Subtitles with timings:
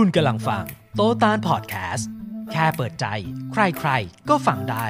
[0.00, 0.64] คุณกำลังฟัง
[0.96, 2.08] โตตานพอดแคสต์
[2.52, 3.06] แค่เปิดใจ
[3.52, 4.86] ใครๆ ก็ฟังได้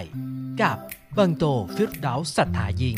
[0.62, 0.76] กับ
[1.18, 1.44] บังโต
[1.76, 2.96] ฟิรดาสัทธายิง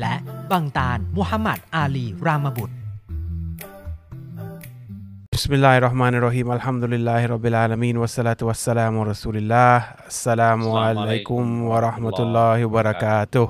[0.00, 0.14] และ
[0.50, 2.74] บังตานมุฮัมมัดอาลีรามบุตร
[5.34, 9.72] Bismillahirrahmanirrahim Alhamdulillahi Rabbil Alamin Wassalatu wassalamu Rasulillah
[10.10, 13.46] Assalamualaikum warahmatullahi wabarakatuh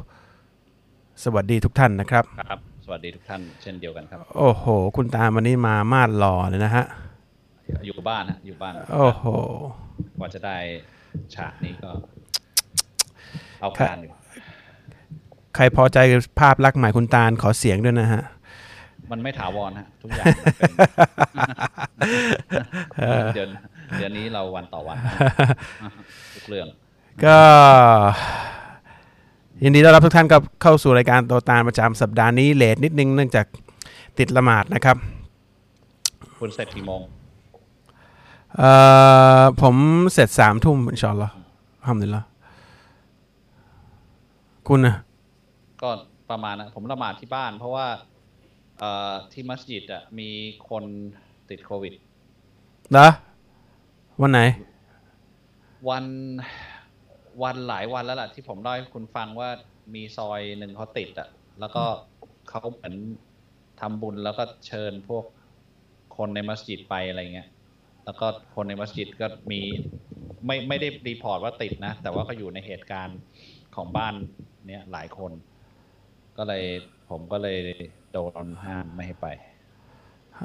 [1.25, 4.65] สวัสดีทุกท่านนะครับ ครับ สวัสดีทุกท่านเช่นเดียวกันครับ โอ้โห
[4.97, 6.87] คุณตามวันนี้มามาดหล่อเลยนะฮะ
[7.87, 9.25] อยู่บ้านนะอยู่บ้านโอ้โห
[10.19, 10.57] กว่าจะได้
[11.35, 11.91] ฉากนี้ก็
[13.61, 14.13] เอาการอยู่
[15.55, 18.23] ใครพอใจกับภาพลักษณ์ใหม่คุณตาลขอเสียงด้วยนะฮะ
[19.11, 20.55] มันไม่ถาวรฮะทุกอย่างมัน
[23.17, 23.51] เป็นเดือน
[23.99, 24.97] เดือนนี้เราวันต่อวัน
[26.35, 26.67] ทุกเรื่อง
[27.25, 27.39] ก็
[29.63, 33.47] ยินดีต้อนรับทุกท่านกับเข้าสู่รายการโตตาลประจำสัปดาห์นี้เลทนิดนึงเนื่องจาก
[34.19, 34.97] ติดละหมาดนะครับ
[36.39, 37.03] คุณเสร็จกี่โมง
[38.57, 38.71] เอ่
[39.41, 39.77] อผม
[40.13, 41.35] เสร็จสามทุ่มอินชาอัลลอฮ์
[41.87, 42.23] ทำดีละ
[44.69, 44.97] คุณนะ
[45.83, 45.91] ก็
[46.31, 47.87] ประมาณนะผมละหมาดที่บ้าน เพราะว่า
[48.79, 50.31] เอ่อที่มัสยิดอะมี
[50.69, 50.85] คน
[51.51, 51.95] ติดโควิด
[52.93, 53.09] เหรอ
[54.21, 54.41] วันไหน
[55.89, 56.05] วัน
[57.43, 59.51] วันหลายวันแล้วล่ะที่ผมเล่าให้คุณฟังว่า
[59.95, 61.29] มีซอยหนึ่งเขาติดอะ
[61.61, 61.85] แล้วก็
[62.49, 62.95] เขาเหมือน
[63.81, 65.25] ทำบุญแล้วก็เชิญพวก
[66.17, 67.49] คนในมัสยิดไปอะไรเงี้ย
[68.09, 69.61] แล้วก็คนในมัสยิดก็มี
[70.47, 73.19] ไม่ไม่ได้รีพอร์ตว่าติดนะ แต่ว่าก็อยู่ในเหตุการณ์
[73.77, 74.15] ของบ้าน
[74.67, 75.33] เนี้ยหลายคน
[76.37, 76.65] ก็เลย
[77.11, 77.59] ผมก็เลย
[78.13, 79.27] โดนห้ามไม่ให้ไป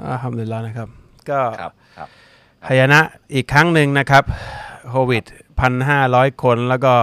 [0.09, 0.89] อัลฮัมดุลิลลาห์นะครับ
[1.29, 2.09] ก็ครับครับ
[2.67, 2.99] หายนะ
[3.33, 4.23] อีกครั้งหนึ่งนะครับ
[4.89, 5.23] โควิด
[5.59, 6.95] พันห้าร้อยคนแล้วก็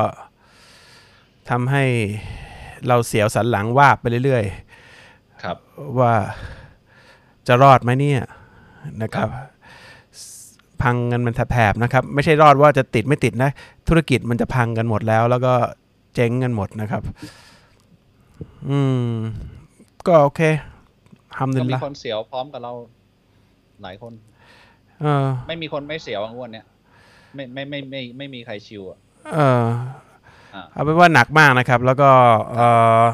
[1.51, 1.85] ทำให้
[2.89, 4.45] เราเสียวสันหลังวาบไปเรื่อย
[5.43, 6.15] ครับๆว่า
[7.47, 8.23] จะรอดไหมเนี่ย
[9.03, 9.29] นะครับ
[10.83, 13.51] พังกันมันแถบๆนะครับ ไม่ใช่รอดว่าจะติดไม่ติดนะ
[13.89, 15.53] ธุรกิจมันจะพังกันหมดแล้ว แล้วก็
[16.15, 17.03] เจ๊งกันหมดนะครับ
[18.69, 19.07] อืม
[20.07, 20.41] ก็โอเค
[21.37, 22.73] ทำก็ดีมีละคนเสียวพร้อมกับเรา
[23.83, 24.13] หลายคน
[25.01, 26.67] เออ ไม่มีคนไม่เสียวอะงวดเนี้ย
[27.35, 28.99] ไม่ไม่ไม่ไม่ไม่มีใครชิวอะ
[29.35, 29.65] เออ
[30.55, 32.11] อ่าเอาเป็นว่าหนักมากนะครับ แล้วก็
[32.53, 32.61] เอ
[33.03, 33.05] อ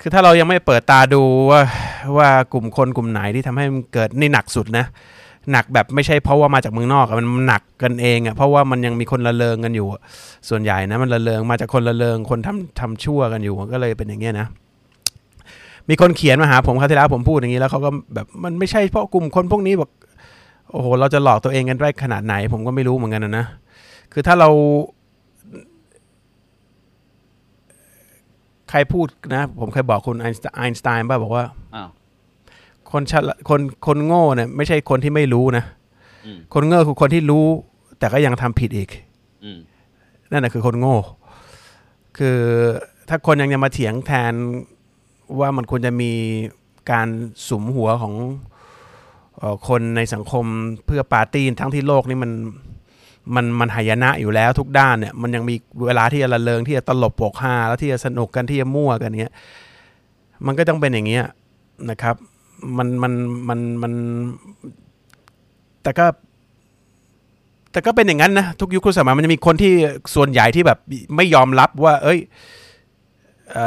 [0.00, 1.60] คือถ้าเรายังไม่เปิดตาดูว่า
[2.16, 4.86] ว่ากลุ่มคนกลุ่มไหนที่ทำให้มันเกิดนี่หนักสุดนะ
[5.52, 9.86] หนักแบบไม่ใช่เพราะว่ามาจากเมืองนอกอะมันหนักกันเองอะเพราะว่ามันยังมีคนละเลงกันอยู่
[10.48, 14.48] ส่วนใหญ่นะมันละเลงมาจากคนละเลงคนทำทำชั่วกันอยู่ก็เลยเป็นอย่างเงี้ยนะ
[15.88, 19.90] มีคนเขียนมาหาผมคราวที่แล้วผมพูดอย่างนี้แล้วเขาก็แบบมันไม่ใช่เพราะกลุ่มคนพวกนี้บอก
[20.70, 23.46] โอ้โหเราจะหลอกตัวเองกันได้ขนาดไหน ผมก็ไม่รู้เหมือนกันนะนะ
[24.12, 24.50] คือถ้าเรา
[28.70, 31.44] ใครพูดนะ ผมเคยบอกคุณไอน์สไอน์สไตน์ป่ะบอกว่า
[31.74, 31.88] อ้าว
[32.94, 35.64] คนฉลาดคนคนโง่เนี่ยไม่ใช่คนที่ไม่รู้นะ
[36.26, 37.46] อืมคนโง่คือคนที่รู้
[37.98, 38.88] แต่ก็ยังทำผิดอีก
[39.44, 39.58] อืม
[40.30, 40.96] นั่นแหะคือคนโง่
[42.18, 42.38] คือ
[43.08, 44.32] ถ้าคนยังจะมาเถียงแทน
[45.38, 46.12] ว่ามันควรจะมี
[46.90, 47.08] การ
[47.48, 48.14] สุมหัวของ
[49.38, 50.44] เอ่อคนในสังคม
[50.86, 52.32] เพื่อปาร์ตี้ทั้งที่โลกนี้มัน
[53.34, 55.54] มันมันหายนะอยู่แล้วทุกด้านเนี่ย มันยังมี
[55.86, 59.32] เวลาที่จะระเริงที่จะตลบปกฮาแล้วที่จะสนุกกันที่จะมั่วกันเนี้ย
[60.46, 61.24] มันก็ต้องเป็นอย่างเงี้ย
[61.90, 62.16] นะครับ
[62.78, 63.12] มันมัน
[63.48, 63.92] มันมัน
[65.82, 66.06] แต่ก็
[67.72, 69.72] แต่ก็เป็นอย่างนั้นนะทุกยุคทุกสมัยมันจะมีคนที่
[70.14, 70.78] ส่วนใหญ่ที่แบบ
[71.16, 72.18] ไม่ยอมรับว่า เอ้ย
[73.56, 73.58] อ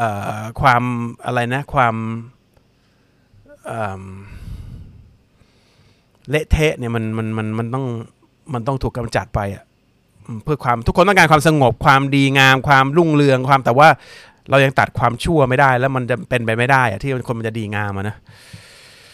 [0.00, 0.82] อความ
[1.24, 1.94] อะไรนะ ความ
[6.30, 7.84] เละเทะเนี่ยมันมันมันมันต้อง
[8.54, 9.64] มันต้องถูกกำจัดไปอะ
[10.44, 13.88] เพื่อความทุกคนต้องการความสงบความดีงามความรุ่งเรืองความแต่ว่า
[14.50, 18.16] เรายังตัดความชั่วไม่ได้ แล้วมันจะเป็นไปไม่ได้อะที่คนมันจะดีงามอะนะ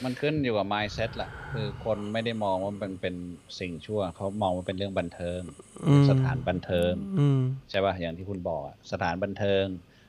[0.05, 3.15] มันขึ้นอยู่กับ mindset แหละคือคนไม่ได้มองว่ามันเป็น
[3.61, 5.41] สิ่งชั่ว เขามองว่าเป็นเรื่องบันเทิง
[5.87, 9.65] อืมสถานบันเทิงอืมใช่ป่ะอย่างที่คุณบอกอะสถานบันเทิง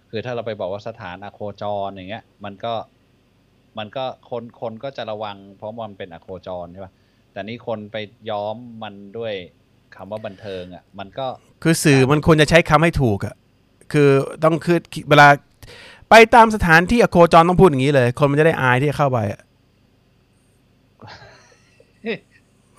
[0.09, 2.73] คือถ้าเราไปบอกว่าสถานอโคจรอย่างเงี้ย มันก็
[3.77, 6.93] มันก็คนคนก็จะระวัง เพราะมันเป็นอโคจรใช่ป่ะ
[7.31, 7.97] แต่นี่คนไป
[8.29, 9.33] ย้อมมันด้วย
[9.95, 11.27] คำว่าบันเทิงอะมันก็
[11.63, 13.35] คือสื่อมันควรจะใช้คำให้ถูกอะ
[13.93, 14.09] คือ
[14.43, 14.77] ต้องคือ
[15.09, 15.27] เวลา
[16.09, 19.41] ไปตามสถานที่อโคจรต้องพูดอย่างนี้เลย คนมันจะได้อายที่จะเข้าไปอะ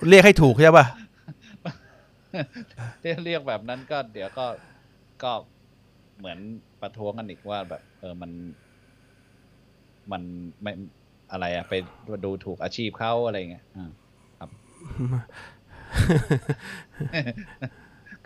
[0.09, 0.85] เรียกให้ถูกใช่ป่ะ
[3.01, 4.45] ที่เรียกแบบนั้นก็เดี๋ยวก็
[5.23, 5.31] ก็
[6.17, 6.37] เหมือน
[6.81, 8.31] ประท้วงกันอีกว่าแบบ เออมัน
[10.11, 10.21] มัน
[10.61, 10.71] ไม่
[11.31, 11.73] อะไรอะไป
[12.25, 13.89] ดูถูกอาชีพเขาอะไรเงี้ยอ่า
[14.39, 14.49] ครับ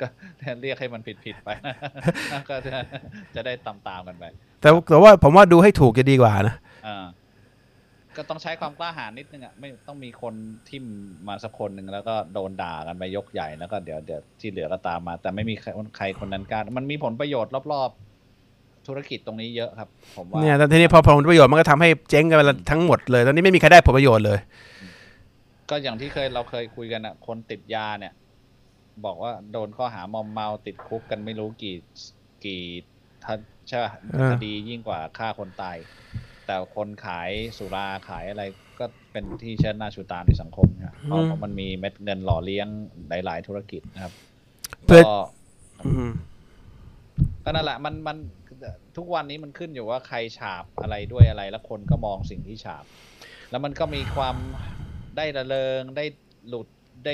[0.01, 0.07] ก็
[0.61, 1.49] เรียกให้มันผิดผิดๆไป
[2.49, 2.75] ก็จะ
[3.35, 4.25] จะได้ตามตามๆกันไป
[4.61, 6.55] แต่แต่ว่าผมว่าดูให้ถูกจะดีกว่านะ
[6.87, 7.05] อ่า
[8.17, 10.33] ก็ต้องใช้ความกล้าหาญนิดนึงอะไม่ต้องมีคน
[10.69, 10.85] ทิม
[11.27, 22.41] มาสักคนหนึ่งแล้วก็โดนด่ากันไปยกใหญ่แล้วก็เดี๋ยวเดี๋ยวที่เหลือก็ตามมา แต่ไม่มีใครใครคนนั้นกล้ามันมีผลประโยชน์รอบๆ ธุรกิจตรงนี้เยอะครับ ผมว่าเนี่ยแต่ทีนี้พอผลประโยชน์มันก็ทำให้เจ๊งกันไป
[22.71, 24.39] ทั้งหมดเลย ตอนนี้ไม่มีใครได้ผลประโยชน์เลย
[25.69, 28.13] ก็อย่างที่เคยเราเคยคุยกันอะ คนติดยาเนี่ย
[29.05, 31.75] บอกว่าโดนข้อหามอมเมาติดคุกกันไม่รู้กี่
[32.45, 32.63] กี่
[33.23, 33.35] ท่า
[33.67, 35.77] ใช่ป่ะเออคดียิ่งกว่าฆ่าคนตาย
[36.45, 38.43] แต่คนขายสุราขายอะไร
[38.79, 42.67] ก็เป็นที่เชิดหน้าชูตาในสังคมนะครับเพราะเพราะมันมีเม็ดเงินหล่อเลี้ยง
[43.25, 44.13] หลายๆธุรกิจนะครับ
[44.85, 45.15] เพื่อก็
[45.85, 46.11] อืม
[47.43, 48.17] ก็นั่นแหละมันมัน
[48.97, 52.85] ทุกวันนี้มันขึ้นอยู่ว่าใครฉาบอะไรด้วยอะไร แล้วคนก็มองสิ่งที่ฉาบ
[53.51, 54.35] แล้วมันก็มีความ
[55.17, 56.05] ได้ระเริงได้
[56.47, 56.67] หลุด
[57.05, 57.13] ได้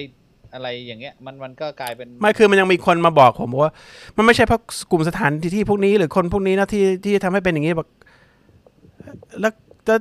[0.53, 3.71] อะไรอย่างเงี้ย มันมันก็กลายเป็นไม่คือมันยังมีคนมาบอกผมว่า
[4.17, 4.61] มันไม่ใช่เพราะ
[4.91, 7.89] กลุ่มสถานที่ที่พวกนี้หรือคนพวกนี้นะที่ที่ทำให้เป็นอย่างนี้แบบ
[9.39, 9.53] แล้ว
[9.85, 9.99] แล้ว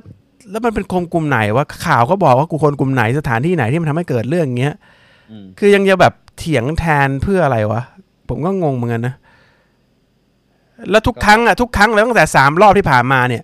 [0.51, 4.75] แล้วมันเป็นคนกลุ่มไหนว่าข่าวก็บอกว่ากูคนกลุ่มไหนสถานที่ไหนที่มันทำให้เกิดเรื่องอย่างเงี้ย
[5.31, 7.81] อืมคือยังจะแบบเถียงแทนเพื่ออะไรวะ
[8.29, 9.15] ผมก็งงเหมือนกันนะ
[10.91, 13.43] แล้วทุกครั้งอะทุกครั้งแล้วตั้งแต่สามรอบที่ผ่านมาเนี่ย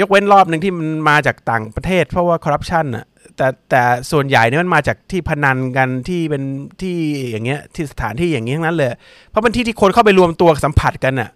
[0.00, 3.04] ยกเว้นรอบหนึ่งที่มันมาจากต่างประเทศ เพราะว่าคอร์รัปชันอะ
[3.36, 6.42] แต่แต่ส่วนใหญ่เนี่ยมันมาจากที่พนันกันที่เป็น
[6.82, 6.96] ที่
[7.30, 8.88] อย่างเงี้ยที่สถานที่อย่างเงี้ยทั้งนั้นเลย
[9.28, 11.30] เพราะเป็นที่ที่คนเข้าไปรวมตัวสัมผัสกันอะ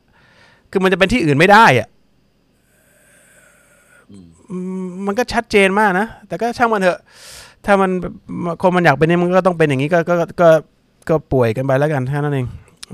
[0.70, 1.88] คือมันจะเป็นที่อื่นไม่ได้อะ
[4.10, 7.00] อืมอืมมันก็ชัดเจนมากนะ แต่ก็ช่างมันเถอะ
[7.64, 7.90] ถ้ามัน
[8.62, 10.48] คนมันอยากเป็นเนี่ยมันก็ต้องเป็นอย่างนี้ก็ก็ก็ก็
[11.08, 12.46] ก็ป่วยกันไปแล้วกันแค่นั้นเอง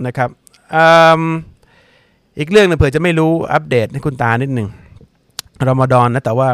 [0.06, 0.28] นะครับ
[0.74, 0.84] อื
[1.20, 1.22] ม
[2.38, 4.68] อีกเรื่องหนึงเผื่อจะไม่รู้อัปเดตให้คุณตานิดหนึ่ง
[5.68, 6.48] รอมฎอนนะแต่ว่า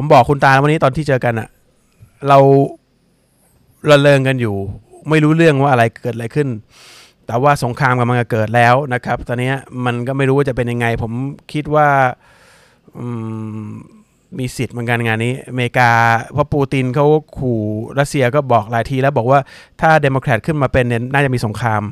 [0.00, 1.48] ผมบอกคุณตาวันนี้ตอนที่เจอกันอะ
[2.28, 2.38] เรา
[3.90, 4.56] ระเริงกันอยู่
[5.08, 6.48] ไม่รู้เรื่องว่าอะไรเกิดอะไรขึ้น
[7.26, 9.52] แต่ว่าสงครามกำลังจะเกิดแล้วนะครับ ตอนนี้
[9.84, 11.12] มันก็ไม่รู้ว่าจะเป็นยังไง ผม
[11.52, 11.88] คิดว่า
[13.66, 13.70] ม
[14.38, 15.90] มีสิทธิ์เหมือนกันงานนี้อเมริกา
[16.32, 17.06] เพราะปูตินเขา
[17.38, 17.60] ขู่
[17.98, 19.40] รัสเซียก็บอกหลายทีแล้วบอกว่า
[19.80, 21.82] ถ้าเดโมแครตขึ้นมาเป็นเนี่ยน่าจะมีสงคราม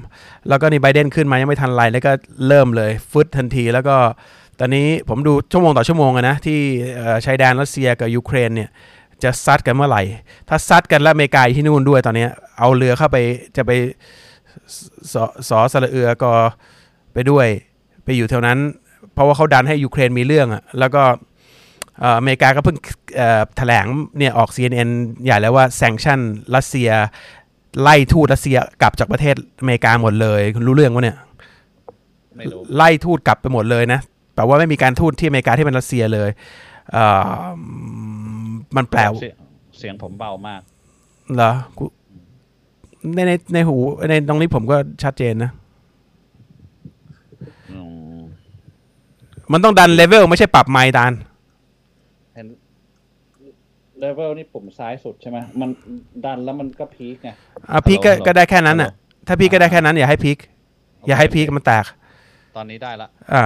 [0.49, 2.12] แล้วก็นี่ไบเดนขึ้นมายังไม่ทันไรแล้วก็
[2.49, 3.97] เริ่มเลยฟึดทันทีแล้วก็
[4.61, 6.61] ตอนนี้ผมดูชั่วโมงต่อชั่วโมงอะนะที่
[6.97, 8.70] เอ่อชายแดนรัสเซียกับยูเครนเนี่ย
[9.23, 10.03] จะซัดกันเมื่อไหร่
[10.49, 13.17] ถ้าซัดกันแล้วอเมริกาอยู่ที่นู่นด้วยตอนเนี้ยเอาเรือเข้าไป
[13.56, 13.70] จะไป
[14.76, 14.79] ส
[15.12, 15.14] ส
[15.49, 16.31] สอสระเอือก็
[17.12, 17.47] ไปด้วย
[18.05, 18.58] ไปอยู่แถวนั้น
[19.12, 21.02] เพราะว่าเขาดันให้ยูเครนมีเรื่องอะแล้วก็
[22.00, 22.76] เอ่ออเมริกาก็เพิ่ง
[23.17, 23.87] เอ่อแถลง
[24.19, 24.91] เนี่ยออก CNN
[25.25, 26.20] ใหญ่แล้วว่าแซงชั่น
[26.55, 26.91] รัสเซีย
[27.82, 31.19] ไล่ทูตรัสเซียกลับจากประเทศอเมริกาหมดเลย คุณรู้เรื่องวะเนี่ย
[32.37, 34.00] ไม่รู้ไล่ทูตกลับไปหมดเลยนะ
[34.37, 36.31] แปลว่าไม่มีการทูตที่อเมริกาที่เป็นรัสเซียเลย
[36.93, 37.05] เอ่
[37.44, 37.47] อ
[38.77, 39.37] มันแปลว่าเสียง
[39.79, 40.61] เสียงผมเบามาก
[41.35, 41.85] เหรอกู
[43.15, 43.77] ในในในหู
[44.11, 45.50] ในตรงนี้ผมก็ชัดเจนนะ
[47.73, 47.81] อื
[48.19, 48.21] ม
[49.53, 51.12] มันต้องดันเลเวลไม่ใช่ปรับไมค์ดาน
[52.35, 52.47] เห็น
[54.00, 55.71] เลเวลนี่ปุ่มซ้ายสุดใช่ไหมมัน
[56.25, 57.31] ดันแล้วมันก็ peak ไง
[57.73, 60.38] อะ peak ก็ฮัลโหลก็ได้แค่นั้นอะฮัลโหลถ้า peak ก็ได้แค่นั้นอย่าให้ peak
[61.06, 61.85] อย่าให้ peak มันแตก
[62.56, 63.44] ตอนนี้ได้ละ อ่า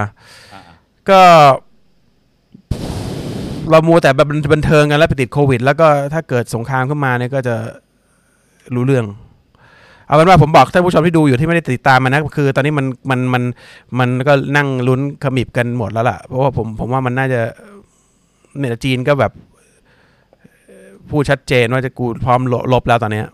[0.53, 0.61] อ่า
[1.09, 1.21] ก็
[3.69, 7.55] เรามัวแต่แบบบันเทิงกันแล้วไปติดโควิด แล้วก็ถ้าเกิดสงครามขึ้นมาเนี่ยก็จะ
[8.75, 9.05] รู้เรื่อง
[10.05, 13.43] เอาเป็นว่าผมบอกท่านผู้ชมที่ดูอยู่ที่ไม่ได้ติดตามมานะคือ ตอนนี้มันมันมัน
[13.99, 17.41] มันก็นั่งลุ้นขมิบกันหมดแล้วล่ะ เพราะว่าผมผมว่ามันน่าจะ
[18.57, 19.31] เนี่ยจีนก็แบบ
[21.09, 22.39] พูดชัดเจนว่าจะกูพร้อม
[22.73, 23.27] ลบแล้วตอนเนี้ย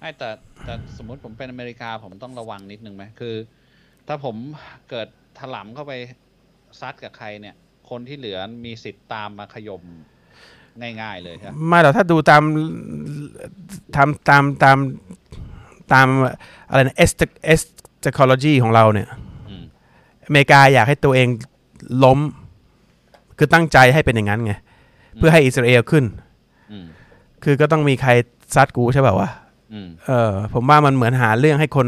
[0.00, 0.28] ไอ้แต่
[0.64, 3.34] แต่สมมติผมเป็นอเมริกาผมต้องระวังนิดนึงไหมคือ
[4.08, 4.36] ถ้าผม
[4.90, 5.92] เกิดถลำเข้าไป
[6.80, 7.54] ซัดกับใครเนี่ย
[7.90, 9.82] คนที่เหลือมีสิทธิ์ตามมาขยม
[11.00, 12.42] ง่ายๆเลยใช่ไหมไม่หรอกถ้าดูตาม
[13.96, 14.78] ทำตามตาม
[15.92, 16.06] ตาม
[16.68, 17.12] อะไรนะเอส
[17.46, 19.08] eschatology ของเราเนี่ย
[19.50, 19.64] อืม
[20.26, 21.28] อเมริกาอยากให้ตัวเอง
[22.04, 22.18] ล้ม
[23.38, 24.52] คือตั้งใจให้เป็นอย่างนั้นไง
[25.16, 26.04] เพื่อให้อิสราเอลขึ้น
[26.72, 26.86] อืม
[27.44, 28.10] คือก็ต้องมีใคร
[28.54, 29.28] ซัดกูใช่ป่าวะ
[29.72, 31.86] อืมเออ ผมว่ามันเหมือนหาเรื่องให้คน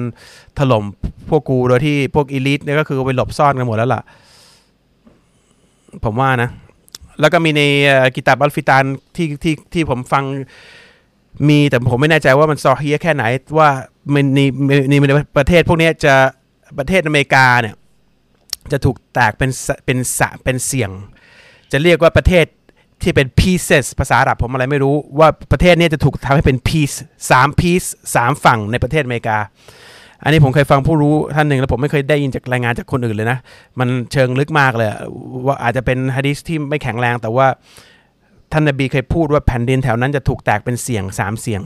[0.59, 0.85] ถล่ม
[1.29, 4.03] พวกกูโดยที่พวก elite เนี่ยก็คือไปหลบซ่อนกันหมดแล้วล่ะ
[6.05, 6.51] ผมว่านะ
[7.21, 7.63] แล้วก็มีใน
[8.15, 8.85] กิตาบัลฟิตาน
[9.17, 10.25] ที่ที่ที่ผมฟัง
[11.49, 13.25] มีแต่ผมไม่แน่ใจว่ามันซอเฮียแค่ไหน
[13.59, 13.69] ว่า
[14.15, 16.15] มันในในในประเทศพวกนี้จะ
[16.79, 17.75] ประเทศอเมริกาเนี่ย
[18.73, 19.51] จะถูกแตกเป็น
[19.85, 20.91] เป็นสะเป็นเสี่ยง
[21.73, 22.45] จะเรียกว่าประเทศ
[23.03, 26.97] ที่เป็น pieces ภาษาอาหรับผมอะไรไม่รู้ว่าประเทศนี้จะถูกทำให้เป็น piece
[27.31, 29.39] สาม piece สามฝั่งในประเทศอเมริกา
[30.23, 33.39] อันนี้ผมเคยฟังผู้รู้ท่านหนึ่งแล้วผมไม่เคยได้ยินจากรายงานจากคนอื่นเลยนะ
[33.79, 35.01] มันเชิงลึกมากเลยอะ
[35.47, 37.47] ว่าอาจจะเป็นฮะดิษที่ไม่แข็งแรงแต่ว่า
[38.53, 41.63] ท่านนบีเคยพูดว่าแผ่นดินแถวนั้นจะถูกแตกเป็นเสียงสามเสียง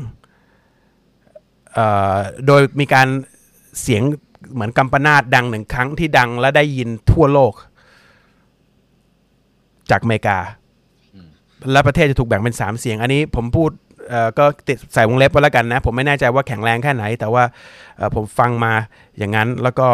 [1.75, 2.17] เอ่อ
[2.47, 3.09] โดยมีการ
[3.83, 4.03] เสียง
[4.55, 7.53] เหมือนกัมปนาตดังหนึ่งครั้งที่ดังและได้ยินทั่วโลก
[9.91, 10.39] จากอเมริกา
[11.73, 13.82] และประเทศจะถูกแบ่งเป็น3เสียง อันนี้ผมพูดเอ่อ
[14.39, 17.45] ก็ติดใส่วงเล็บไว้แล้วกันนะ ผมไม่แน่ใจว่าแข็งแรงแค่ไหน แต่ว่า
[18.15, 18.73] ผมฟังมา
[19.19, 19.89] อย่างนั้นแล้วก็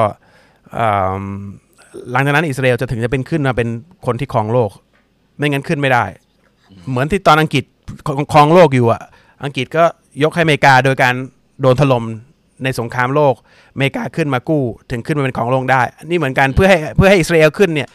[2.10, 3.68] หลังจากนั้นอิสราเอลจะถึงจะเป็นขึ้นมาเป็น
[4.06, 4.70] คนที่ครองโลก
[5.36, 6.04] ไม่งั้นขึ้นไม่ได้
[6.90, 7.64] เหมือนที่ตอนอังกฤษ
[8.32, 9.02] ครองโลกอยู่อะ
[9.44, 9.84] อังกฤษก็
[10.22, 11.14] ยกให้อเมริกาโดยการ
[11.60, 12.04] โดนถล่ม
[12.64, 13.34] ในสงครามโลก
[13.74, 17.88] อเมริกาขึ้นมากู้ ถึงขึ้นมาเป็นของโลกได้ นี่เหมือนกันเพื่อให้เพื่อให้อิสราเอลขึ้นเนี่ย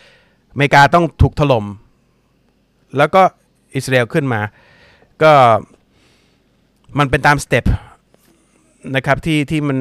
[0.53, 1.65] อเมริกาต้องถูกถล่ม
[2.97, 3.21] แล้วก็
[3.75, 4.41] อิสราเอลขึ้นมา
[5.23, 5.33] ก็
[6.99, 7.65] มันเป็นตามสเต็ป
[8.95, 9.77] นะครับที่ที่มัน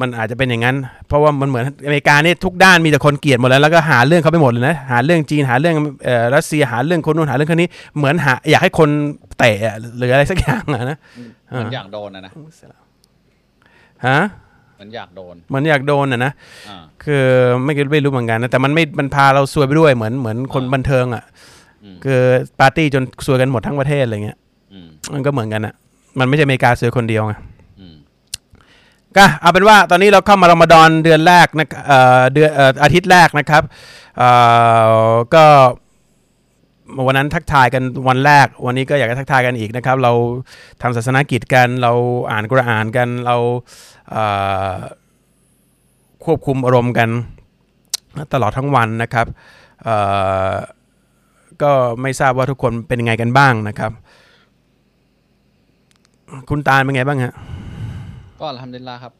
[0.00, 8.88] มันอาจจะเป็นอย่างนั้น เพราะว่ามันเหมือนอเมริกานี่ทุกด้านมีแต่คนเกลียดหมดแล้วแล้วก็หาเรื่องเขาไปหมดเลยนะหาเรื่องจีนหาเรื่องเอ่อรัสเซียหาเรื่องคนนู้นหาเรื่องคนนี้เหมือนหาอยากให้คน
[9.38, 10.98] เตะอะหรืออะไรสักอย่างอะนะ
[11.50, 12.32] เหมือนอยากโดนนะนะ
[14.06, 14.20] ฮะ
[14.76, 16.32] เหมือนอยากโดนเหมือนอยากโดนอะนะ
[16.68, 17.24] อ่าคือ
[17.64, 21.24] ไม่ไม่รู้เหมือนกันนะแต่มันไม่มันพาเราซวยไปด้วยเหมือนเหมือนคนอ่าบันเทิงอะ
[21.84, 22.20] อืมคือ
[22.60, 24.38] ปาร์ตี้จนซวยกันหมดทั้งประเทศอะไรเงี้ย
[24.72, 25.74] อืมมันก็เหมือนกันอะ
[26.18, 27.34] มันไม่ใช่อเมริกาซวยคนเดียวไง
[27.80, 27.96] อืม
[29.16, 33.62] ก็เอาเป็นว่าตอนนี้เราเข้ามารอมฎอนเดือนแรกนะเอ่อเดือนเอ่ออาทิตย์แรกนะครับ
[34.18, 34.30] เอ่
[35.08, 35.44] อก็
[37.06, 40.12] วันนั้นทักทายกันวันแรก วันนี้ก็อยากจะทักทายกันอีกนะครับ เรา
[40.82, 41.92] ทำศาสนกิจกัน เรา
[42.30, 43.36] อ่านกุรอานกันเรา
[44.10, 44.24] เอ่
[44.74, 44.76] อ
[46.24, 47.08] ควบคุมอารมณ์กัน
[48.32, 49.26] ตลอดทั้งวันนะครับ
[49.82, 49.96] เอ่
[50.50, 50.54] อ
[51.62, 53.92] ก็ไม่ทราบว่าทุกคนเป็นยังไงกันบ้างนะครับ
[56.50, 57.34] คุณตาลเป็นไงบ้างฮะ
[58.40, 59.12] ก็ทำดินลาครับ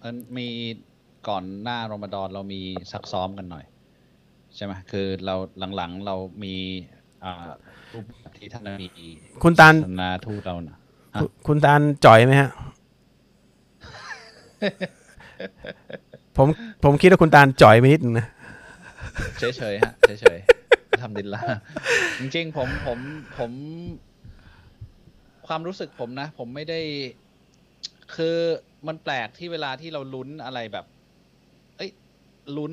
[0.00, 0.48] เอิ้นมี
[1.28, 2.60] ก่อนหน้ารอมฎอนเรามี
[2.92, 3.64] ซักซ้อมกันหน่อย
[4.56, 5.34] ใช่ไหมคือเรา
[5.76, 6.54] หลังๆเรามี
[7.24, 7.48] อ่า
[7.92, 8.88] รูปแบบที่ท่านมี
[9.42, 10.76] คุณตาลศาสนาทูตเรานะ
[11.14, 12.50] ฮะคุณคุณตาลจ่อยไหมฮะ
[16.36, 16.48] ผม
[16.84, 18.26] ผมคิดว่าคุณตาลจ่อยไปนิดนึงนะ
[19.38, 21.42] เฉยๆฮะเฉยๆทำดินลา
[22.18, 22.98] จริงๆผมผม
[23.38, 23.50] ผม
[25.46, 26.80] ความรู้สึกผมนะ ผมไม่ได้
[28.14, 28.36] คือ
[28.86, 30.86] มันแปลกที่เวลาที่เราลุ้นอะไรแบบ
[31.76, 31.90] เอ้ย
[32.56, 32.72] ลุ้น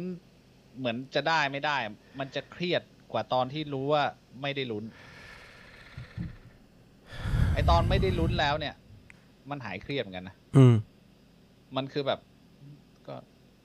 [0.78, 1.78] เหมือนจะได้ไม่ได้
[2.20, 4.04] มันจะเครียดกว่าตอนที่รู้ว่า
[4.42, 4.86] ไม่ได้ลุ้น
[7.54, 8.76] ไอตอนไม่ได้ลุ้นแล้วเนี่ย
[9.50, 10.76] มันหายเครียดเหมือนกันนะอืม
[11.76, 12.20] มันคือแบบ
[13.08, 13.16] ก็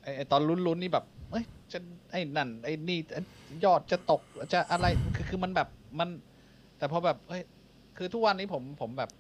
[0.03, 1.79] ไอไอตอนลุ้นๆนี่แบบ เอ้ยจะ
[2.11, 3.21] ไอ้นั่น ไอ้นี่ไอ้
[3.65, 4.21] ยอดจะตก
[4.53, 5.69] จะอะไรคือคือมันแบบ
[5.99, 6.09] มัน
[6.79, 7.43] แต่พอแบบเอ้ย
[7.97, 9.11] คือทุกวันนี้ผมผมแบบ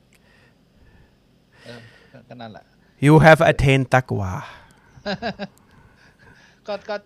[1.64, 1.80] เออ
[2.12, 2.64] ก็ก็นั่นแหละ
[3.06, 4.30] you have attained taqwa
[6.66, 6.96] ก็ก็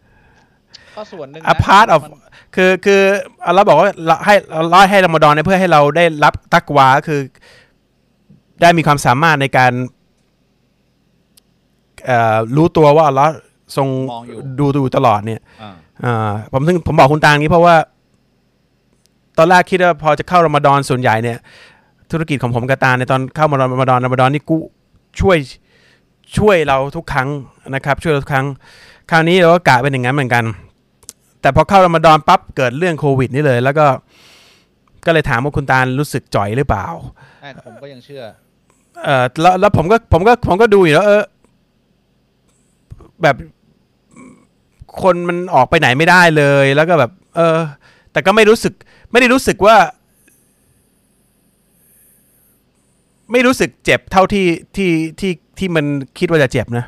[0.94, 2.12] ก็ส่วนหนึ่ง a นะ part of มัน
[2.54, 3.02] คือคือ
[3.46, 7.20] อัลลอฮ์บอกว่าเราให้อัลลอฮ์ให้รอมฎอนเนี่ยเพื่อให้เราได้รับตักวาคือ
[8.60, 9.72] ได้มีความสามารถในการ
[12.06, 13.30] เอ่อรู้ตัวว่าอัลลอฮ์
[13.76, 15.72] ทรงมองอยู่ดูดูตลอดเนี่ยอ่า
[16.04, 17.76] อ่าผมถึงผมบอกคุณตาอย่างนี้เพราะว่า
[19.38, 21.38] ตอนแรกคิดว่าพอจะเข้ารอมฎอนส่วนใหญ่เนี่ย
[22.10, 24.56] ธุรกิจของผมกับตาในตอนเข้ามารอมฎอนรอมฎอนนี่กู
[25.20, 25.36] ช่วย
[26.38, 27.28] ช่วยเราทุกครั้ง
[27.74, 28.46] นะครับ ช่วยเราทุกครั้ง
[29.10, 30.44] คราวนี้เราก็กะเป็นอย่างนั้นเหมือนกัน
[31.40, 33.86] แต่พอเข้ารอมฎอนปั๊บเกิดเรื่องโควิด นี่เลย แล้วก็
[35.06, 36.86] ก็เลยถามว่าคุณตารู้สึกจ่อยหรือเปล่า
[37.40, 38.24] ใช่ผมก็ยังเชื่อ
[39.04, 41.22] เออแล้วแล้วผมก็ผมก็ผมก็ดูอยู่แล้วเออ
[43.22, 43.36] แบบ
[45.02, 47.58] คนมันออกไปไหนไม่ได้เลยแล้วก็แบบ เออ
[48.12, 48.72] แต่ก็ไม่รู้สึก
[49.10, 49.76] ไม่ได้รู้สึกว่า
[53.32, 54.46] ไม่รู้สึกเจ็บเท่าที่
[54.76, 55.84] ที่ที่ที่มัน
[56.18, 56.84] คิดว่าจะเจ็บนะ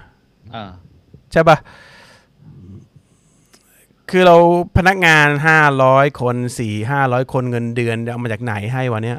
[0.55, 0.71] อ่า
[1.33, 1.57] ใช่ปะ
[4.11, 4.37] คือเรา
[4.77, 9.19] พนักงานห้าร้อยคนสี่ห้าร้อยคนเงินเดือนเอามาจากไหนให้วันเนี้ย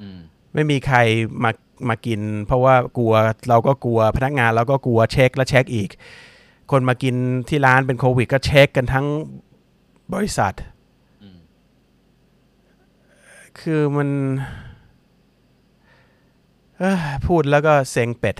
[0.00, 0.18] อืม
[0.54, 0.98] ไม่มีใคร
[1.44, 1.50] มา
[1.88, 3.14] มากิน เพราะว่ากลัว
[3.48, 5.90] เราก็กลัวพนักงานเราก็กลัวเช็คและเช็คอีก
[6.70, 7.14] คนมากิน
[7.48, 9.06] ที่ร้านเป็นโควิด ก็เช็คกันทั้ง
[10.14, 10.71] บริษัทอืม
[13.60, 14.08] คือมัน
[16.78, 18.36] เอ้อพูดแล้วก็เซ็งเป็ด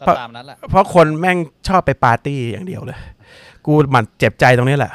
[0.00, 1.38] ก็เพราะตามนั้นแหละเพราะคนแม่ง
[1.68, 3.00] ชอบไปปาร์ตี้อย่างเดียวเลย
[3.66, 4.92] กูหมันเจ็บใจตรงนี้แหละ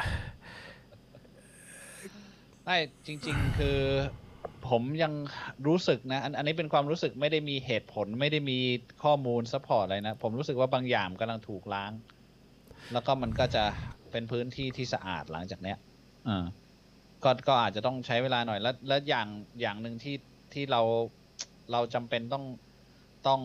[2.64, 3.78] ไม่จริง ๆ คือ
[4.68, 5.12] ผมยัง
[5.66, 8.58] รู้สึกนะอันอันนี้เป็นความรู้สึกไม่ได้มีเหตุผลไม่ได้มี
[9.02, 11.92] ข้อมูล support อะไรนะ ผมรู้สึกว่าบางอย่างกำลังถูกล้าง
[12.92, 13.64] แล้วก็มันก็จะ
[14.10, 15.78] เป็นพื้นที่ที่สะอาดหลังจากเนี้ย
[16.28, 16.44] อ่า
[17.26, 19.28] ก็ก็อาจจะต้องใช้เวลาหน่อย แล้วแล้วอย่าง
[19.60, 20.16] อย่างหนึ่งที่
[20.52, 20.82] ที่เรา
[21.72, 22.44] เราจำเป็นต้อง
[23.28, 23.40] ต้อง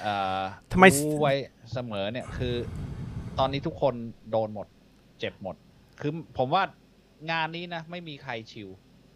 [0.00, 1.34] เอ่อทำไม รู้ไว้
[1.72, 2.54] เสมอเนี่ยคือ
[3.38, 3.94] ตอนนี้ทุกคน
[4.30, 4.66] โดนหมด
[5.18, 5.56] เจ็บหมด
[6.00, 6.62] คือผมว่า
[7.30, 8.68] งานนี้นะ ไม่มีใครชิว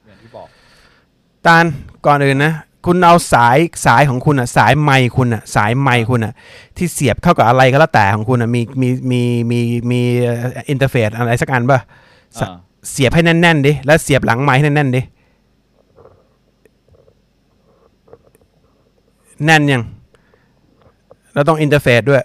[0.05, 0.49] อย่างที่บอก
[1.47, 1.65] ตาล
[2.07, 2.55] ก่อนอื่นนะ
[2.87, 6.33] คุณเอาสายสายของคุณอะสายไมค์คุณอะสายไมค์คุณอะ
[6.77, 10.01] ที่เสียบเข้ากับอะไรก็แล้วแต่ของคุณอะมีมีมีมีมี
[10.71, 11.81] อินเทอร์เฟซอะไรสักอันป่ะ
[12.41, 12.57] สะ อ่า
[12.91, 15.01] เสียบให้แน่นๆดิแล้วเสียบหลังไมค์ให้แน่นๆดิ
[19.45, 19.83] แน่นยัง
[21.33, 22.23] เราต้อง interface ด้วย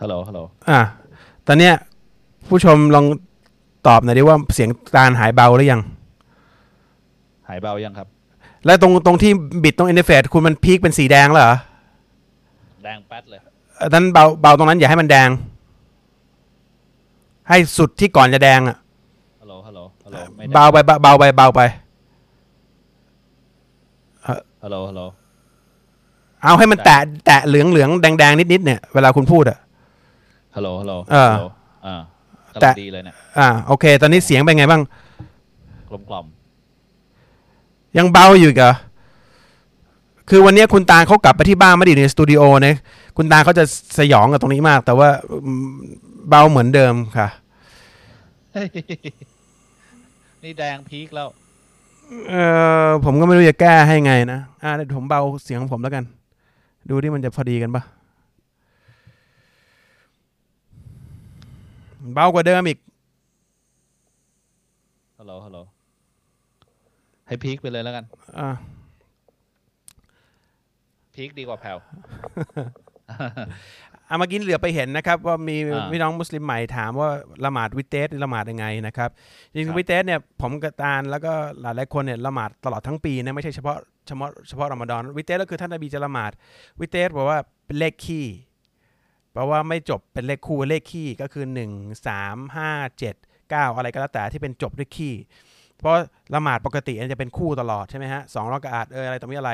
[0.00, 0.80] ฮัลโหล ฮัลโหล อะ
[1.46, 1.74] ตอนเนี้ย
[2.48, 3.04] ผู้ชมลอง
[3.86, 5.80] ตอบหน่อยดิว่าเสียงตาลหายเบาหรือยัง
[7.48, 8.08] หายเบายังครับ
[8.66, 9.32] แล้วตรงตรงที่
[9.64, 11.56] บิดตรง interface คุณมัน peak เป็นสีแดงแล้วเหรอ
[12.84, 13.50] แดงแป๊ดเลยอั
[13.88, 15.28] นนั้นเบาเบาตรงนั้นอย่าให้มันแดง
[17.48, 18.76] ให้สุดที่ก่อนจะแดงอะ
[19.40, 21.60] ฮัลโหลฮัลโหลฮัลโหลไม่ได้เบาไปเบาเบาไปเบาไป
[24.64, 25.02] ฮัลโหลฮัลโหล
[26.42, 29.58] เอาให้มันแตะแตะเหลืองเหลืองแดงแดงนิดนิดๆเนี่ยเวลาคุณพูดอะ
[30.56, 31.48] ฮัลโหลฮัลโหลเออฮัลโหล
[31.86, 31.96] อ่า
[32.60, 34.82] แต่กำลังดีเลยเนี่ยอ่าโอเค ตอนนี้เสียงเป็นไงบ้าง
[35.88, 36.26] กลมกล่อม
[37.96, 38.72] ยังเบาอยู่อีกเหรอ
[40.30, 42.76] คือวันนี้คุณตาลเขากลับไปที่บ้านไม่ได้อยู่ในสตูดิโอนะ
[43.16, 43.64] คุณตาลเขาจะ
[43.98, 45.08] สยองกับตรงนี้มาก แต่ว่า
[45.44, 45.66] อืม
[46.28, 47.28] เบาเหมือนเดิมค่ะ
[50.42, 51.28] นี่แดงพีคแล้ว
[52.28, 52.34] เอ
[52.86, 56.04] อผมก็ไม่รู้จะแก้ให้ไงนะ อ่าเดี๋ยวผมเบาเสียงของผมแล้วกัน
[56.90, 57.82] ดูที่มันจะพอดีกันปะ
[62.14, 62.78] เบากว่าเดิมอีก
[65.18, 65.58] ฮัลโหลฮัลโหล
[67.26, 68.04] ให้พีคไปเลยแล้วกัน
[68.38, 68.48] อ่า
[71.14, 71.78] พีคดีกว่าแผ่ว
[74.08, 77.08] เอามากินเหลือไปเห็นนะครับ ว่ามีอ่าพี่น้องมุสลิมใหม่ถามว่า
[77.44, 79.10] ละหมาดวิเตสนี่ละหมาดยังไงนะครับ
[79.52, 86.30] จริงครับๆวิเตสเนี่ยผมกับตาลแล้วก็หลายๆคนเนี่ยละหมาดตลอดทั้งปีนะไม่ใช่เฉพาะเฉพาะเฉพาะรอมฎอนวิเตสก็คือท่านนบีจะละหมาด
[86.80, 88.26] วิเตสบอกว่าเป็นเลขคี่
[89.32, 91.70] แปลว่าไม่จบเป็นเลขคู่เลขคี่ก็คือหนึ่ง
[92.06, 93.14] สามห้าเจ็ด
[93.50, 95.14] เก้าอะไรก็แล้วแต่ที่เป็นจบด้วยคี่
[95.78, 95.94] เพราะ
[96.34, 99.52] ละหมาดปกติมันจะเป็นคู่ตลอดใช่ไหมฮะสองรอกอาดเอออะไรตรงนี้อะไร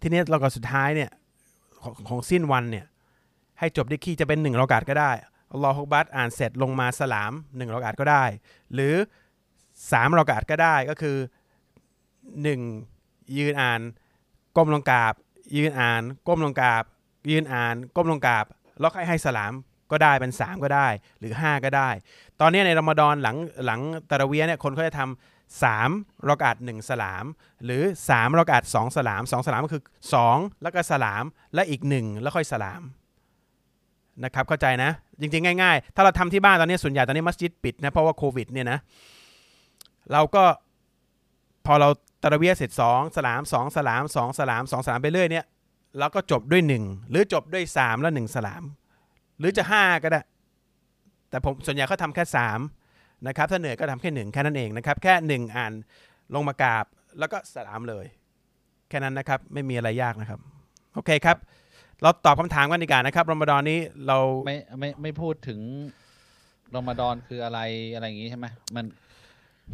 [0.00, 1.10] ทีนี้เราก็สุดท้ายเนี่ย
[1.82, 2.86] ของของสิ้นวันเนี่ย
[3.58, 5.10] ให้จบด้วยคีย์จะเป็นหนึ่งรอกาดก็ได้
[5.52, 8.24] อัลลอฮกบัตอ่านเสร็จลงมาสลามหนึ่งรอกาดก็ได้
[8.74, 8.94] หรือ
[9.92, 11.16] สามรอกาดก็ได้ก็คือ
[12.42, 12.60] หนึ่ง
[13.38, 13.80] ยืนอ่าน
[14.56, 15.14] ก้มลงกราบ
[15.56, 16.84] ยืนอ่านก้มลงกราบ
[17.30, 18.44] ยืนอ่านก้มลงกราบ
[18.80, 19.52] แล้วให้ให้สลาม
[19.90, 20.86] ก็ได้เป็น 3 ก็ได้
[21.18, 21.88] หรือ 5 ก็ได้
[22.40, 25.90] ตอนนี้ในรอมฎอนหลังหลังตะระเวียเนี่ยคนเขาจะทำสาม
[26.28, 27.24] รอกาดหนึ่งสลาม
[27.64, 29.82] หรือ 3รอกาดสองสลามสองสลามก็คือ
[30.22, 32.82] 2 แล้วก็สลาม และอีก 1 แล้วค่อยสลาม
[34.24, 34.90] นะครับเข้าใจนะ
[35.20, 38.78] จริง ๆ ง่ายๆ ถ้าเราทำที่บ้านตอนนี้ส่วนใหญ่ตอนนี้มัสยิดปิดนะ เพราะว่าโควิดเนี่ยนะ
[40.12, 40.44] เราก็
[41.66, 41.88] พอเรา
[42.22, 45.44] ตะระเวียเสร็จสองสลามสองสลามสองสลามสองสลามไปเรื่อยเนี่ย
[45.98, 48.62] เราก็จบด้วยหนึ่งหรือจบด้วยสามแล้วหนึ่งสลาม
[49.38, 50.20] หรือจะห้าก็ได้
[51.30, 52.58] แต่ผมส่วนใหญ่เขาทำแค่สาม
[53.26, 55.72] นะครับถ้าเหนื่อยก็ทำแค่หนึ่งแค่นั้นเองนะครับแค่หนึ่งอ่าน
[56.34, 56.84] ลงมากราบ
[57.18, 58.06] แล้วก็สลามเลย
[58.88, 60.40] แค่นั้นนะครับไม่มีอะไรยากนะครับ
[60.94, 61.36] โอเคครับ
[62.02, 65.60] เราตอบคำถามกันดีกว่านะครับรอมฎอนนี้เราไม่ไม่ไม่พูดถึง
[66.74, 67.60] รอมฎอนคืออะไร
[67.94, 68.84] อะไรอย่างงี้ใช่ไหมมัน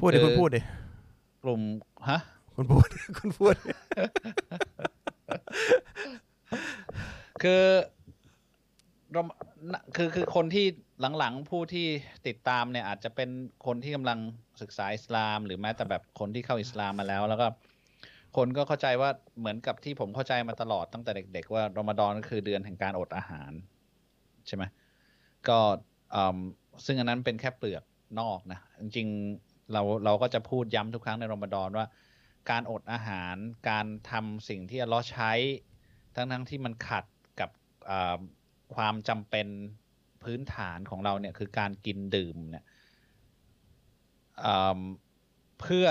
[0.01, 0.61] พูดดิคือคุณพูดดิ
[1.45, 1.61] กลุ่ม
[2.11, 2.21] ฮะ
[2.55, 3.55] คุณพูดคุณพูด
[7.43, 7.63] คือ
[9.13, 9.23] เรา
[9.73, 10.67] นะคือคือคนที่
[11.19, 11.87] หลังๆผู้ที่
[12.27, 13.31] ติดตามเนี่ยอาจจะเป็น
[13.67, 14.19] คนที่กำลัง
[14.63, 17.47] ศึกษาอิสลาม หรือแม้แต่แบบคนที่เข้าอิสลามมาแล้ว แล้วก็
[18.37, 23.53] คนก็เข้าใจว่าเหมือนกับที่ผมเข้าใจมาตลอดตั้งแต่เด็ก ๆ ว่ารอมฎอนก็คือเดือนแห่งการอดอาหาร
[24.47, 24.65] ใช่ไหม
[25.49, 25.59] ก็
[26.15, 26.39] อืม
[26.85, 27.85] ซึ่งอันนั้นเป็นแค่เปลือก
[28.21, 31.87] นอกนะจริงๆเราเราก็จะพูดย้ำทุกครั้งในรอมฎอนว่า
[32.51, 33.37] การอดอาหาร
[33.71, 35.33] การทำสิ่งที่อัลเลอฮ์ใช้
[36.15, 37.05] ทั้งทั้งที่มันขัด
[37.41, 37.51] กับ
[38.75, 39.47] ความจำเป็น
[40.25, 42.65] พื้นฐานของเราเนี่ยคือการกินดื่มเนี่ย
[45.61, 45.87] เพื่อ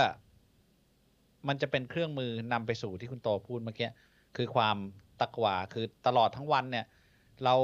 [1.48, 3.90] มันจะเป็นเครื่องมือนำไปสู่ที่คุณโตพูดเมื่อกี้
[4.36, 4.78] คือความ
[5.22, 6.86] ตักวาคือตลอดทั้งวันเนี่ย
[7.44, 7.56] เรา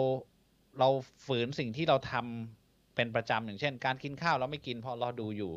[0.79, 0.89] เรา
[1.25, 5.51] ฝืนสิ่งที่เราทำเป็นประจำอย่างเช่น การกินข้าวเราไม่กินเพราะเราดูอยู่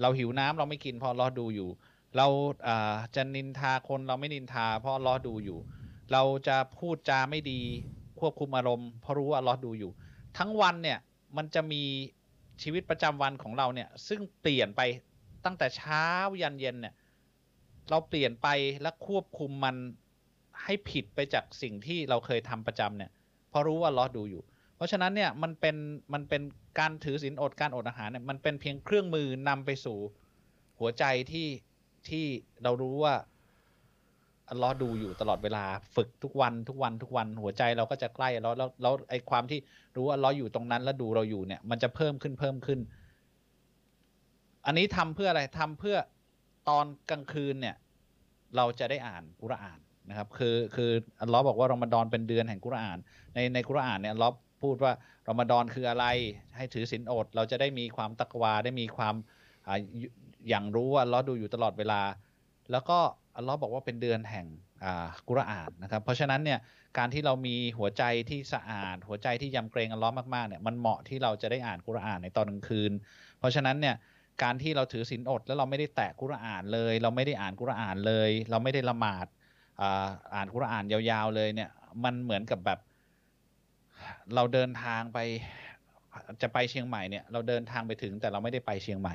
[0.00, 1.68] เราหิวน้ำเราไม่กินเพราะเราดูอยู่
[2.16, 2.26] เรา
[2.66, 5.58] อ่าจะนินทาคนเราไม่นินทาเพราะเราดูอยู่
[6.12, 7.60] เราจะพูดจาไม่ดี
[8.20, 9.90] ควบคุมอารมณ์เพราะรู้ว่าเราดูอยู่
[10.38, 10.98] ทั้งวันเนี่ย
[11.36, 11.82] มันจะมี
[12.62, 14.80] ชีวิตประจำวันของเราเนี่ย ซึ่งเปลี่ยนไป
[15.44, 16.06] ตั้งแต่เช้า
[16.42, 16.94] ยันเย็นเนี่ย
[17.90, 18.48] เราเปลี่ยนไป
[18.82, 19.76] และควบคุมมัน
[20.64, 23.10] ให้ผิดไปจากสิ่งที่เราเคยทำประจำเนี่ย
[23.48, 24.42] เพราะรู้ว่าเราดูอยู่
[24.76, 25.76] เพราะฉะนั้นเนี่ยมันเป็น
[26.12, 26.42] มันเป็น
[26.78, 29.98] การถือศีลอดการอดอาหารเนี่ยมันเป็นเพียงเครื่องมือนำไปสู่
[30.78, 31.48] หัวใจที่
[32.08, 32.24] ที่
[32.62, 33.14] เรารู้ว่า
[34.50, 35.64] อัลลอฮ์ดูอยู่ตลอดเวลา
[35.96, 39.58] ฝึกทุกวันทุกวันทุกวันหัวใจเราก็จะใกล้แล้วแล้วแล้วไอ้ความที่
[39.96, 42.80] รู้ว่าอัลเลอฮ์อยู่ตรงนั้นแล้วดูเราอยู่เนี่ย มันจะเพิ่มขึ้นเพิ่มขึ้น
[44.66, 45.96] อันนี้ทำเพื่ออะไรทำเพื่อ
[46.68, 47.76] ตอนกลางคืนเนี่ย
[48.56, 52.98] เราจะได้อ่านกุรอานนะครับ คือคืออัลลอฮ์บอกว่ารอมฎอนเป็นเดือนแห่งกุรอาน
[53.34, 54.32] ในในกุรอานเนี่ยอัลลอฮ์
[54.62, 54.92] พูดว่า
[55.28, 56.06] รอมฎอนคืออะไร
[56.56, 59.14] ให้ถือศีลอด เราจะได้มีความตักวาได้มีความ
[59.68, 59.70] อ
[60.48, 62.00] อย่างรู้ว่าอัลเลอฮ์ดูอยู่ตลอดเวลา
[62.72, 62.98] แล้วก็
[63.38, 64.46] อัลลอฮ์บอกว่าเป็นเดือนแห่ง
[64.84, 66.58] อ่ากุรอานนะครับ เพราะฉะนั้นเนี่ย
[66.98, 72.92] การที่เรามีหัวใจที่สะอาด หัวใจที่ยำเกรงอัลลอฮ์มากๆเนี่ยมันเหมาะที่เราจะได้อ่านกุรอานในตอนกลางคืน
[73.38, 73.94] เพราะฉะนั้นเนี่ย
[74.42, 79.26] การที่เราถือศีลอดแล้วเราไม่ได้แตะกุรอานเลย เราไม่ได้อ่านกุรอานเลย เราไม่ได้ละหมาด
[79.80, 81.70] อ่าอ่านกุรอานยาวๆเลยเนี่ย
[82.04, 82.78] มันเหมือนกับแบบ
[84.34, 85.18] เราเดินทางไป
[86.42, 89.14] จะไปเชียงใหม่เนี่ยเราเดินทางไปถึงแต่เราไม่ได้ไปเชียงใหม่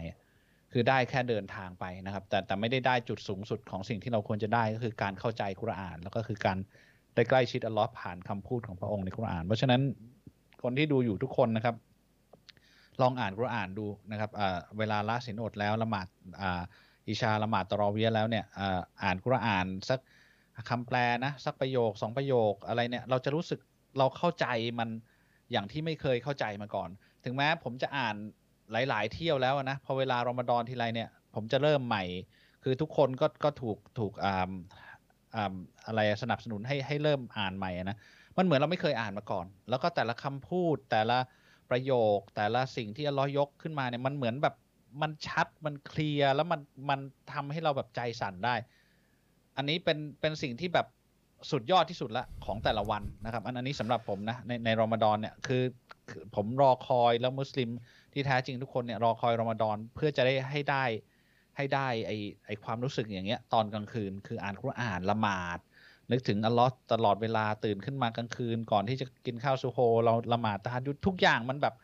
[0.73, 6.57] คือได้แค่เดินทางไปนะครับ แต่แต่ไม่ได้ได้จุดสูงสุดของสิ่งที่เราควรจะได้ก็คือการเข้าใจกุราน แล้วก็คือการ
[7.15, 9.81] ได้ใกล้ชิดอัลลอฮ์ผ่านคำพูดของพระองค์ในกุราน เพราะฉะนั้น
[10.63, 11.75] คนที่ดูอยู่ทุกคนนะครับ
[13.01, 14.31] ลองอ่านกุรานดูนะครับ
[14.77, 16.07] เวลาละสินอดแล้วละหมาด
[16.41, 16.43] อ,
[17.09, 19.99] อิชาละหมาดตรอเวียแล้วเนี่ยอ่าอ่านกุรานสัก
[20.69, 23.59] คำแปลนะสักประโยคสองประโยคอะไรเนี่ยเราจะรู้สึก
[23.97, 24.47] เราเข้าใจ
[24.79, 24.89] มัน
[25.51, 26.89] อย่างที่ไม่เคยเข้าใจมาก่อน
[27.23, 28.15] ถึงแม้ผมจะอ่าน
[28.71, 32.03] หลาย ๆ เที่ยวแล้วนะพอเวลารอมฎอนทีไรเนี่ย ผมจะเริ่มใหม่
[32.63, 34.51] คือทุกคนก็ก็ถูกถูกอ่า
[35.35, 35.55] อ่า
[35.87, 37.97] อะไรสนับสนุนให้ให้เริ่มอ่านใหม่นะ
[38.37, 41.17] มันเหมือนเราไม่เคยอ่านมาก่อน แล้วก็แต่ละคำพูดแต่ละ
[41.69, 44.55] ประโยค แต่ละสิ่งที่อัลลอฮ์ยกขึ้นมาเนี่ยมันเหมือนแบบ
[45.01, 46.99] มันชัดมันเคลียร์แล้วมันมัน
[47.33, 48.55] ทำให้เราแบบใจสั่นได้
[49.57, 50.87] อันนี้เป็นเป็นสิ่งที่แบบ
[51.51, 55.92] สุดยอดที่สุดละของแต่ละวันนะครับ อันอันนี้สำหรับผมนะในในรอมฎอนเนี่ยคือคือ
[56.35, 57.69] ผมรอคอยแล้วมุสลิม
[58.13, 60.83] ที่แท้จริงทุกคนเนี่ยรอคอยรอมฎอนเพื่อจะได้ให้ได้
[61.57, 62.11] ให้ได้ไอ
[62.45, 65.59] ไอความรู้สึกอย่างเงี้ย ตอนกลางคืน คืออ่านคุรอ่านละหมาด
[66.11, 71.75] นึกถึงอัลลอฮ์ตลอดเวลาตื่นขึ้นมากลางคืน ก่อนที่จะกินข้าวซูโฮเราละหมาดตาฮัดยุดทุกอย่างมันแบบ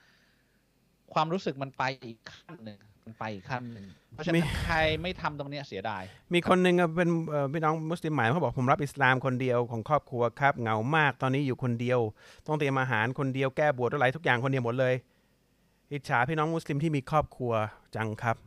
[1.13, 2.79] ความรู้สึกมันไปอีกขั้นหนึ่ง
[3.17, 11.99] ไปอีกขั้นหนึ่งเพราะฉะมีนั้นใครไม่ทำตรงเนี้ยเสียดาย มีคนหนึ่งอะเป็นเอ่อพี่น้องมุสลิมใหม่เขาบอกผมรับอิสลามคนเดียวของครอบครัวครับเหงามากตอนนี้อยู่คนเดียว
[12.47, 14.93] ต้องเตรียมอาหารคนเดียวแก้บวชอะไรทุกอย่างคนเดียวหมดเลย
[15.91, 17.53] อิจฉาพี่น้องมุสลิมที่มีครอบครัว
[17.95, 18.37] จังครับ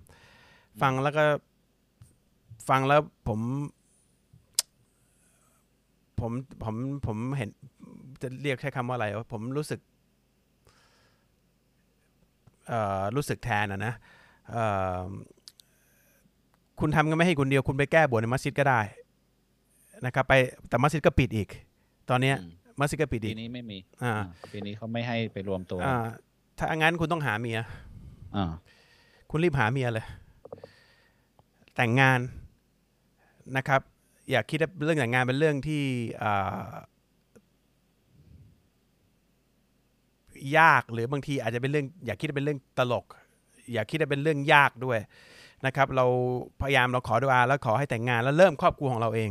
[0.80, 1.24] ฟังแล้วก็
[2.68, 3.40] ฟังแล้วผม
[6.20, 6.74] ผมผม
[7.06, 7.50] ผมเห็น
[8.22, 9.80] จะเรียกใช้คำว่าอะไรวะผมรู้สึก
[12.68, 14.20] เอ่อรู้สึกแทนอะนะเอ่อ
[16.80, 18.80] คุณทำกันไม่ให้คนเดียว คุณไปแก้บวชในมัสยิดก็ได้
[20.06, 20.34] นะครับ ไป
[20.68, 21.48] แต่มัสยิดก็ปิดอีก
[22.10, 25.96] ตอนเนี้ยอืมมัสยิดก็ปิดปีอีกนี้ไม่มีอ่าอ่าปีนี้เขาไม่ให้ไปรวมตัวอ่า
[26.58, 27.58] ถ้างั้นคุณต้องหาเมีย
[28.36, 28.52] อ่า
[29.30, 30.06] คุณรีบหาเมียเลย
[31.76, 32.20] แต่งงาน
[33.56, 33.80] นะครับ
[34.30, 35.82] อย่าคิดว่าเรื่องแต่งงานเป็นเรื่องที่
[36.22, 36.70] อ่า
[40.58, 43.06] ยากหรือบางทีอาจจะเป็นเรื่อง อย่าคิดว่าเป็นเรื่องตลก
[43.72, 44.98] อย่าคิดว่าเป็นเรื่องยากด้วย
[45.66, 46.06] นะครับ เรา
[46.60, 49.30] พยายามเราขอดุอาแล้วขอให้แต่งงานแล้วเริ่มครอบครัวของเราเอง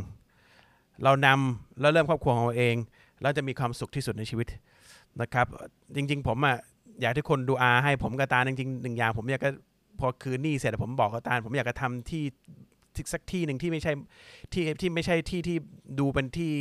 [1.04, 2.76] เรานำแล้วเริ่มครอบครัวของเราเอง
[3.22, 4.48] แล้วจะมีความสุขที่สุดในชีวิต
[5.22, 5.48] นะครับ
[5.96, 6.58] จริง ๆ ผมอะ
[7.02, 9.52] อยากให้ทุกคนดูอาให้ผมกับตาจริงๆหนึ่งอย่างผมอยากจะ
[10.00, 12.24] พอคืนนี้เสร็จผมบอกกับตาผมอยากจะทำที่
[12.96, 13.94] ที่สักที่หนึ่งที่ไม่ใช่
[14.54, 15.58] ที่ที่ไม่ใช่ที่ที่
[16.00, 16.54] ดูเป็นที่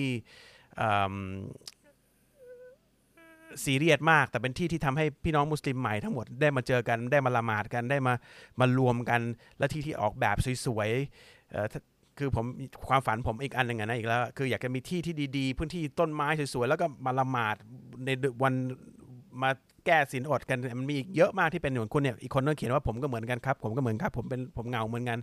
[3.65, 8.15] ซีเรียสมาก แต่เป็นที่ที่ทำให้พี่น้องมุสลิมใหม่ทั้งหมดได้มาเจอกันได้มาละหมาดกันได้มา
[8.61, 9.21] มารวมกัน
[9.59, 10.37] และที่ที่ออกแบบ
[10.67, 11.81] สวยๆเอ่อถ้า
[12.19, 12.47] คือผม
[12.89, 17.57] ความฝันผมอีกอันหนึ่งอะนะอีกแล้วคืออยากจะมีที่ที่ดีๆ พื้นที่ต้นไม้สวยๆแล้วก็มาละหมาด
[18.05, 18.11] ใน
[18.43, 18.55] วัน
[19.43, 19.51] มา
[19.87, 25.19] แก้สินอดกันมันมีอีกเยอะมากที่เป็นเหมือนคุณเนี่ยอีกคนนึงเขียนว่าผมก็เหมือนกันครับ ผมก็เหมือนครับผมเป็นผมเหงาเหมือนกัน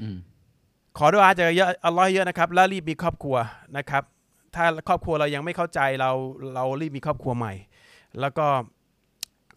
[0.00, 0.16] อืม
[0.98, 3.36] ขอดุอาจะเยอะอัลลอฮ์เยอะนะครับแล้วรีบมีครอบครัว
[3.76, 4.02] นะครับ
[4.54, 6.10] ถ้าครอบครัวเรายังไม่เข้าใจเรา
[6.54, 7.54] เรารีบมีครอบครัวใหม่
[8.20, 8.46] แล้วก็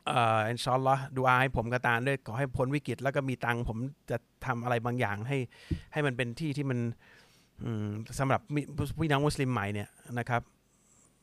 [0.08, 3.78] เอ่ออินชาอัลลอฮ์ดูอาให้ผมกระตานด้วยขอให้พ้นวิกฤต แล้วก็มีตังค์ผม
[4.10, 5.38] จะทำอะไรบางอย่างให้
[5.94, 6.80] ให้มันเป็นที่ที่มัน
[7.64, 7.88] อืม
[8.20, 8.62] สำหรับมิ
[9.00, 10.42] พี่น้องมุสลิมใหม่เนี่ยนะครับ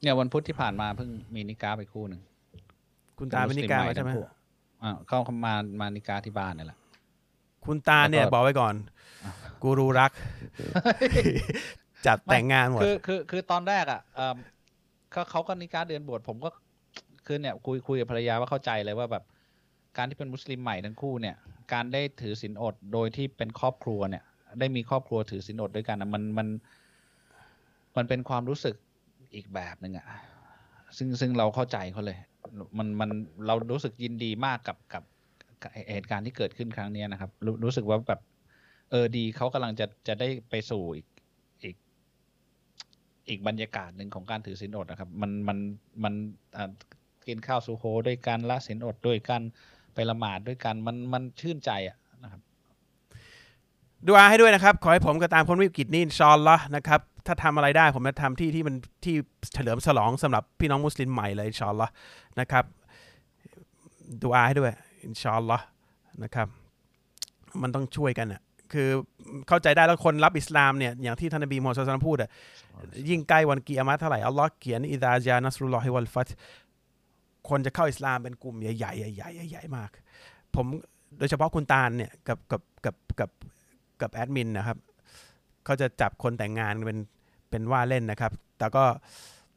[0.02, 2.20] เนี่ยวันพุธที่ผ่านมาเพิ่งมีนิกาไปคู่หนึ่ง
[3.18, 4.24] คุณตาเป็นนิกามาใช่ไหมทั้งคู่
[4.82, 6.78] อ่าเขามามานิกาที่บ้านนี่แหละ
[7.64, 8.74] คุณตาเนี่ยแล้วก็บอกไว้ก่อน
[9.62, 10.12] กูรูรัก
[12.06, 14.36] จัดแต่งงานหมดคือคือคือตอนแรกอะเออ
[15.12, 16.50] เขาเขาก็นิการเดือนบวชผมก็
[17.26, 19.24] คือเนี่ยคุยคุยกับภรรยาว่าเข้าใจเลยว่าแบบ
[19.96, 21.36] การที่เป็นมุสลิมใหม่ทั้งคู่เนี่ย
[21.72, 24.24] การได้ถือศีลอดโดยที่เป็นครอบครัวเนี่ย
[24.60, 26.48] ได้มีครอบครัวถือศีลอดด้วยกันนะมันมัน
[27.96, 28.74] มันเป็นความรู้สึก
[29.34, 30.06] อีกแบบหนึ่งอะ
[30.96, 32.18] ซึ่งซึ่งเราเข้าใจเขาเลย
[32.78, 33.10] มันมัน
[33.46, 35.02] เรารู้สึกยินดีมากกับกับ
[35.92, 38.20] เหตุการณ์ที่เกิดขึ้นครั้งนี้นะครับ รู้รู้สึกว่าแบบ
[38.90, 41.06] เออดีเขากำลังจะจะได้ไปสู่อีก
[43.30, 45.58] อีกบรรยากาศหนึ่งของการถือศีลอดนะครับ มันมัน
[46.04, 46.14] มัน
[47.28, 49.40] กินข้าวสุโฮด้วยกันละศีลอดด้วยกัน
[49.94, 52.40] ไปละหมาดด้วยกันมันมันชื่นใจอะนะครับ
[54.06, 59.14] ดูอาให้ด้วยนะครับ ขอให้ผมก็ตามพ้นวิกฤตนี้อินชอนละนะครับ ถ้าทำอะไรได้ผมจะทำที่ที่มันที่
[59.54, 61.90] เฉลิมฉลองสำหรับพี่น้องมุสลิมใหม่เลยอินชอนละ
[62.40, 62.64] นะครับ
[64.22, 64.72] ดูอาให้ด้วย
[65.04, 65.60] อินชอนละ
[66.22, 66.48] นะครับ
[67.62, 68.40] มันต้องช่วยกันอะ
[68.72, 68.88] คือ
[69.48, 72.30] เข้าใจได้แล้วคนรับอิสลามเนี่ยอย่างที่ท่านนบีมูฮัมมัดصلى الله عليه وسلمพูดอะ
[73.10, 76.28] ยิ่งใกล้วันกิยามะห์เท่าไหร่อัลลอฮ์เขียนإذا جاء نصر الله والفتح
[77.48, 79.90] คนจะเข้าอิสลามเป็นกลุ่มใหญ่ๆใหญ่ๆใหญ่ๆมาก
[80.54, 80.66] ผม
[81.18, 83.30] โดยเฉพาะคุณตาลเนี่ยกับกับกับกับ
[84.00, 84.78] กับแอดมินนะครับ
[85.64, 86.98] เขาจะจับคนแต่งงานเป็น
[87.50, 88.84] เป็นว่าเล่นนะครับ แต่ก็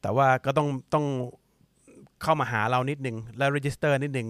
[0.02, 1.06] แต่ว่าก็ต้องต้อง
[2.22, 4.28] เข้ามาหาเรานิดนึง แล้ว register นิดนึง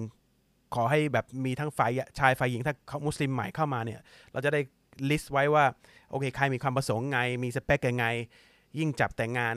[0.74, 4.00] ขอให้แบบมีทั้งฝ่ายชายฝ่ายหญิงถ้าเขามุสลิมใหม่เข้ามาเนี่ย
[4.32, 4.60] เราจะได้
[5.10, 5.64] list ไว้ว่า
[6.10, 8.06] โอเคใครมีความประสงค์ไง มีสเปคยังไง
[8.78, 9.54] ยิ่งจับแต่งงาน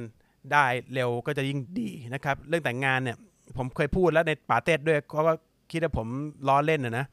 [0.51, 3.17] ได้เร็วก็จะยิ่งดีนะครับ เรื่องแต่งงานเนี่ย
[3.57, 5.33] ผมเคยพูดแล้วในป๋าเต็ดด้วยเขาก็
[5.71, 6.07] คิดว่าผม
[6.47, 7.05] ล้อเล่นนะนะ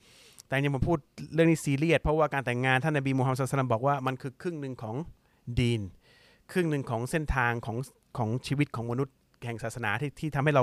[0.47, 0.99] แต่จริงผมพูด
[1.35, 4.97] เรื่องนี้ซีเรียสเพราะว่าการแต่งงานท่านนบีมูฮัมมัดصلى الله عليه وسلمบอกว่ามันคือครึ่งหนึ่งของ
[5.59, 5.83] دين
[6.53, 7.77] ครึ่งหนึ่งของเส้นทางของ
[8.19, 10.63] ของชีวิตของมนุษย์แห่งศาสนาที่ที่ทำให้เรา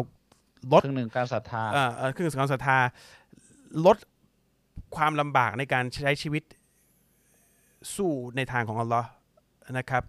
[0.73, 2.77] ลดครึ่งหนึ่งการศรัทธาเอ่อเอ่อครึ่งของศรัทธา
[3.85, 3.97] ลด
[4.95, 6.43] ความลำบากในการใช้ชีวิต
[7.95, 9.09] สู้ในทางของอัลลอฮ์
[9.77, 10.03] นะครับ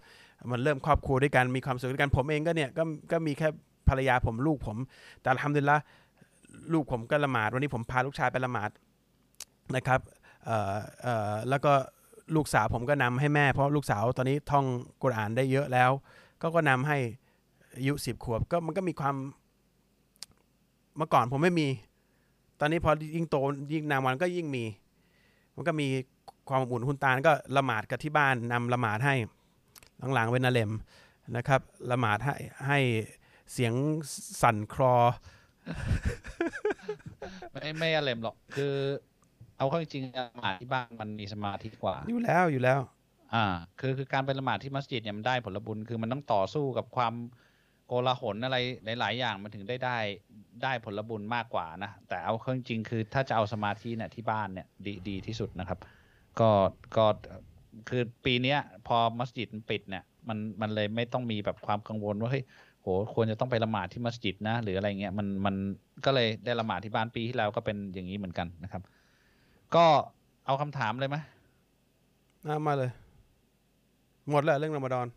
[0.51, 3.47] มันเริ่มครอบครัวด้วยกันมีความสุขด้วยกันผมเองก็เนี่ยก็ก็มีแค่
[3.89, 4.77] ภรรยาผมลูกผม
[5.21, 5.83] แต่ทำดุลิลละห์
[6.73, 8.69] ลูกผมก็ละหมาดวันนี้ผมพาลูกชายไปละหมาด
[9.75, 9.99] นะครับ
[10.45, 11.73] เอ่อเอ่อแล้วก็
[12.35, 14.65] ลูกสาวผมก็นำให้แม่เพราะลูกสาวตอนนี้ท่อง
[15.01, 15.91] กุรอานได้เยอะแล้ว
[16.41, 16.97] ก็ก็นำให้
[17.75, 19.15] อายุสิบขวบก็มันก็มีความ
[20.97, 21.67] เมื่อก่อนผมไม่มี
[22.59, 23.35] ตอนนี้พอยิ่งโต
[23.73, 24.63] ยิ่งนานวันก็ยิ่งมี
[25.55, 25.87] มันก็มี
[26.49, 29.15] ความอบอุ่นคุณตาลก็ละหมาดกับที่บ้านนำละหมาดให้
[30.13, 30.71] หลังๆเวนนาเลม
[31.35, 32.35] นะครับละหมาดให้
[32.67, 32.79] ให้
[33.51, 33.73] เสียง
[34.41, 34.95] สั่นคลอ
[37.51, 38.73] ไม่ไม่อะไรหรอก คือ
[39.57, 42.79] เอาเข้าจริงๆละหมาดที่บ้านมันมีสมาธิกว่า อยู่แล้วอยู่แล้ว
[43.33, 43.45] อ่า
[43.79, 47.42] คือคือการไปละหมาดที่มัสยิดเนี่ยมันได้ผลบุญคือมันต้องต่อสู้กับความโก
[48.07, 48.57] ลาหลอะไร
[48.99, 49.97] หลาย ๆ อย่างมันถึงได้ได้
[50.63, 55.79] ได้ผลบุญมากกว่านะ แต่เอาเข้าจริงคือถ้าจะเอาสมาธิเนี่ยที่บ้านเนี่ยดีดีที่สุดนะครับ
[56.39, 56.49] ก็
[56.97, 57.05] ก็
[57.89, 62.43] คือปีเนี้ย พอมัสยิดมันปิดเนี่ย มันมันเลยไม่ต้องมีแบบความกังวลว่าเฮ้ย
[62.81, 65.55] โหควรจะต้องไปละหมาดที่มัสยิดนะ หรืออะไรเงี้ยมันมัน
[66.05, 68.81] ก็เลยได้ละหมาดที่บ้านปีที่แล้วก็เป็นอย่างนี้เหมือนกันนะครับ
[69.75, 69.85] ก็
[70.45, 71.17] เอาคำถามเลยไหม
[72.67, 72.91] มาเลย
[74.29, 75.07] หมดแล้วเรื่องรอมฎอน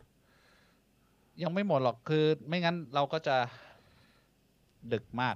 [1.43, 3.35] ยังไม่หมดหรอกคือ ไม่งั้นเราก็จะ
[4.93, 5.35] ดึกมาก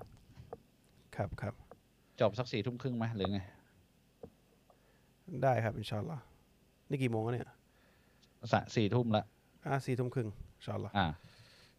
[1.16, 1.54] ครับครับ
[2.20, 3.40] จบสักสี่ทุ่มครึ่งไหมหรือไง
[5.44, 6.24] ได้ครับอินชาอัลลอฮ์
[6.90, 7.48] นี่กี่โมงแล้วเนี่ย
[8.54, 9.24] สะสี่ทุ่มละ
[9.66, 11.08] อะสี่ทุ่มครึ่งอินชาอัลลอฮ์อ่า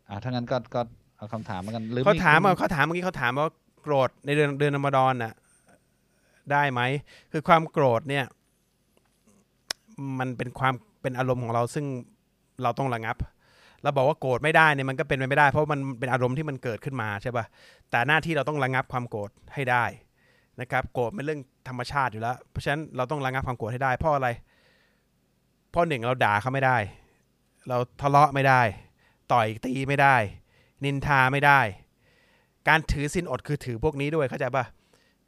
[0.08, 0.80] อ่าถ้างั้นก็ก็
[1.16, 3.48] เอาคำถามมากันหรือเขาถามมีอะเขาถามเมื่อกี้เขาถามว่า
[3.82, 5.34] โกรธในเดือนเดือนรอมฎอนน่ะ
[6.52, 6.80] ได้ไหม
[7.32, 8.24] คือความโกรธเนี่ย
[10.18, 11.86] มันเป็นความเป็นอารมณ์ของเราซึ่ง
[12.62, 13.16] เราต้องระงับ
[13.82, 17.44] เราบอกว่าโกรธไม่ได้เนี่ยมันก็เป็นไปไม่ได้ เพราะมันเป็นอารมณ์ที่มันเกิดขึ้นมาใช่ป่ะ
[17.90, 19.84] แต่หน้าที่เราต้องระงับความโกรธให้ได้
[20.60, 24.28] นะครับโกรธเป็นเรื่องธรรมชาติอยู่แล้ว เพราะฉะนั้นเราต้องระงับความโกรธให้ได้ เพราะอะไร
[25.70, 26.76] เพราะหนึ่งเราด่าเขาไม่ได้
[27.68, 28.62] เราทะเลาะไม่ได้
[29.32, 30.16] ต่อยตีไม่ได้
[30.84, 31.60] นินทาไม่ได้
[32.68, 34.64] การถือสินอดคือถือพวกนี้ด้วยเข้าใจป่ะ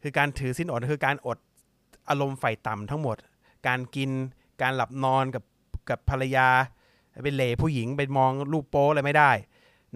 [0.03, 1.39] คือการถือสินอดคือการอด
[2.09, 3.17] อารมณ์ไฟต่ำทั้งหมด
[3.67, 4.11] การกิน
[4.63, 5.45] การหลับนอนกับ
[5.91, 6.49] กับภรรยา
[7.23, 9.31] ไปเล่ผู้หญิงไปมองรูปโป๊อะไรไม่ได้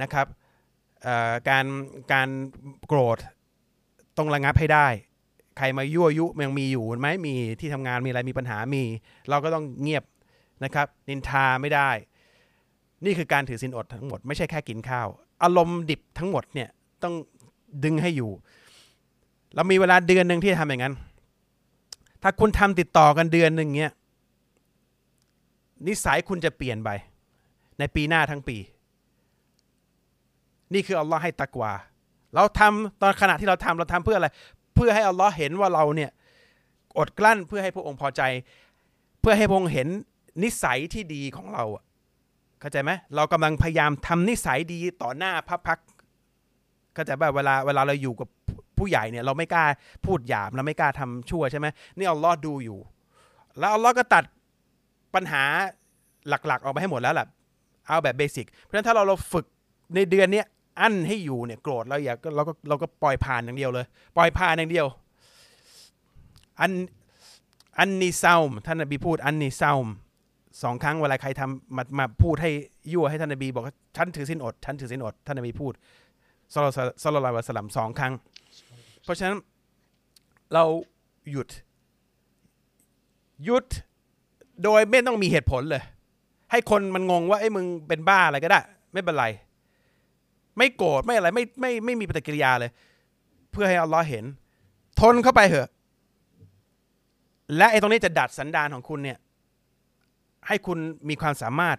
[0.02, 0.26] นะครับ
[1.48, 1.64] การ
[2.12, 2.28] การ
[2.87, 3.18] โกรธ
[4.16, 4.87] ต้องระงับให้ได้
[5.59, 8.83] ใครมายั่วยุยังมีอยู่ไหมมีที่ทำงานมีอะไรมีปัญหามี
[9.28, 10.04] เราก็ต้องเงียบ
[10.64, 11.90] นะครับ นินทาไม่ได้
[13.04, 15.09] นี่คือการถือศีลอดทั้งหมดไม่ใช่แค่กินข้าว
[15.42, 16.68] อารมณ์ดิบทั้งหมดเนี่ย
[17.02, 17.14] ต้อง
[17.85, 18.31] ดึงให้อยู่
[19.54, 20.94] เรามีเวลาเดือนหนึ่งที่จะทำอย่างนั้น
[22.22, 23.92] ถ้าคุณทำติดต่อกันเดือนหนึ่งเนี้ย
[25.87, 26.91] นิสัยคุณจะเปลี่ยนไป
[27.79, 28.57] ในปีหน้าทั้งปี
[30.73, 31.73] นี่คืออัลลอฮ์ให้ตักวา
[32.35, 34.29] เราทำตอนขณะที่เราทำเราทำเพื่ออะไร
[34.75, 36.11] เพื่อให้อัลลอฮ์เห็นว่าเราเนี่ย
[36.99, 38.23] อดกลั้นเพื่อให้พระองค์พอใจ
[39.21, 39.88] เพื่อให้พระองค์เห็น
[40.43, 41.85] นิสัยที่ดีของเราอะ
[42.61, 45.79] เข้าใจไหมเรากำลังพยายามทำนิสัยดีต่อหน้าพระพัก
[46.95, 48.29] เข้าใจป่ะเวลาเวลาเราอยู่กับ
[48.79, 49.64] ผู้ใหญ่เนี่ยเราไม่กล้า
[50.07, 52.79] พูดหยาบเราไม่กล้าทำชั่วใช่ไหมนี่อัลลอฮ์ดูอยู่
[53.59, 54.25] แล้วอัลลอฮ์ก็ตัด
[55.14, 55.42] ปัญหา
[56.29, 57.27] หลักๆ ออกไปให้หมดแล้วล่ะ
[57.87, 59.47] เอาแบบเบสิก เพราะฉะนั้นถ้าเราเราฝึก
[59.94, 60.47] ในเดือนเนี้ย
[60.81, 64.87] อั้นให้อยู่เนี่ยโกรธเราอยากเราก็เราก็ปล่อยผ่านอย่างเดียวเลย ปล่อยผ่านอย่างเดียว
[66.61, 66.73] อัน
[67.79, 69.88] อันนิซาอุมท่านนบีพูดอันนิซาอุม
[70.62, 72.51] สองครั้งเวลาใครทำมามาพูดให้
[72.92, 75.73] ยั่วให้ท่านนบีบอกว่าฉันถือสินอดฉันถือสินอดท่านนบีพูด
[76.53, 76.64] สโล
[77.03, 78.12] สลลาวะสลัมสองครั้ง
[79.05, 79.37] เพราะฉะนั้น
[80.53, 80.64] เรา
[81.31, 81.49] หยุด
[83.44, 83.66] หยุด
[84.64, 85.83] โดยไม่ต้องมีเหตุผลเลย
[86.51, 88.61] ให้คนมันงงว่าไอ้มึงเป็นบ้าอะไรก็ได้
[88.92, 89.27] ไม่เป็นไร
[90.59, 92.71] ไม่โกรธไม่อะไรไม่ไม่ไม่มีปฏิกิริยาเลย
[93.53, 94.25] เพื่อให้อัลลอฮ์เห็น
[95.01, 95.68] ทนเข้าไปเถอะ
[97.57, 99.18] และไอ้ตรงนี้จะดัดสันดานของคุณเนี่ย
[100.47, 101.77] ให้คุณมีความสามารถ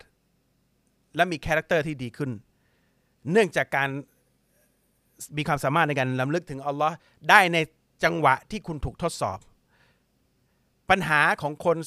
[1.16, 2.32] และมี character ที่ดีขึ้น
[3.32, 3.90] เนื่องจากการ
[5.38, 6.96] มีความสามารถในการรำลึกถึงอัลลอฮ์
[7.30, 7.58] ได้ใน
[8.04, 9.40] จังหวะที่คุณถูกทดสอบ
[10.90, 11.78] ปัญหาของคน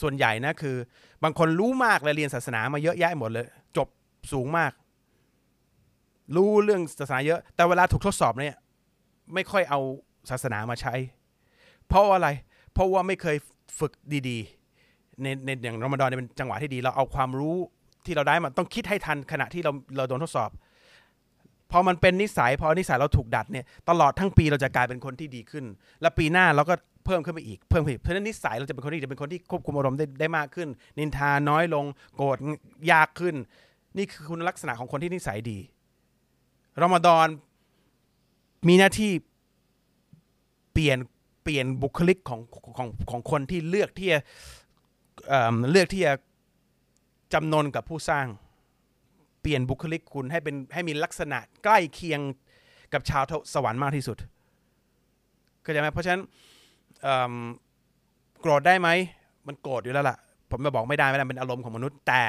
[0.00, 0.76] ส่วนใหญ่นะคือ
[1.24, 3.88] บางคนรู้มากเลยเรียนศาสนามาเยอะแยะหมดเลย จบ
[4.32, 4.72] สูงมาก
[6.36, 8.56] รู้เรื่องศาสนาเยอะ แต่เวลาถูกทดสอบเนี่ย
[9.34, 9.80] ไม่ค่อยเอา
[10.30, 10.94] ศาสนามาใช้
[11.88, 12.28] เพราะอะไร
[12.72, 13.36] เพราะว่าไม่เคย
[13.78, 13.92] ฝึก
[14.28, 17.56] ดีๆ ในในอย่างรอมฎอนเนี่ยเป็นจังหวะที่ดี เราเอาความรู้
[18.06, 20.50] ที่เราได้มาต้องคิดให้ทันขณะที่เราเราโดนทดสอบ
[21.70, 25.64] พอมันเป็นนิสัย พอนิสัยเราถูกดัดเนี่ย ตลอดทั้งปีเราจะกลายเป็นคนที่ดีขึ้น
[26.00, 26.74] และปีหน้าเราก็
[27.06, 31.84] เพิ่มขึ้นไปอีกเพิ่มขึ้นอีกเพราะฉะนั้นนิสัยเราจะเป็นคนที่จะเป็นคนที่ควบคุมอารมณ์ได้ได้มากขึ้น นินทาน้อยลง
[32.16, 32.36] โกรธ
[32.92, 33.34] ยากขึ้น
[33.96, 35.58] นี่คือคุณลักษณะของคนที่นิสัยดี
[36.82, 37.26] รอมฎอน
[38.68, 39.12] มีหน้าที่
[40.72, 40.98] เปลี่ยน
[41.42, 42.40] เปลี่ยนบุคลิกของ
[42.76, 44.20] ของของคนที่เลือกที่จะ
[45.28, 46.12] เเลือกที่จะ
[47.32, 48.26] จำนนกับผู้สร้าง
[49.42, 52.20] เปลี่ยนบุคลิกคุณให้เป็นให้มีลักษณะใกล้เคียง
[52.92, 53.22] กับชาว
[53.54, 54.16] สวรรค์มากที่สุด
[55.62, 56.22] เข้าใจไหมเพราะฉะนั้น
[58.40, 58.88] โกรธได้ไหม
[59.46, 60.16] มันโกรธอยู่แล้วล่ะ
[60.50, 62.22] ผมจะบอกไม่ได้ไม่ได้เป็นอารมณ์ของมนุษย์แต่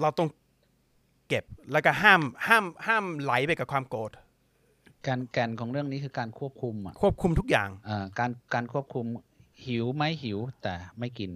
[0.00, 0.28] เราต้อง
[1.28, 4.10] เก็บแล้วก็ห้ามห้ามห้ามไหลไปกับความโกรธ
[5.06, 9.06] การแก่นของเรื่องนี้คือการควบคุมอะควบคุมทุกอย่างอ่าการการควบคุม
[9.66, 11.30] หิวไหมหิวแต่ไม่กิน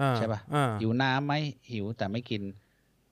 [0.00, 1.34] อ่าใช่ปะอ่าหิวน้ำไหม
[1.72, 2.42] หิวแต่ไม่กิน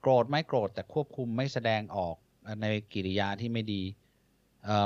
[0.01, 2.15] โกรธไหม่โกรธแต่ควบคุมไม่แสดงออก
[2.61, 3.81] ในกิริยาที่ไม่ดี
[4.65, 4.79] เอิ่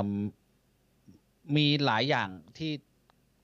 [1.56, 2.72] มมีหลายอย่างที่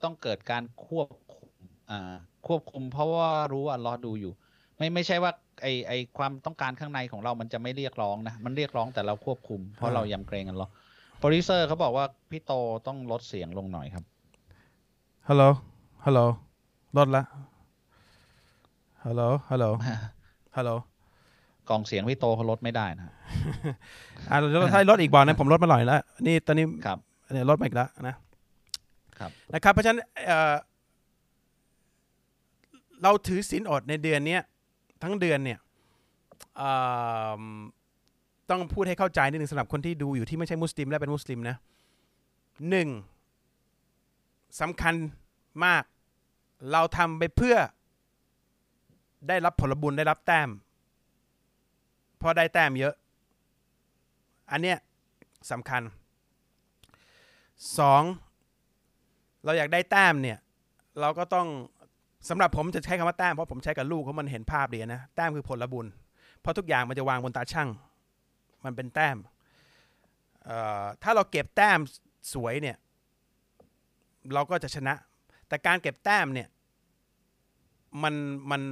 [0.02, 1.50] ต้องเกิดการควบคุม
[1.90, 2.14] อ่า
[2.46, 4.32] ควบคุม เพราะว่ารู้ว่ารอดูอยู่
[4.78, 10.68] ไม่ไม่ใช่ว่าไอไอความต้องการข้างในของเรามันจะไม่เรียกร้องนะ มันเรียกร้องแต่เราควบคุม เพราะเรายำเกรงกันหรอ
[11.18, 12.52] โปรดิวเซอร์เขาบอกว่าพี่โต
[12.86, 14.04] ต้องลดเสียงลงหน่อยครับ
[15.28, 15.42] ฮัลโหล
[16.04, 16.20] ฮัลโหล
[16.96, 17.24] ลดละ
[19.04, 19.66] ฮัลโหลฮัลโหล
[20.56, 20.70] ฮัลโหล
[21.68, 23.04] กล่องเสียงพี่โตเขาลดไม่ได้นะ
[24.30, 26.98] อ่าเราถ้าลดอีกบอกนะผมลดมาหน่อยแล้วนี่ตอนนี้ครับ
[27.32, 28.16] เนี่ยลดมาอีกแล้วนะ
[29.18, 30.54] ครับนะครับ เพราะฉะนั้นเอ่อ
[33.02, 34.42] เราถือศีลอดในเดือนเนี้ย
[35.02, 35.58] ทั้งเดือนเนี่ย
[36.56, 36.70] เอ่
[37.40, 37.42] อ
[38.50, 41.56] ต้องพูดให้เข้าใจนิดนึงสำหรับคนที่ดูอยู่ที่ไม่ใช่มุสลิมและเป็นมุสลิมนะ
[42.70, 42.88] หนึ่ง
[44.60, 44.94] สำคัญ
[45.64, 45.82] มาก
[46.72, 47.56] เราทำไปเพื่อ
[49.28, 50.50] ได้รับผลบุญได้รับแต้ม
[52.18, 52.94] เพราะได้แต้มเยอะ
[54.50, 54.78] อันเนี้ย
[55.50, 55.82] สำคัญ
[57.78, 58.02] สอง
[59.44, 60.38] เราอยากได้แต้มเนี่ย
[61.00, 61.46] เราก็ต้อง
[62.28, 65.86] สำหรับผมจะใช้คำว่าแต้มเพราะผมใช้กับลูกเพราะมันเห็นภาพดีนะแต้มคือผลบุญ
[66.40, 67.68] เพราะทุกอย่างมันจะวางบนตาช่าง
[68.64, 69.16] มันเป็นแต้ม
[71.02, 71.78] ถ้าเราเก็บแต้ม
[72.32, 72.76] สวยเนี่ย
[74.32, 74.94] เราก็จะชนะ
[75.48, 76.48] แต่การเก็บแต้มเนี่ย
[78.02, 78.14] มัน
[78.50, 78.62] มัน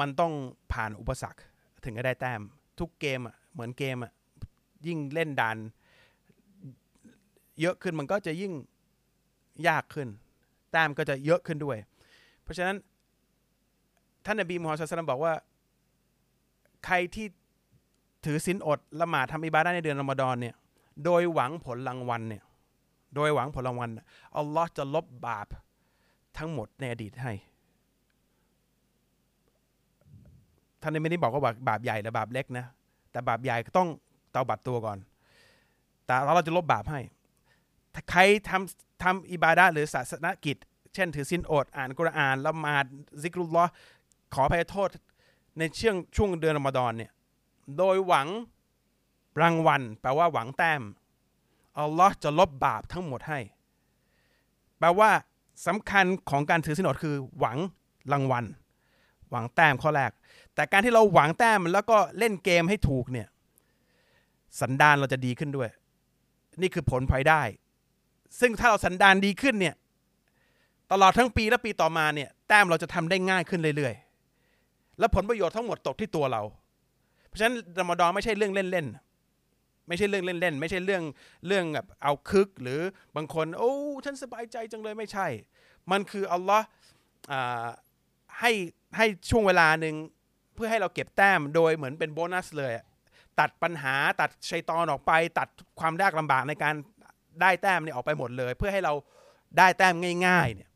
[0.00, 0.32] มันต้อง
[0.72, 1.40] ผ่านอุปสรรค
[1.84, 2.40] ถึงจะได้แต้ม
[2.78, 4.12] ทุกเกมอะเหมือนเกมอะ
[4.86, 5.56] ยิ่งเล่นด่าน
[7.60, 8.52] เยอะขึ้นมันก็จะยิ่ง
[9.68, 10.08] ยากขึ้น
[10.72, 11.76] แต้มก็จะเยอะขึ้นด้วย
[12.42, 12.76] เพราะฉะนั้น
[14.24, 15.34] ท่านนบีมูฮัมมัดศ็อลลัลลอฮุลัยฮิวะซัลลัมบอกว่า
[16.84, 17.26] ใครที่
[18.24, 20.54] ถือศีลอดละหมาดทำอิบาดะในเดือนรอมฎอนเนี่ย
[21.04, 22.42] โดยหวังผลรางวัลเนี่ย
[23.14, 23.90] โดยหวังผลรางวัล
[24.36, 25.46] อัลลอฮ์จะลบบาป
[26.38, 27.32] ทั้งหมดในอดีตให้
[30.82, 32.66] ท่านไม่ได้บอกว่าบาปบาปใหญ่หรือบาปเล็กนะ
[33.10, 33.88] แต่บาปใหญ่ต้อง
[34.32, 34.98] เตาบัตรตัวก่อน
[36.06, 37.00] แต่เราจะลบบาปให้
[38.10, 40.56] ใครทำทำอิบาดะห์หรือศาสนกิจ
[40.94, 42.86] เช่นถือศีลอด อ่านกุรอานละหมาด
[43.22, 43.70] ซิกรุลลอฮ์
[44.34, 44.88] ขออภัยโทษ
[45.58, 47.12] ในช่วงช่วงเดือนรอมฎอนเนี่ย
[47.78, 48.28] โดยหวัง
[49.40, 50.82] รางวัลแปลว่าหวังแต้ม
[51.78, 53.40] อัลลอฮ์จะลบบาปทั้งหมดให้
[54.78, 55.10] แปลว่า
[55.66, 57.58] สำคัญของการถือศีลอดคือหวัง
[58.12, 58.44] รางวัล
[59.30, 60.10] หวังแต้มข้อแรก
[60.54, 63.28] แต่การที่เราหวังแต้มแล้วก็เล่นเกมให้ถูกเนี่ย
[64.60, 65.68] สันดานเราจะดีขึ้นด้วย
[66.60, 67.42] นี่คือผลพลอยได้
[68.40, 69.74] ซึ่งถ้าเราสันดานดีขึ้นเนี่ย
[70.92, 76.42] ตลอดทั้งปีและปีต่อมาเนี่ยแต้มเราจะทำได้ง่ายขึ้นเรื่อยๆ และผลประโยชน์ทั้งหมดตกที่ตัวเรา
[77.26, 81.02] เพราะฉะนั้นรอมฎอนไม่ใช่เรื่องเล่นๆไม่ใช่เรื่องเล่นๆไม่ใช่เรื่อง
[81.46, 82.80] เรื่องแบบเอาคึกหรือ
[83.16, 83.72] บางคนโอ้
[84.04, 85.26] ฉันสบายใจจังเลยไม่ใช่
[85.90, 86.66] มันคืออัลลอฮ์
[88.40, 88.52] ให้
[88.96, 89.94] ให้ช่วงเวลาหนึ่ง
[90.54, 92.72] เพื่อให้เราเก็บแต้มโดยเหมือนเป็นโบนัสเลย
[93.40, 95.48] ตัดปัญหาตัดชัยตอนออกไป ตัด
[95.80, 96.74] ความยากลำบากในการ
[97.40, 98.94] ได้แต้มเนี่ยออกไปหมดเลย เพื่อให้เรา
[99.58, 99.94] ได้แต้ม
[100.26, 100.68] ง่ายๆเนี่ย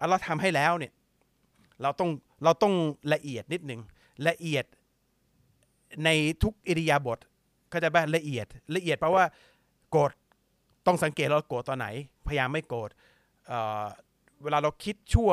[0.00, 0.92] อัลลอฮ์ทำให้แล้วเนี่ย
[1.82, 2.10] เราต้อง
[2.44, 2.74] เราต้อง
[3.12, 3.80] ละเอียดนิดหนึ่ง
[4.28, 4.64] ละเอียด
[6.04, 6.08] ใน
[6.42, 7.18] ทุกอิริยาบถ
[7.70, 8.46] เข้าใจป่ะละเอียด
[8.76, 9.24] ละเอียดเพราะว่า
[9.90, 10.10] โกรธ
[10.86, 11.86] ต้องสังเกตเราโกรธตอนไหน
[12.26, 12.90] พยายามไม่โกรธ
[13.46, 15.30] เเวลาเราคิดชั่ว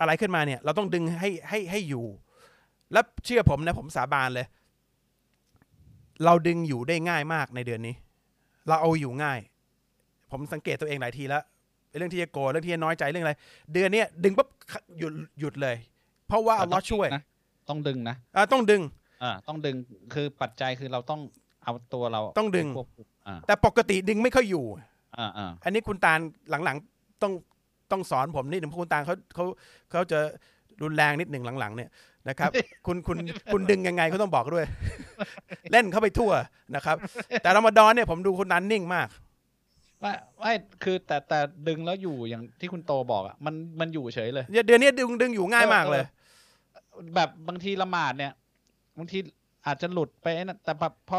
[0.00, 2.06] อะไรขึ้นมาเนี่ยเราต้องดึงให้ให้ให้อยู่
[2.92, 4.46] แล้วเชื่อผมนะผมสาบานเลย
[6.24, 7.94] เราดึงอยู่ได้ง่ายมากในเดือนนี้
[8.68, 9.38] เราเอาอยู่ง่าย
[10.30, 11.42] ผมสังเกตตัวเองหลายทีแล้ว
[11.98, 13.34] เรื่องที่จะโกรธเรื่องที่จะน้อยใจเรื่องอะไร
[13.72, 14.48] เดือนเนี้ยดึงปั๊บ
[14.98, 15.76] หยุดหยุดเลย
[16.28, 17.22] เพราะว่าอัลลอฮ์ช่วยนะ
[17.68, 18.82] ต้องดึงนะอ่าต้องดึง
[19.22, 19.76] อ่าต้องดึง
[20.14, 21.20] คือปัจจัยคือเราต้อง
[21.64, 24.64] เอาตัวเราต้องดึงไปควบคุมอ่าแต่ปกติดึงไม่ค่อยอยู่
[25.18, 26.18] อ่าอ่าอันนี้คุณตาล
[26.64, 27.32] หลังๆต้อง
[27.90, 29.44] ต้องสอนผมนิดหนึ่งเพราะคุณตาลเขาเขา
[29.90, 30.18] เขาจะ
[30.82, 31.90] รุนแรงนิดหนึ่งหลังๆเนี่ย
[32.28, 32.50] นะครับ
[32.86, 33.18] คุณคุณ
[33.52, 34.64] คุณดึงยังไงเขาต้องบอกด้วย
[35.72, 36.32] เล่นเข้าไปทั่ว
[36.74, 36.96] นะครับ
[37.42, 39.08] แต่รอมฎอนเนี่ยผมดูคุณนันนิ่งมาก
[40.00, 40.52] ไม่ไม่
[40.84, 41.38] คือแต่แต่
[41.68, 46.04] ดึงแล้วอยู่อย่างที่คุณโตบอกอะมันมันอยู่เฉยเลยเดือนนี้ดึงดึงอยู่ง่ายมากเลย
[47.14, 48.32] แบบบางทีละหมาดเนี่ย
[48.98, 49.18] บางที
[49.66, 51.18] อาจจะหลุดไปนะแต่แบบพอ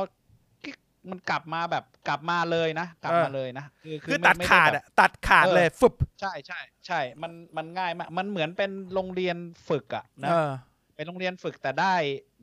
[0.64, 0.78] กิ๊ก
[1.10, 9.38] มันกลับมาแบบกลับมาเลยนะ กลับมาเลยนะคือคือไม่ตัดไม่ไขาดแบบอะตัดขาดเลยฟึบใช่ใช่ใช่มันมันง่ายมาก มันเหมือนเป็นโรงเรียน
[9.70, 10.32] ฝึกอะนะ
[11.00, 11.95] เออเป็นโรงเรียนฝึกแต่ได้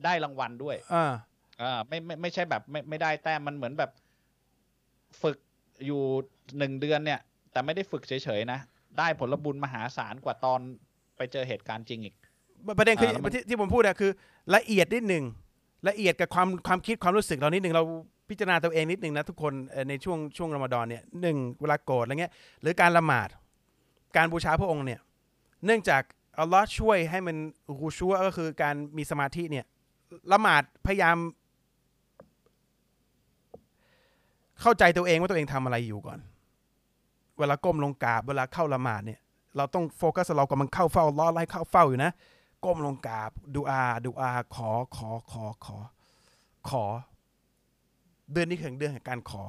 [0.05, 1.13] ได้รางวัลด้วยเออ
[1.61, 3.91] อ่าไม่ไม่ไม่ใช่แบบไม่ไม่ได้แต้มมันเหมือนแบบ
[5.21, 5.37] ฝึก
[5.85, 6.01] อยู่
[6.57, 7.19] หนึ่งเดือนเนี่ย
[7.51, 8.59] แต่ไม่ได้ฝึกเฉยๆนะ
[8.99, 10.59] ได้ผลบุญมหาศาลกว่าตอน
[11.17, 12.15] ไปเจอเหตุการณ์จริงอีก
[12.77, 14.11] ประเด็นคืออ่าแล้วมันที่ที่ผมพูดอะคือ
[14.55, 15.23] ละเอียดนิดหนึ่ง
[15.89, 17.83] ละเอียดกับความความคิดความรู้สึกเรานิดหนึ่งเรา
[18.29, 23.29] พิจารณาตัวเองนิดหนึ่งนะทุกคนเอ่อในช่วงช่วงรอมฎอนเนี่ยหนึ่งเวลาโกรธอะไรเงี้ยหรือการละหมาด
[24.17, 24.99] การบูชาพระองค์เนี่ย
[25.65, 26.01] เนื่องจาก
[26.39, 27.37] อัลลอฮ์ช่วยให้มัน
[27.79, 29.65] รูชัวก็คือการมีสมาธิเนี่ย
[30.31, 31.17] ละหมาดพยายาม
[34.61, 36.19] เข้าใจตัวเองว่าตัวเองทำอะไรอยู่ก่อน
[37.39, 39.19] เวลาก้มลงกราบเวลาเข้าละหมาดเนี่ย
[39.57, 42.11] เราต้องโฟกัสเรากำลังเข้าเฝ้าลลอไล่เข้าเฝ้าอยู่นะ
[42.65, 45.77] ก้มลงกราบดูอาดูอาขอขอขอขอ
[46.69, 46.83] ขอ
[48.31, 49.43] เดือนนี้คือเดือนแห่งการขอ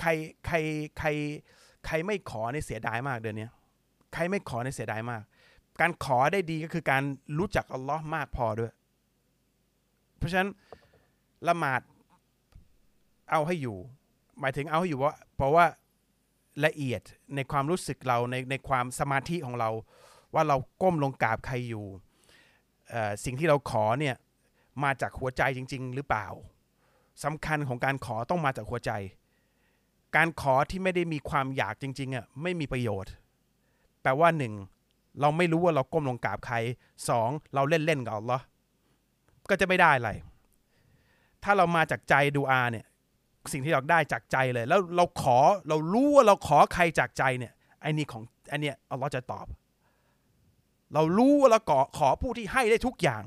[0.00, 0.10] ใคร
[0.46, 0.56] ใคร
[0.98, 1.08] ใคร
[1.86, 3.48] ใครไม่ขอในยเสียดายมากเดือนเนี้
[4.12, 5.22] ใครไม่ขอในเสียดายมาก
[5.80, 7.02] การขอได้ดีก็คือการ
[7.38, 8.72] รู้จักอัลลอฮ์มากพอด้วย
[10.16, 10.50] เพราะฉะนั้น
[11.48, 11.80] ละหมาด
[13.30, 13.78] เอาให้อยู่
[14.40, 15.64] หมายถึงเอาให้อยู่ว่าเพราะว่า
[16.66, 17.02] ละเอียด
[17.34, 19.70] ในความรู้สึกเราในในความสมาธิของเรา
[20.34, 21.86] ว่าเราก้มลงกราบใครอยู่
[22.90, 24.16] เอ่สิ่งที่เราขอเนี่ย
[24.84, 26.26] มาจากหัวใจจริง ๆ หรือเปล่า
[27.24, 28.90] สำคัญของการขอต้องมาจากหัวใจ
[30.16, 33.12] การขอที่ไม่ได้มีความอยากจริงๆอะไม่มีประโยชน์
[34.02, 34.54] แปลว่าหนึ่ง
[35.20, 36.56] เราไม่รู้ว่าเราก้มลงกราบใคร
[37.08, 38.44] สองเราเล่นๆกับอัลลอฮ์
[39.50, 40.10] ก็จะไม่ได้อะไร
[41.42, 42.86] ถ้าเรามาจากใจดูอาเนี่ย
[43.52, 45.38] สิ่งที่เราได้จากใจเลย แล้วเราขอ
[45.68, 49.46] เรารู้ว่าเราขอใครจากใจเนี่ยไอ้นี่ของไอันเนี้ยอัลลอฮ์จะตอบ
[50.94, 53.22] เรารู้ว่าเราขอขอผู้ที่ให้ได้ทุกอย่าง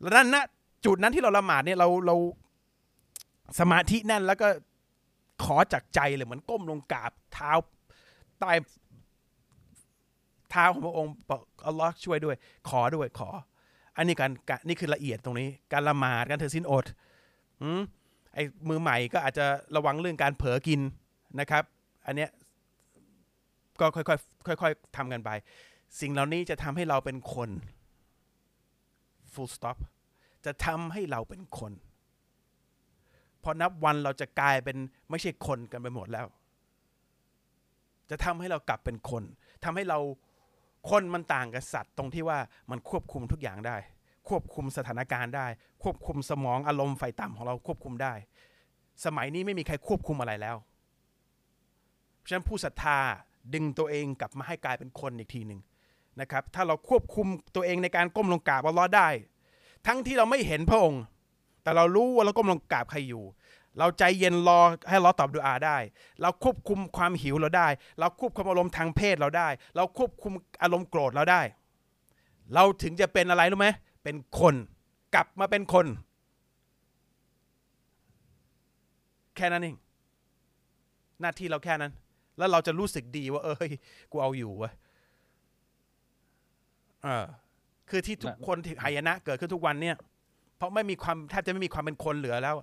[0.00, 0.44] แล้วนั่นนะ
[0.84, 2.16] จุดนั้นที่เราละหมาดเนี่ยเราเรา
[3.60, 4.48] สมาธิแน่นแล้วก็
[5.44, 7.52] ขอจากใจเลยเหมือนก้มลงกราบเท้า
[8.40, 8.52] ใต้
[10.50, 12.36] เท้าของพระองค์บอกอัลลอฮ์ช่วยด้วย
[12.68, 13.28] ขอด้วยขอ
[13.96, 14.30] อันนี้การ
[14.68, 16.84] นี่คือละเอียดตรงนี้ การละหมาดการถือศีลอด
[17.62, 17.80] อืม
[18.34, 20.80] ไอ้มือใหม่ก็อาจจะระวังเรื่องการเผลอกิน
[21.40, 21.64] นะครับ
[22.06, 22.30] อันเนี้ย
[23.80, 25.30] ก็ค่อยๆค่อยๆทำกันไป
[26.00, 27.50] สิ่งเหล่านี้จะทำให้เราเป็นคน
[29.32, 29.76] full stop
[30.46, 31.72] จะทำให้เราเป็นคน
[33.42, 34.76] พอนับวันเราจะกลายเป็น
[35.10, 36.26] ไม่ใช่คนกันไปหมดแล้ว
[38.10, 39.22] จะทำให้เรากลับเป็นคน
[39.64, 39.98] ทำให้เรา
[40.90, 42.38] คนมันต่างกับสัตว์ตรงที่ว่า
[42.70, 43.76] มันควบคุมทุกอย่างได้
[44.28, 45.46] ควบคุมสถานการณ์ได้
[45.82, 48.14] ควบคุมสมองอารมณ์ไฟต่ำของเราควบคุมได้
[49.04, 50.56] สมัยนี้ไม่มีใครควบคุมอะไรแล้ว
[52.18, 52.98] เพราะฉะนั้นผู้ศรัทธา
[53.54, 55.60] ดึงตัวเองกลับมาให้กลายเป็นคนอีกทีหนึ่ง
[56.20, 59.08] นะครับ ถ้าเราควบคุมตัวเองในการก้มลงกราบอัลลอฮ์ได้
[59.86, 61.02] ทั้งที่เราไม่เห็นพระองค์
[61.62, 63.24] แต่เรารู้ว่าเราก้มลงกราบใครอยู่
[63.78, 65.76] เราใจเย็นรอให้เราตอบดุอาได้
[66.22, 67.68] เราควบคุมความหิวเราได้
[68.00, 71.40] เราควบคุมอารมณ์ทางเพศเราได้ เราควบคุมอารมณ์โกรธเราได้
[72.54, 73.68] เราถึงจะเป็นอะไรรู้ไหม
[74.04, 74.54] เป็นคน
[75.14, 75.86] กลับมาเป็นคน
[79.36, 79.76] แค่นั้นเอง
[81.20, 81.92] หน้าที่เราแค่นั้น
[82.38, 83.70] แล้วเราจะรู้สึกดีว่า เอ้ย
[84.12, 84.72] กูเอาอยู่เว้ย
[87.02, 87.24] เออ
[87.90, 89.96] คือที่ทุกคนที่หายนะเกิดขึ้นทุกวันเนี่ย
[90.56, 92.56] เพราะไม่มีความแทบจะไม่มีความเป็นคนเหลือแล้ว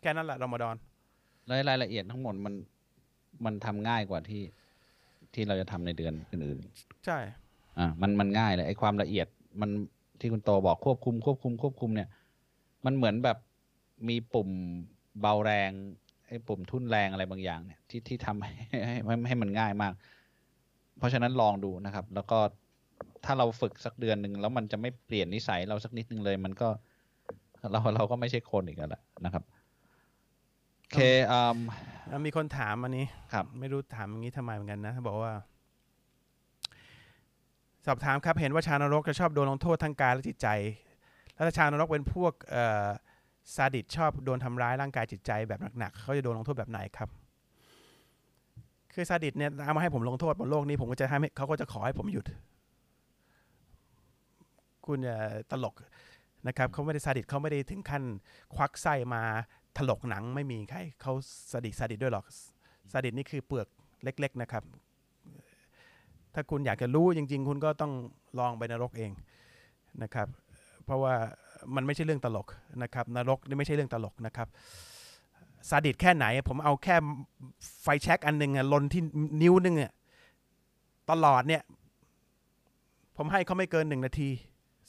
[0.00, 0.76] แค่นั้นแหละรอมฎอน
[1.50, 2.54] รายรายละเอียดทั้งหมดมัน
[3.44, 4.42] มันทำง่ายกว่าที่
[5.34, 6.58] ที่เราจะทำในเดือนอื่น
[7.06, 9.26] ใช่ๆอ่า มันมันง่ายเลยไอ้ความละเอียด
[9.60, 9.70] มัน
[10.20, 12.08] ที่คุณโตบอกควบคุมควบคุมควบคุมเนี่ย
[12.84, 13.38] มันเหมือนแบบ
[14.08, 14.48] มีปุ่ม
[15.20, 15.70] เบาแรง
[16.28, 19.92] ไอ้ปุ่มทุ่นแรงอะไรบางอย่างเนี่ย ที่ที่ทำให้ให้ให้ให้มันง่ายมาก
[20.98, 22.38] เพราะฉะนั้นลองดูนะครับ แล้วก็
[23.24, 26.68] ถ้าเราฝึกสักเดือนหนึ่งแล้วมันจะไม่เปลี่ยนนิสัยเราสักนิดนึงเลย มันก็
[27.72, 29.44] เราเราก็ไม่ใช่คนอีกแล้วแหละนะครับ
[30.92, 30.96] เค
[31.32, 31.58] อืม
[32.08, 35.32] แล้วมีคนถามอันนี้ครับ ไม่รู้ถามอย่างนี้ทำไมเหมือนกันนะ บอกว่า
[37.86, 40.48] สอบถามครับเห็นว่าชาวนรกจะชอบโดนลงโทษทางกายและจิตใจ
[41.34, 42.86] แล้วถ้าชาวนรกเป็นพวกเอ่อ
[43.54, 47.08] ซาดิสชอบโดนทำร้ายร่างกายจิตใจแบบหนักๆเขาจะโดนลงโทษแบบไหนครับ
[48.94, 52.24] คือซาดิสเนี่ยเอามาให้ผมลงโทษบนโลกนี้ผมก็จะให้เขาก็จะขอให้ผมหยุด
[54.86, 55.18] คุณอย่า
[55.50, 55.74] ตลก
[56.46, 58.02] นะครับเขาไม่ได้ซาดิสต์เขาไม่ได้ถึงขั้น
[58.54, 59.22] ควักไส้มา
[59.78, 61.12] ถลกหนังไม่มีใครเขา
[61.50, 62.24] ซาดิสต์ซาดิด้วยหรอก
[62.92, 63.68] ซาดิสต์นี่คือเปลือก
[64.04, 64.62] เล็ก ๆนะครับ
[66.34, 67.92] ถ้าคุณอยากจะรู้จริง ๆ คุณก็ต้อง
[68.38, 69.10] ลองไปนรกเอง
[70.02, 70.28] นะครับ
[70.84, 71.14] เพราะว่า
[71.74, 72.46] มันไม่ใช่เรื่องตลก
[72.82, 74.48] นะครับ นรกนี่ไม่ใช่เรื่องตลกนะครับ
[75.68, 76.96] ซาดิสต์แค่ไหน ผมเอาแค่
[77.82, 79.02] ไฟแช็กอันหนึ่งอะลนที่
[79.42, 79.92] นิ้วนึงอะ
[81.10, 81.62] ตลอดเนี่ย
[83.16, 84.28] ผมให้เขาไม่เกินหนึ่งนาที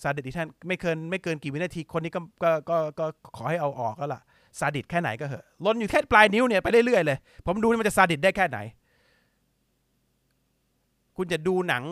[0.02, 4.22] ซาดิสต์ที่ท่านไม่เกินไม่เกินกี่วินาที คนนี้ก็ก็ก็ก็ขอให้เอาออกแล้วล่ะ
[4.60, 8.58] ซาดิสต์แค่ไหนก็เหอะลนอยู่แค่ปลายนิ้วเนี่ยไปเรื่อยๆเลย ผมดูมันจะซาดิสต์ได้แค่ไหน
[11.18, 11.84] คุณจะดูหนัง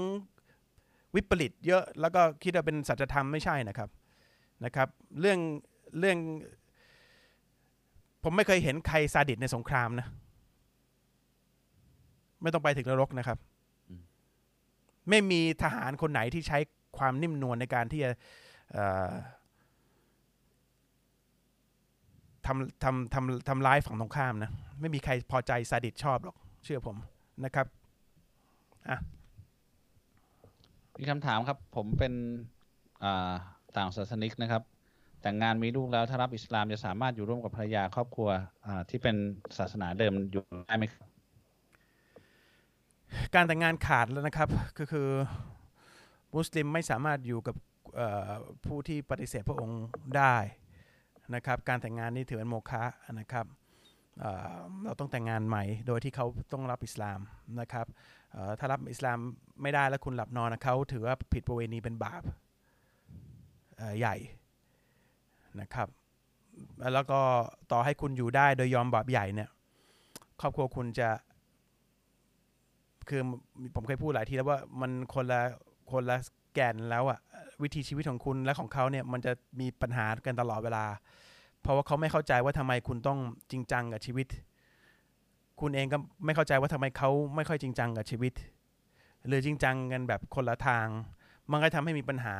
[1.15, 3.89] วิปริตเยอะ แล้วก็คิดว่าเป็นสัจธรรมไม่ใช่นะครับ
[4.65, 4.87] นะครับ
[5.19, 5.39] เรื่อง
[5.99, 6.17] เรื่อง
[8.23, 10.07] ผมไม่เคยเห็นใครซาดิสต์ในสงครามนะ
[12.41, 13.37] ไม่ต้องไปถึงนรกนะครับ
[15.09, 16.57] ไม่มีทหารคนไหนที่ใช้
[16.97, 18.11] ความนิ่มนวลในการที่จะ
[18.71, 19.11] เอ่อ
[22.47, 26.97] ทำทำทำทำร้ายฝั่งตรงข้ามนะ ไม่มีใครพอใจซาดิสชอบหรอก เชื่อผม
[27.45, 27.67] นะครับ
[30.99, 32.13] มีคำถามครับ ผมเป็น
[33.03, 33.33] อ่า
[33.77, 34.63] ต่างศาสนิกนะครับ
[35.21, 38.29] แต่งงานมีลูกแล้วถ้ารับอิสลามจะสามารถอยู่ร่วมกับภรรยาครอบครัว
[38.65, 39.15] อ่าที่เป็น
[39.57, 41.07] ศาสนาเดิมอยู่ได้ไหมครับ
[43.35, 45.07] การแต่งงานขาดแล้วนะครับก็คือ
[46.35, 47.55] มุสลิมไม่สามารถอยู่กับ
[47.95, 48.29] เอ่อ
[48.65, 49.83] ผู้ที่ปฏิเสธพระองค์
[50.17, 50.35] ได้
[51.35, 52.83] นะครับการแต่งงานนี่ถือเป็นโมฆะ
[53.19, 53.45] นะครับ
[54.85, 57.19] เราต้องแต่งงานใหม่โดยที่เขาต้องรับอิสลาม
[57.59, 57.87] นะครับ
[58.59, 59.17] ถ้ารับอิสลาม
[59.61, 62.23] ไม่ได้แล้วคุณหลับนอนนะเขาถือว่าผิดประเวณีเป็นบาป
[63.99, 64.15] ใหญ่
[65.61, 65.87] นะครับ
[66.93, 67.19] แล้วก็
[67.71, 69.49] ต่อให้คุณอยู่ได้โดยยอมบาปใหญ่เนี่ย
[70.41, 71.09] ครอบครัวคุณจะ
[73.09, 73.21] คือ
[73.75, 75.41] ผมเคยพูดหลายทีแล้วว่ามันคนละ
[75.91, 76.17] คนละ
[76.53, 77.19] แกนแล้วอะ
[77.63, 80.85] วิธีชีวิตของคุณและของเขาเนี่ยมันจะมีปัญหากันตลอดเวลา
[81.61, 83.19] เพราะว่าเขาไม่เข้าใจว่าทำไมคุณต้อง
[83.51, 84.27] จริงจังกับชีวิต
[85.61, 88.33] คุณเองก็ไม่เข้าใจว่าทำไมเขาไม่ค่อยจริงจังกับชีวิต
[89.27, 90.87] หรือจริงจังกันแบบคนละทาง
[91.51, 92.35] มันก็ทำให้มีปัญหา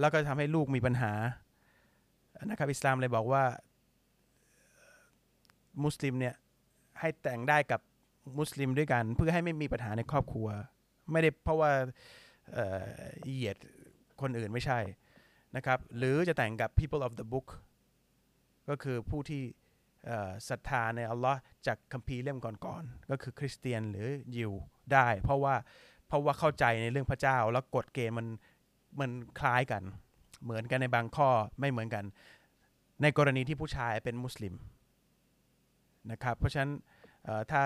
[0.00, 1.12] แล้วก็ทำให้ลูกมีปัญหา
[2.44, 3.42] นะครับอิสลามเลยบอกว่า
[5.84, 6.34] มุสลิมเนี่ย
[7.00, 7.80] ให้แต่งได้กับ
[8.38, 10.48] มุสลิมด้วยกัน เพื่อให้ไม่มีปัญหาในครอบครัว
[11.12, 11.70] ไม่ได้เพราะว่า
[13.24, 13.56] เหยียด
[14.22, 14.80] คนอื่นไม่ใช่
[15.56, 17.48] นะครับ หรือจะแต่งกับ people of the book
[18.68, 19.42] ก็คือผู้ที่
[20.48, 24.52] ศรัทธาในอัลลอฮ์จากคัมภีร์เล่มก่อนๆก็คือคริสเตียนหรือยิว
[24.92, 25.54] ได้ เพราะว่า
[26.08, 28.26] เพราะว่าเข้าใจในเรื่องพระเจ้า แล้วกฎเกณฑ์มัน
[29.00, 29.82] มันคล้ายกัน
[30.44, 31.28] เหมือนกันในบางข้อ
[31.60, 32.04] ไม่เหมือนกัน
[33.02, 34.54] ในกรณีที่ผู้ชายเป็นมุสลิม
[36.10, 36.72] นะครับเพราะฉะนั้น
[37.50, 37.60] ถ้า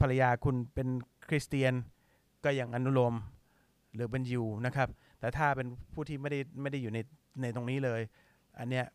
[0.00, 0.88] ภรรยาคุณเป็น
[1.28, 1.74] คริสเตียน
[2.44, 3.14] ก็ยังอนุโลม
[3.94, 4.88] หรือเป็นยิวนะครับ
[5.20, 6.98] แต่ถ้าเป็นผู้ที่ไม่ได้ไม่ได้อยู่ใน
[7.42, 8.00] ในตรงนี้เลย
[8.58, 8.86] อันเนี้ย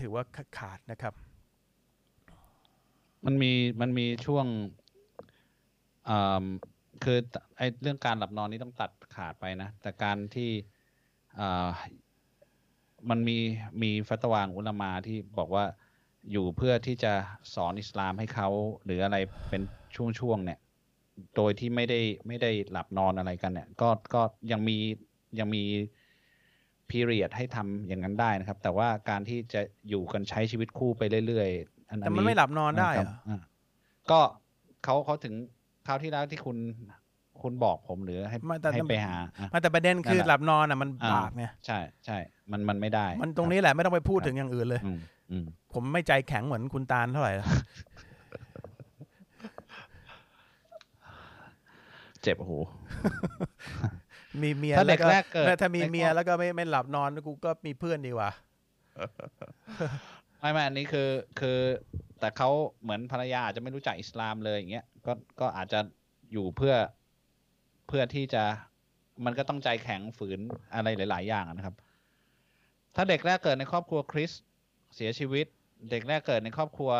[0.00, 0.22] ถือว่า
[0.58, 1.14] ขาดนะครับ
[3.24, 4.46] มันมีมันมีช่วง
[6.08, 6.44] อ่า
[7.04, 7.18] คือ
[7.56, 10.50] ไอเรื่องการหลับนอนนี่ต้องตัดขาดไปนะ แต่การที่
[11.40, 11.68] อ่า
[13.10, 13.38] มันมี
[13.82, 15.64] มีฟัตวางอุลามาที่บอกว่า
[16.30, 17.12] อยู่เพื่อที่จะ
[17.54, 18.48] สอนอิสลามให้เขา
[18.84, 19.16] หรืออะไร
[19.48, 19.62] เป็น
[20.20, 20.58] ช่วงๆเนี่ย
[21.36, 24.76] โดยที่ไม่ได้ไม่ได้หลับนอนอะไรกันเนี่ย ก็ก็ยังมี
[25.38, 25.64] ยังมี
[26.88, 33.40] พีเรียดให้ทำอย่างนั้นได้นะครับ แต่ว่าการที่จะอยู่กันใช้ชีวิตคู่ไปเรื่อยๆอันแต่อันมันนี้ไม่หลับนอนได้คเหรัรบออ่า
[34.10, 34.20] ก็
[34.84, 35.34] เขาเขาถึง
[35.86, 36.56] คราวที่แล้วที่คุณ
[37.42, 42.18] คุณบอกผมหรือให้ไม่แต่ให้ไปหาอะไมาแต่ประเด็นคือนั่นแหละหลับนอนอะมันอ่าบาปไงใช่ใช่
[42.52, 44.98] มันมันไม่ได้ มันตรงนี้แหละไม่ต้องไปพูดถึงอย่างอื่นเลยอืม
[45.30, 47.48] อืมผมไม่ใจแข็งเหมือนคุณตาลเท่าไหร่หรอก
[52.22, 52.58] เจ็บหู
[54.42, 58.30] มีเมียถ้าเด็กล้วแรกเกิดถ้ามีในเมียแล้วก็ไม่ไม่หลับนอนกูก็มีเพื่อนดีกว่า
[60.40, 61.10] ไม่ไม่อันนี้คือ
[61.40, 61.58] คือ
[62.20, 62.50] แต่เขา
[62.82, 65.80] เหมือนภรรยาอาจจะไม่รู้จักอิสลามเลยอย่างเงี้ยก็ก็อาจจะ
[66.32, 66.74] อยู่เพื่อ
[67.88, 68.44] เพื่อที่จะ
[69.24, 70.38] มันก็ต้องใจแข็งฝืน
[70.74, 71.74] อะไรหลาย ๆ อย่างอะนะครับ
[72.94, 74.42] ถ้าเด็กแรกเกิดในครอบครัวคริสต์
[74.96, 75.46] เสียชีวิต
[75.90, 76.90] เด็กแรกเกิดในครอบครัว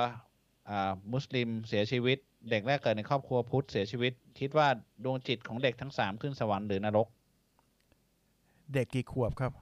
[0.68, 2.18] อ่ามุสลิมเสียชีวิต
[2.51, 4.68] เด็กแรกเกิดในครอบครัวพุทธเสียชีวิต คิดว่า
[5.05, 7.09] ดวงจิตของเด็กทั้งสามขึ้นสวรรค์หรือนรก
[8.74, 9.52] เด็กกี่ขวบครับ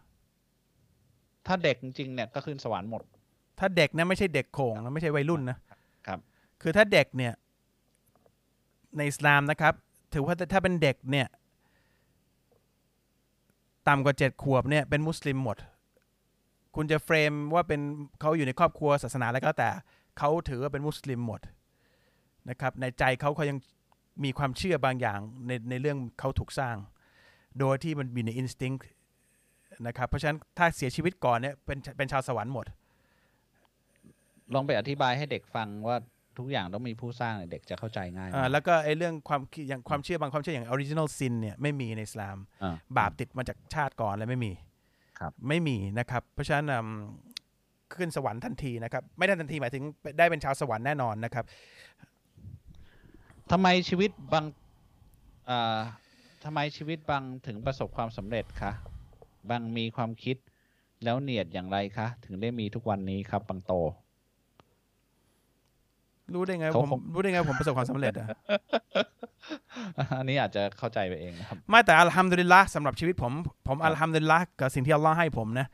[1.46, 3.02] ถ้าเด็กจริงๆเนี่ยก็ขึ้นสวรรค์หมด
[3.58, 5.58] ถ้าเด็กนะไม่ใช่เด็กโขงนะไม่ใช่วัยรุ่นนะ
[6.06, 6.18] ครับ
[6.62, 7.32] คือถ้าเด็กเนี่ย
[8.96, 9.74] ในอิสลามนะครับ
[10.14, 11.26] ถือว่าถ้าเป็นเด็กเนี่ย
[13.88, 15.56] ต่ำกว่าเจ็ดขวบเนี่ยเป็นมุสลิมหมด
[16.76, 17.80] คุณจะเฟรมว่าเป็น
[18.20, 19.68] เขาอยู่ในครอบครัวศาสนาแล้วก็แต่
[20.18, 21.40] เขาถือว่าเป็นมุสลิมหมด
[22.50, 23.58] นะครับ ในใจเขาเขายัง
[24.24, 26.76] มีความเชื่อบางอย่างในในเรื่องเขาถูกสร้าง
[27.60, 28.72] โดยที่มันมีในอินสติ้ง
[29.86, 32.66] นะครับ เพราะฉะนั้นถ้าเสียชีวิตก่อนเนี่ยเป็นเป็นชาวสวรรค์หมด
[34.54, 35.96] ลองไปอธิบายให้เด็กฟังว่า
[36.38, 44.52] ทุกอย่างต้องมีผู้สร้างเนี่ยเด็กจะเข้าใจง่ายอ่าแล้วก็ไอ้เรื่องความคิดอย่างความเชื่อบางความเชื่ออย่าง original sin เนี่ยไม่มีในอิสลามอ่าบาปติดมาจากชาติก่อนเลยไม่มี
[45.20, 46.88] ครับไม่มีนะครับ เพราะฉะนั้นอืม
[47.94, 49.82] ขึ้นสวรรค์ทันทีนะครับ ไม่ได้ทันทีหมายถึง
[50.18, 51.44] ได้เป็นชาวสวรรค์แน่นอนนะครับ
[53.52, 54.44] ทำไมชีวิตบาง
[55.50, 55.78] อ่า
[56.44, 58.72] ทำไมชีวิตบางถึงประสบความสำเร็จคะ
[59.48, 60.36] บางมีความคิด
[61.04, 63.74] แล้วเนียดอย่างไรคะ ถึงได้มีทุกวันนี้ครับบางโต
[66.34, 68.28] รู้ได้ไงเขาผมผมรู้ได้ไงผมประสบความสำเร็จอะ
[70.18, 73.32] อันนี้อาจจะเข้าใจไปเองนะครับ ไม่แต่อัลฮัมดุลิลละสำหรับชีวิตผม
[73.68, 75.66] ผมอัลฮัมดุลิลละกับสิ่งที่อัลลอฮ์ให้ผมนะ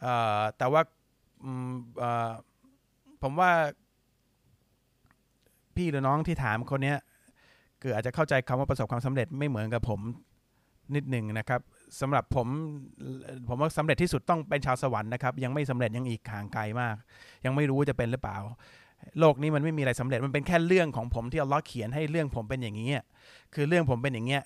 [0.00, 0.80] เอ่อแต่ว่า
[1.44, 2.30] อืมเอ่อ
[3.22, 3.50] ผมว่า
[5.76, 6.98] พี่หรือน้องที่ถามคนเนี้ย
[7.82, 10.00] คืออาจจะเข้าใจคำว่าประสบความสำเร็จไม่เหมือนกับผม
[10.94, 11.60] นิดหนึ่งนะครับ
[12.00, 12.48] สำหรับผม
[13.48, 16.96] ผมว่าสำเร็จที่สุดต้องเป็นชาวสวรรค์นะครับ ยังไม่สำเร็จยังอีกห่างไกลมาก
[17.44, 18.38] ยังไม่รู้จะเป็นหรือเปล่า
[19.20, 22.90] โลกนี้มันไม่มีอะไรสำเร็จมันเป็นแค่เรื่องของผมที่อัลลอฮ์เขียนให้เรื่องผมเป็นอย่างนี้
[23.54, 24.42] คือเรื่องผมเป็นอย่างเงี้ย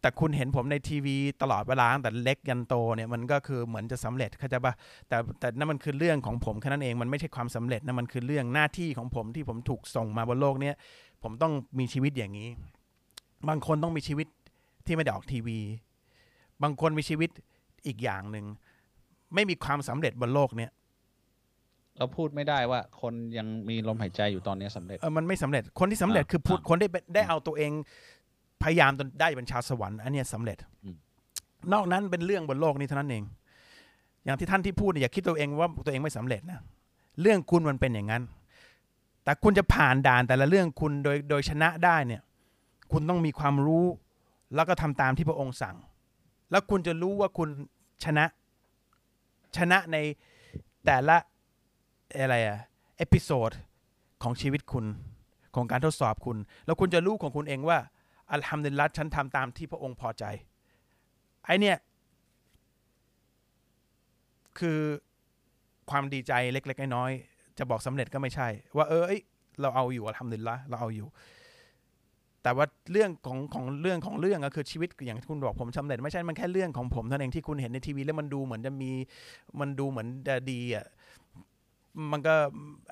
[0.00, 4.74] แต่คุณเห็นผมในทีวีตลอดเวลาตั้งแต่เล็กยันโตเนี่ยมันก็คือเหมือนจะสำเร็จเข้าใจปะ
[5.08, 10.74] แต่แต่นั่นมันคือเรื่องของผมแค่นั้นเองมันไม่ใช่ความสำเร็จนะมันคือเรื่องหน้าที่ของผมที่ผมถูกส่งมาบนโลกเนี้ย
[11.22, 12.48] ผมต้องมีชีวิตอย่างนี้
[13.48, 14.26] บางคนต้องมีชีวิต
[14.86, 15.58] ที่ไม่ได้ออกทีวี
[16.62, 17.30] บางคนมีชีวิต
[17.86, 18.44] อีกอย่างหนึ่ง
[19.34, 20.70] ไม่มีความสำเร็จบนโลกเนี้ย
[21.98, 27.70] เราพูดไม่ได้ว่าคนยังมีลมหายใจอยู่ตอนนี้สำเร็จเออมันไม่สำเร็จคนที่สำเร็จอ่าคือพูดอ่าคนได้เป็นได้เอาตัวเอง
[28.62, 30.96] พยายามจนได้เป็นชาวสวรรค์อันเนี้ยสำเร็จอืม
[31.72, 33.24] นอกนั้นเป็นเรื่องบนโลกนี้เท่านั้นเอง
[34.24, 36.60] อย่างที่ท่านที่พูดเนี่ยอย่าคิดตัวเองว่าตัวเองไม่สำเร็จนะ
[37.20, 38.22] เรื่องคุณมันเป็นอย่างนั้น
[39.24, 42.22] แต่คุณจะผ่านด่านแต่ละเรื่องคุณโดยโดยชนะได้เนี่ย
[42.92, 43.84] คุณต้องมีความรู้
[44.54, 45.76] แล้วก็ทำตามที่พระองค์สั่ง
[46.50, 47.48] แล้วคุณจะรู้ว่าคุณ
[48.04, 48.24] ชนะ
[49.56, 49.96] ชนะใน
[50.84, 51.16] แต่ละ
[52.14, 52.58] อะไรอะ
[52.98, 53.50] episode
[54.22, 54.86] ของชีวิตคุณ
[55.54, 57.78] ของการทดสอบคุณ แล้วคุณจะรู้ของคุณเองว่า
[58.32, 60.24] الحمد للهฉันทำตามที่พระองค์พอใจ
[61.44, 61.76] ไอเนี่ย
[64.58, 64.78] คือ
[65.90, 69.20] ความดีใจเล็ก ๆ น้อยๆจะบอกสำเร็จก็ไม่ใช่ ว่าเออเอ้ย
[69.60, 71.08] เราเอาอยู่อัลฮัมดุลิลละเราเอาอยู่
[72.44, 78.90] แต่ว่าเรื่องของของเรื่องของเรื่องก็คือชีวิตอย่างที่คุณบอกผมสำเร็จไม่ใช่มันแค่เรื่องของผมเท่านั้นเองที่คุณเห็นในทีวีแล้วมันดูเหมือนจะมี
[79.60, 80.86] มันดูเหมือนจะดีอะ
[82.12, 82.34] มันก็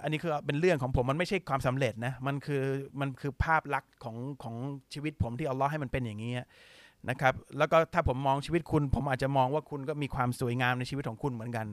[0.02, 2.62] อันนี้คือเป็นเรื่องของผมมันไม่ใช่ความสำเร็จนะมันคือ
[3.00, 4.54] มันคือภาพลักษณ์ของของ
[4.92, 6.32] ชีวิตผมที่อัลลอฮ์ให้มันเป็นอย่างนี้
[7.10, 11.66] นะครับแล้วก็ถ้าผมมองชีวิตคุณ ผมอาจจะมองว่าคุณก็มีความสวยงามในชีวิตของคุณเหมือนกัน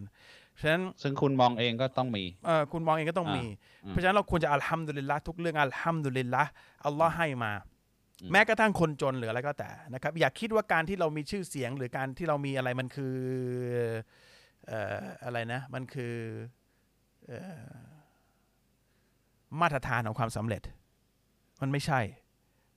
[0.59, 3.45] ฉะนั้นซึ่งคุณมองเองก็ต้องมีเออคุณมองเองก็ต้องมี
[3.83, 6.43] อืมเพราะฉะนั้นเราควรจะอัลฮัมดุลิลละทุกเรื่องอัลฮัมดุลิลละ
[6.85, 7.51] อัลลอฮ์ให้มา
[8.21, 13.15] อืมแม้กระทั่งคนจนหรืออะไรก็แต่นะครับ อย่าคิดว่าการที่เรามีชื่อเสียงหรือการที่เรามีอะไรมันคือ
[14.67, 16.15] เอ่ออะไรนะมันคือ
[17.27, 17.71] เอ่อ
[19.61, 20.61] มาตรฐานของความสำเร็จ
[21.61, 21.99] มันไม่ใช่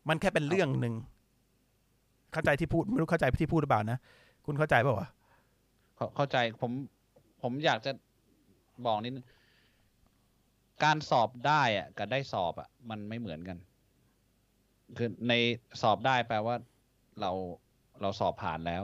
[0.08, 0.94] มันแค่เป็นเรื่องหนึ่ง
[2.32, 3.98] เข้าใจที่พูดไม่รู้เข้าใจที่พูดหรือเปล่านะ
[4.46, 5.08] คุณเข้าใจเปล่าวะ
[6.16, 6.72] เข้าใจผม
[7.42, 7.92] ผมอยากจะ
[8.86, 9.26] บอกนิดนึง
[10.84, 13.58] การสอบได้อะกับได้สอบอะมันไม่เหมือนกัน
[14.96, 15.32] คือใน
[15.82, 16.56] สอบได้แปลว่า
[17.20, 17.30] เรา
[18.00, 18.82] เราสอบผ่านแล้ว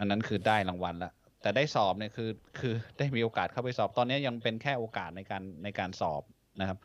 [0.00, 1.12] อันนั้นคือได้รางวัลแล้ว
[1.42, 2.30] แต่ได้สอบเนี่ยคือ
[2.60, 6.22] คือได้มีโอกาสเข้าไปสอบตอนนี้ยังเป็นแค่โอกาสในการในการสอบ
[6.60, 6.78] นะครับ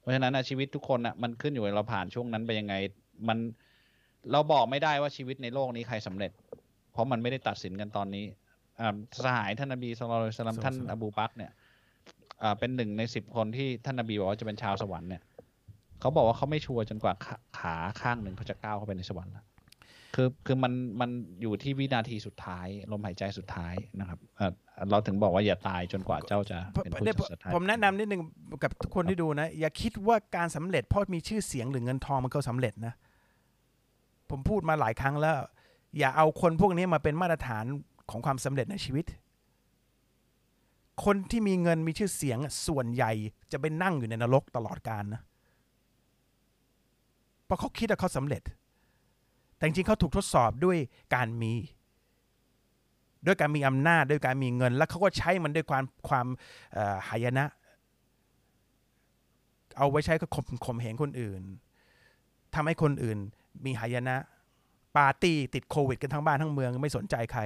[0.00, 2.74] เพราะฉะนั้นนะชีวิตทุกคนอะมันขึ้นอยู่เราผ่านช่วงนั้นไปยังไง
[3.28, 3.38] มัน
[4.32, 6.32] เราบอกไม่ได้ว่าชีวิตในโลกนี้ใครสำเร็จ
[6.92, 8.24] เพราะมันไม่ได้ตัดสินกันตอนนี้
[8.80, 8.94] อ่า
[9.24, 11.52] สหายท่านนบีสุลต่านสลัมท่านอบูบักรเนี่ย
[12.42, 15.22] อ่าเป็นหนึ่งในสิบคนที่ท่านนบีบอกว่าจะเป็นชาวสวรรค์เนี่ย
[16.00, 19.44] เขาบอกว่าเขาไม่ชัวร์จนกว่าขาขาข้างหนึ่งเขาจะก้าวเข้าไปในสวรรค์แล้ว
[20.16, 21.10] คือคือมันมัน
[21.42, 24.52] อยู่ที่วินาทีสุดท้าย ลมหายใจสุดท้ายนะครับเอ่อ
[24.90, 28.20] เราถึงบอกว่าอย่าตายจนกว่าเจ้าจะเป็นผู้เนี่ยสุดท้ายผมแนะนำนิดนึง
[28.62, 32.94] กับทุกคนที่ดูนะ อย่าคิดว่าการสำเร็จเพราะมีชื่อเสียงหรือเงินทองมันก็สำเร็จนะ
[34.30, 35.36] ผมพูดมาหลายครั้งแล้ว
[35.98, 37.64] อย่าเอาคนพวกนี้มาเป็นมาตรฐาน
[38.10, 39.06] ของความสำเร็จในชีวิต
[41.04, 43.12] คนที่มีเงินมีชื่อเสียงส่วนใหญ่
[43.52, 45.22] จะไปนั่งอยู่ในนรกตลอดกาลนะ
[47.44, 48.42] เพราะเขาคิดว่าเขาสำเร็จ
[49.56, 50.78] แต่จริงเขาถูกทดสอบด้วย
[51.14, 51.52] การมี
[53.26, 56.26] ด้วยการมีอำนาจด้วยการมีเงิน แล้วเขาก็ใช้มันด้วยความความ
[56.76, 56.78] อ
[57.08, 57.44] หายนะ
[59.76, 61.42] เอาไว้ใช้ก็ข่มข่มเหงคนอื่น
[62.54, 63.18] ทำให้คนอื่น
[63.64, 64.16] มีหายนะ
[64.96, 67.42] ปาร์ตี้ติดโควิดกันทั้งบ้านทั้งเมืองไม่สนใจใคร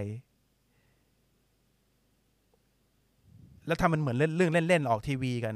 [3.66, 5.54] แล้วทำมันเหมือนเล่นเรื่องเล่นๆออกทีวีกัน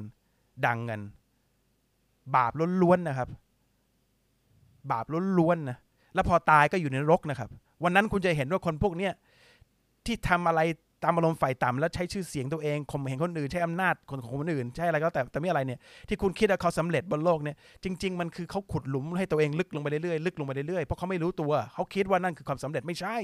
[0.66, 1.00] ดังกัน
[2.36, 3.28] บาปล้วนๆนะครับ
[4.92, 5.04] บาป
[5.38, 5.78] ล้วนๆนะ
[6.14, 7.50] แล้วพอตายก็อยู่ในนรกนะครับ
[7.84, 9.12] วันนั้นคุณจะเห็นว่าคนพวกเนี้ย
[10.06, 10.60] ที่ทำอะไร
[11.02, 15.78] ตามอารมณ์ฝ่ายต่ำแล้วใช้ชื่อเสียงตัวเองข่มเหงคนอื่นใช้อำนาจคนของคนอื่นใช้อะไรก็แต่แต่ไม่อะไรเนี่ย
[16.08, 23.16] ที่คุณคิดว่าเขาสำเร็จบนโลกเนี่ยจริง ๆ มันคือเขาขุดหลุมให้ตัวเองลึกลงไปเรื่อยๆลึกลงไปเรื่อยๆเพราะเขาไม่รู้ตัว เขาคิดว่านั่นคือความสำเร็จไม่ใช่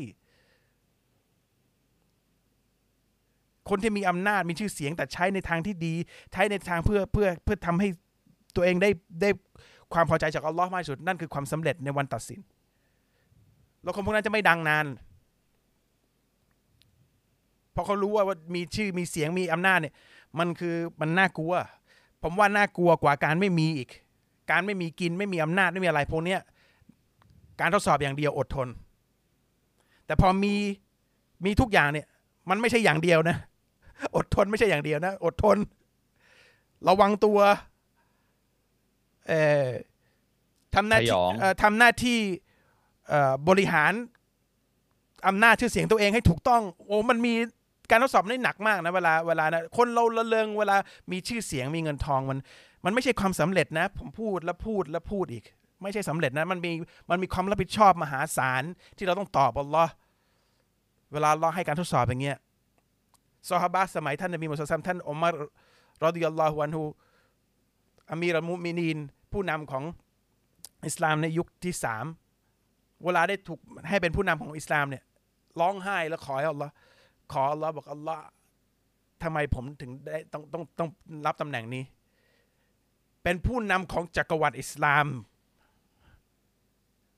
[3.71, 5.95] คนที่มีอำนาจมีชื่อเสียงแต่ใช้ในทางที่ดี
[6.33, 7.89] ใช้ในทางเพื่อเพื่อเพื่อทำให้
[8.57, 9.31] ตัวเองได้ได้
[9.93, 12.41] ความพอใจจากอัลลอฮ์มากที่สุดนั่นคือความสำเร็จในวันตัดสิน
[13.83, 14.87] แล้วคนพวกนั้นจะไม่ดังนาน
[17.75, 19.95] เพราะเขารู้ว่าว่ามีชื่อมีเสียงมีอำนาจเนี่ย
[20.39, 21.53] มันคือมันน่ากลัว
[22.23, 23.89] ผมว่าน่ากลัวกว่าการไม่มีอีก
[24.51, 26.41] การไม่มีกินไม่มีอำนาจไม่มีอะไรพวกเนี้ย
[27.61, 28.69] การทดสอบอย่างเดียวอดทน
[30.07, 30.55] แต่พอมี
[31.45, 32.07] มีทุกอย่างเนี่ย
[32.51, 33.37] มันไม่ใช่อย่างเดียวนะ
[34.17, 35.57] อดทนไม่ใช่อย่างเดียวนะ อดทน
[36.89, 37.39] ระวังตัว
[39.29, 39.69] เอ่อ
[40.75, 42.19] ทำหน้าพที่ยองเอ่อทำหน้าที่
[43.09, 43.93] เอ่อบริหาร
[45.29, 47.35] อำนาจชื่อเสียงตัวเองให้ถูกต้อง โอ้มันมี
[47.91, 50.77] การทดสอบนี่หนักมากนะเวลาเวลานะคนเราละเลงเวลา
[51.13, 52.39] มีชื่อเสียงมีเงินทองมัน
[52.85, 55.45] มันไม่ใช่ความสำเร็จนะ ผมพูดแล้วพูดแล้วพูดอีก
[55.83, 56.73] ไม่ใช่สำเร็จนะ มันมี
[57.11, 58.63] มันมีความรับผิดชอบมหาศาล
[58.97, 59.93] ที่เราต้องตอบอัลลอฮ์
[61.13, 62.39] เวลาเราให้การทดสอบอย่างเงี้ย
[63.49, 65.35] ซอฮาบะสมัยท่านนบีมุฮัมมัดศ็อลลัลลอฮุอะลัยฮิวะซัมท่านอุมัร
[66.05, 66.83] รอดิยัลลอฮุอันฮุ
[68.13, 68.99] อามีรมุมินีน
[69.33, 69.85] ผู้นำของ
[70.87, 72.05] อิสลามในยุคที่สาม
[73.05, 75.03] เวลาได้ถูกให้เป็นผู้นำของอิสลามเนี่ย
[75.61, 76.73] ร้องไห้แล้วขอให้อัลลอฮ์
[77.33, 78.23] ขออัลลอฮ์บอกอัลลอฮ์
[79.23, 80.89] ทำไมผมถึงได้ต้องต้องต้อง
[81.27, 81.85] รับตำแหน่งนี้
[83.23, 85.07] เป็นผู้นำของจักรวรรดิอิสลาม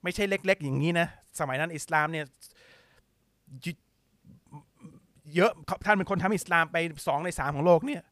[0.02, 2.24] ไม่ใช่เล็ก ๆ อย่างนี้นะ สมัยนั้นอิสลามเนี่ย
[5.34, 5.52] เยอะ
[5.84, 6.76] ท่านเป็นคนทำอิสลามไป
[7.06, 8.02] สองในสามของโลกเนี่ย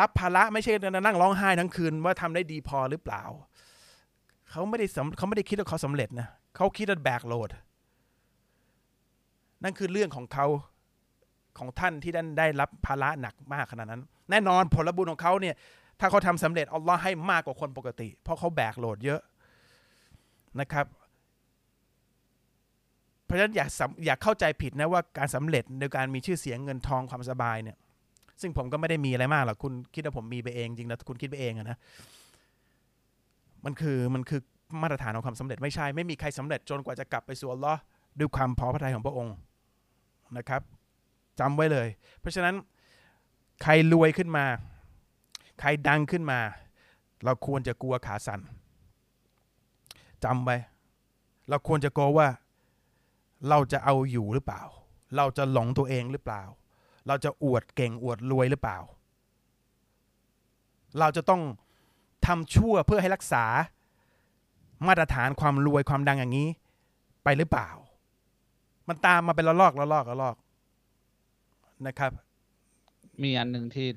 [0.00, 3.22] รับภาระไม่ใช่นั่งร้องไห้ทั้งคืนว่าทำได้ดีพอหรือเปล่า
[4.50, 7.50] เขาไม่ได้สเขาไม่ได้คิดว่าเขาสำเร็จนะเขาคิดว่าแบกโหลด
[9.62, 10.46] นั่นคือเรื่องของเขา
[11.58, 15.54] ของท่านที่ได้ได้รับภาระหนักมากขนาดนั้น แน่นอนผลบุญของเขาเนี่ย
[16.00, 19.20] ถ้าเขาทำสำเร็จอัลลอฮ์ให้มากกว่าคนปกติ เพราะเขาแบกโหลดเยอะ
[20.60, 20.86] นะครับ
[23.24, 27.76] เพราะฉะนั้นอย่าสำอย่าเข้าใจผิดนะว่าการสำเร็จในการมีชื่อเสียงเงินทองความสบายเนี่ย
[28.40, 31.78] ซึ่งผมก็ไม่ได้มีอะไรมากหรอกคุณคิดว่าผมมีไปเองจริงนะคุณคิดไปเองอะนะ
[33.64, 34.40] มันคือมันคือ
[34.82, 37.80] มาตรฐานของความสำเร็จไม่ใช่ ไม่มีใครสำเร็จจนกว่าจะกลับไปสู่อัลลอฮ์
[38.18, 39.34] ด้วยความพอพระทัยของพระองค์
[40.38, 40.62] นะครับ
[41.40, 41.88] จำไว้เลย
[42.20, 42.54] เพราะฉะนั้น
[43.62, 44.44] ใครรวยขึ้นมา
[45.60, 46.40] ใครดังขึ้นมา
[47.24, 48.40] เราควรจะกลัวขาสั่น
[50.24, 50.56] จำไว้
[51.48, 52.28] เราควรจะกลัวว่า
[53.48, 54.62] เราจะเอาอยู่หรือเปล่า
[55.16, 56.42] เราจะหลงตัวเองหรือเปล่า
[57.06, 58.78] เราจะอวดเก่งอวดรวยหรือเปล่า
[60.98, 61.42] เราจะต้อง
[62.26, 63.44] ทำชั่วเพื่อให้รักษา
[64.86, 66.48] มาตรฐานความรวยความดังอย่างนี้
[67.24, 67.68] ไปหรือเปล่า
[68.88, 70.36] มันตามมาเป็นละลอกละลอกละลอก
[71.86, 72.12] นะครับ
[73.22, 73.88] มีอันหนึ่งที่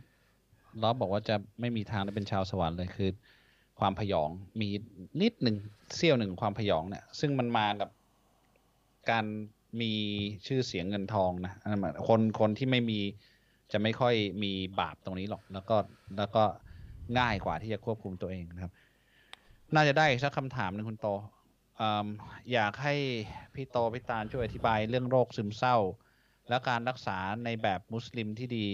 [0.81, 3.09] ล้อบอกว่าจะไม่มีทางได้เป็นชาวสวรรค์เลยคือ
[3.79, 4.29] ความพยอง
[4.61, 4.69] มี
[5.21, 5.57] นิดหนึ่ง
[5.95, 7.89] เสี้ยวหนึ่งความพยองเนี่ย ซึ่งมันมากับ
[9.11, 9.25] การ
[9.81, 9.93] มี
[10.47, 11.53] ชื่อเสียงเงินทองนะ
[12.07, 12.99] คนคนที่ไม่มี
[13.71, 15.77] จะไม่ค่อยมีบาปตรงนี้หรอก แล้วก็
[16.17, 16.43] แล้วก็
[17.19, 18.73] ง่ายกว่าที่จะควบคุมตัวเองนะครับ
[19.73, 21.07] น่าจะได้สักคำถามหนึ่งคุณโต
[21.79, 21.81] อ
[22.53, 22.95] อยากให้
[23.53, 25.77] พี่โตพี่ตาลช่วยอธิบายเรื่องโรคซึมเศร้า
[26.49, 28.65] และการรักษาในแบบมุสลิมที่ดี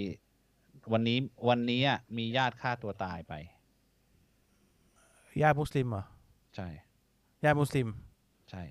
[0.93, 1.17] วันนี้
[1.49, 3.33] วันนี้อะมีญาติฆ่าตัวตายไป
[5.41, 6.03] ญาติมุสลิมเหรอ
[6.55, 6.67] ใช่
[7.43, 7.87] ญาติมุสลิม
[8.49, 8.63] ใช่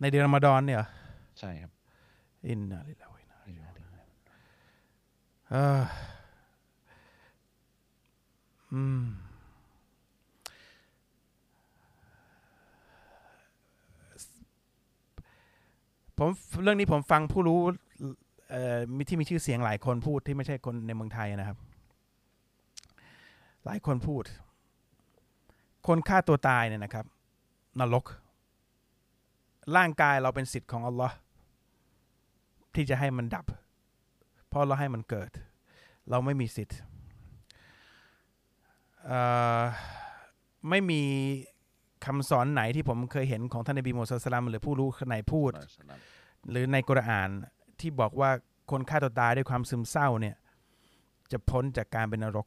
[0.00, 0.88] ในเดือนรอมฎอนเนี่ยเหรอ
[1.38, 1.72] ใช่ครับ
[2.48, 4.10] อินนาลิลลาฮิวะอินนาอิลัยฮิราจิอูน
[5.50, 5.82] เออ
[8.72, 9.04] อืม
[16.18, 16.30] ผม
[16.62, 17.74] เรื่องนี้ผมฟังผู้รู้เอ่อ
[18.96, 21.58] มีที่มีชื่อเสียงหลายคนพูดที่ไม่ใช่คนในเมืองไทยนะครับ
[23.64, 24.24] หลายคนพูด
[25.86, 27.06] คนฆ่าตัวตายเนี่ยนะครับ
[27.80, 28.04] นรก
[29.76, 31.16] ร่างกายเราเป็นสิทธิ์ของอัลลอฮ์
[32.74, 33.46] ที่จะให้มันดับ
[34.48, 35.30] เพราะเราให้มันเกิด
[36.10, 36.78] เราไม่มีสิทธิ์
[40.70, 41.02] ไม่มี
[42.04, 45.50] คำสอนไหนที่ผมเคยเห็นของท่านนบีมูฮัมมัดศ็อลลัลลอฮุอะลัยฮิวะซัลลัมหรือผู้รู้ไหนพูด
[46.50, 47.30] หรือในกุรอาน
[47.80, 48.30] ที่บอกว่า
[48.70, 50.36] คนฆ่าตัวตายด้วยความซึมเศร้าเนี่ย
[51.32, 52.46] จะพ้นจากการเป็นนรก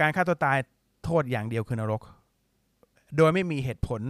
[0.00, 0.58] การฆ่าตัวตาย
[1.04, 2.02] โทษอย่างเดียวคือนรก
[3.16, 4.02] โดยไม่มีเหตุผล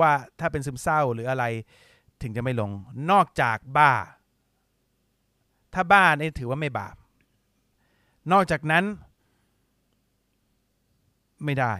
[0.00, 0.10] ว่า
[0.40, 1.44] ถ้าเป็นซึมเศร้าหรืออะไร
[2.22, 2.70] ถึงจะไม่ลง
[3.10, 3.92] นอกจากบ้า
[5.74, 6.96] ถ้าบ้านี่ถือว่าไม่บาป
[8.32, 8.84] นอกจากนั้น
[11.44, 11.72] ไม่ได้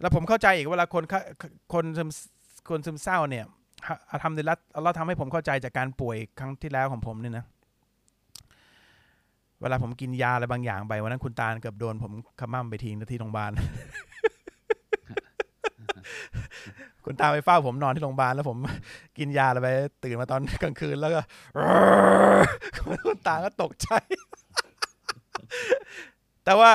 [0.00, 1.20] แล้วผมเข้าใจอีกเวลาคนเข้า
[1.72, 2.08] คนซึม
[2.68, 3.46] คนซึมเศร้าเนี่ย
[4.10, 7.44] อาทำในรัฐเราทำให้ผมเข้าใจจากการป่วยครั้งที่แล้วของผมเนี่ยนะ
[9.60, 13.50] เวลาผมกินยาอะไรบางอย่างไปวันนั้นคุณตาเกือบโดนผมขมั่มไปทิ้งที่โรงพยาบาล
[17.04, 18.58] คุณตาไปเฝ้าผมนอนที่โรงพยาบาลแล้ว ผม
[19.18, 19.68] กินยาอะไรไป
[20.04, 21.20] ตื่นมาตอนกลางคืนแล้วก็
[23.06, 23.88] คุณตาก็ตกใจ
[26.44, 26.70] แต่ว่า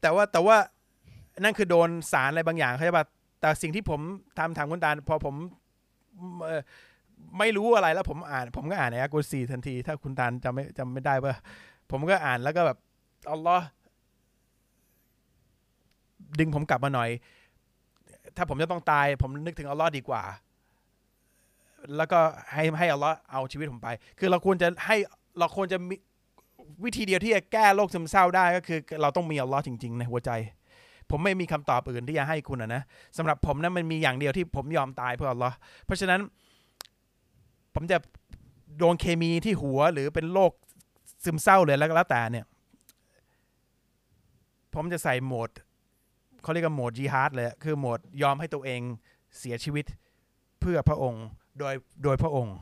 [0.00, 0.56] แต่ว่าแต่ว่า
[1.44, 4.00] นั่นคือโดนสารอะไรบางอย่างเข้าจป่ะแแต่สิ่งที่ผม
[4.38, 5.34] ทำถามคุณตาพอผม
[7.38, 11.34] ไม่รู้อะไรแล้วผมอ่าน ผมก็อ่านในอากูซีทันที ถ้าคุณตาลจำไม่จำไม่ได้ว่า
[11.90, 12.78] ผมก็อ่านแล้วก็แบบ
[13.32, 13.66] อัลลอฮ์
[16.38, 17.10] ดึงผมกลับมาหน่อย
[18.36, 20.22] ถ้าผมจะต้องตาย ผมนึกถึงอัลลอฮ์ดีกว่า
[21.96, 22.20] แล้วก็
[22.54, 24.96] ให้ให้อัลลอฮ์เอาชีวิตผมไป คือเราควรจะให้
[25.38, 25.94] เราควรจะมี
[26.84, 30.30] วิธีเดียวที่จะแก้โรคซึมเศร้าได้ก็คือ เราต้องมีอัลลอฮ์จริง ๆ ในหัวใจ
[31.10, 32.82] ผมไม่มีคำตอบอื่นที่จะให้คุณนะนะ
[33.16, 36.20] สำหรับผมนั้นมันมีอย่างเดียวที่ผมยอมตายเพื่ออัลลอฮ์เพราะฉะนั้น
[37.74, 37.98] ผมจะ
[38.78, 40.52] โดนเคมีที่หัวหรือเป็นโรค
[41.24, 42.46] ซึมเศร้าเลยแล้วก็แล้วแต่เนี่ย
[44.74, 45.50] ผมจะใส่โหมด
[46.42, 48.80] เขาเรียกว่าโหมดจีฮาร์ดเลยคือโหมดยอมให้ตัวเอง
[49.38, 49.84] เสียชีวิต
[50.60, 51.24] เพื่อพระองค์
[51.58, 52.56] โดยโดยพระองค์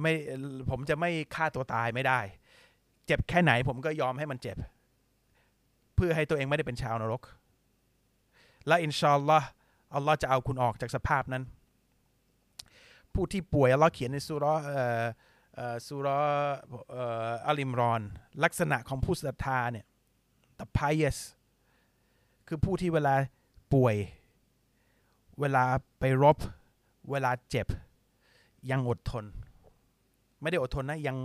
[0.00, 0.12] ไม่
[0.70, 2.20] ผมจะไม่ฆ่าตัวตายไม่ได้
[3.06, 4.56] เจ็บแค่ไหนผมก็ยอมให้มันเจ็บ
[5.96, 7.22] เพื่อให้ตัวเองไม่ได้เป็นชาวนรก
[8.66, 9.48] และอินชาอัลลอฮ์
[9.94, 11.44] อัลลอฮ์จะเอาคุณออกจากสภาพนั้น
[13.14, 15.04] ผู้ที่ป่วยอัลลอฮ์เขียนในสุราะห์เอ่อ
[15.54, 16.58] เอ่อสุราะห์
[16.90, 18.02] เอ่ออัลอิมรอน
[18.44, 19.86] ลักษณะของผู้ศรัทธาเนี่ย
[20.58, 21.18] the pious
[22.48, 23.14] คือผู้ที่เวลา
[23.74, 23.96] ป่วย
[25.40, 25.64] เวลา
[25.98, 26.36] ไปรบ
[27.10, 27.66] เวลาเจ็บ
[28.70, 29.24] ยังอดทน
[30.40, 31.16] ไม่ได้อดทนนะยัง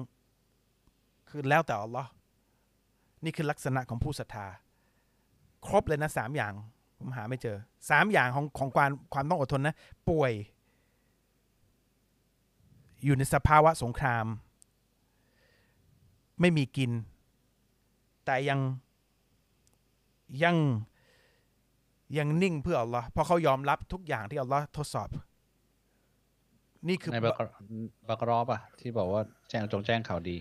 [1.30, 2.10] คือแล้วแต่อัลลอฮ์
[3.24, 4.48] นี่คือลักษณะของผู้ศรัทธา
[5.68, 6.54] ครบเลยนะสามอย่าง
[7.04, 7.58] ผมหาไม่เจอ
[7.90, 9.76] สามอย่างของของความความต้องอดทนนะ
[10.10, 10.34] ป่วย
[13.04, 14.26] อยู่ในสภาวะสงคราม
[16.40, 16.92] ไม่มีกิน
[18.26, 18.60] แต่ยัง
[20.44, 20.56] ยัง
[22.18, 25.08] ยังนิ่งเพื่ออัลลอฮ์เพราะเขายอมรับทุกอย่างที่อัลลอฮ์ทดสอบ
[26.88, 27.48] นี่คือในบักร
[28.10, 30.38] บักรอบอะที่บอกว่าแจ้งจงแจ้งข่าวดี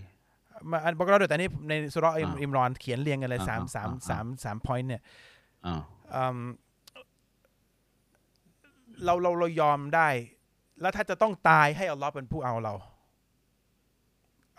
[0.71, 5.11] มาอันบอกเราด้วยแต่นี่ในสุราะห์อิมอ่าอิมรอนเขียนเรียงกันเลยอ่าสามอ่าสามอ่าสามสาม point เนี่ยอ่าอืม
[9.05, 10.09] เราเราเรายอมได้
[10.81, 12.75] แล้วถ้าจะต้องตายให้อัลลอฮ์เป็นผู้เอาเรา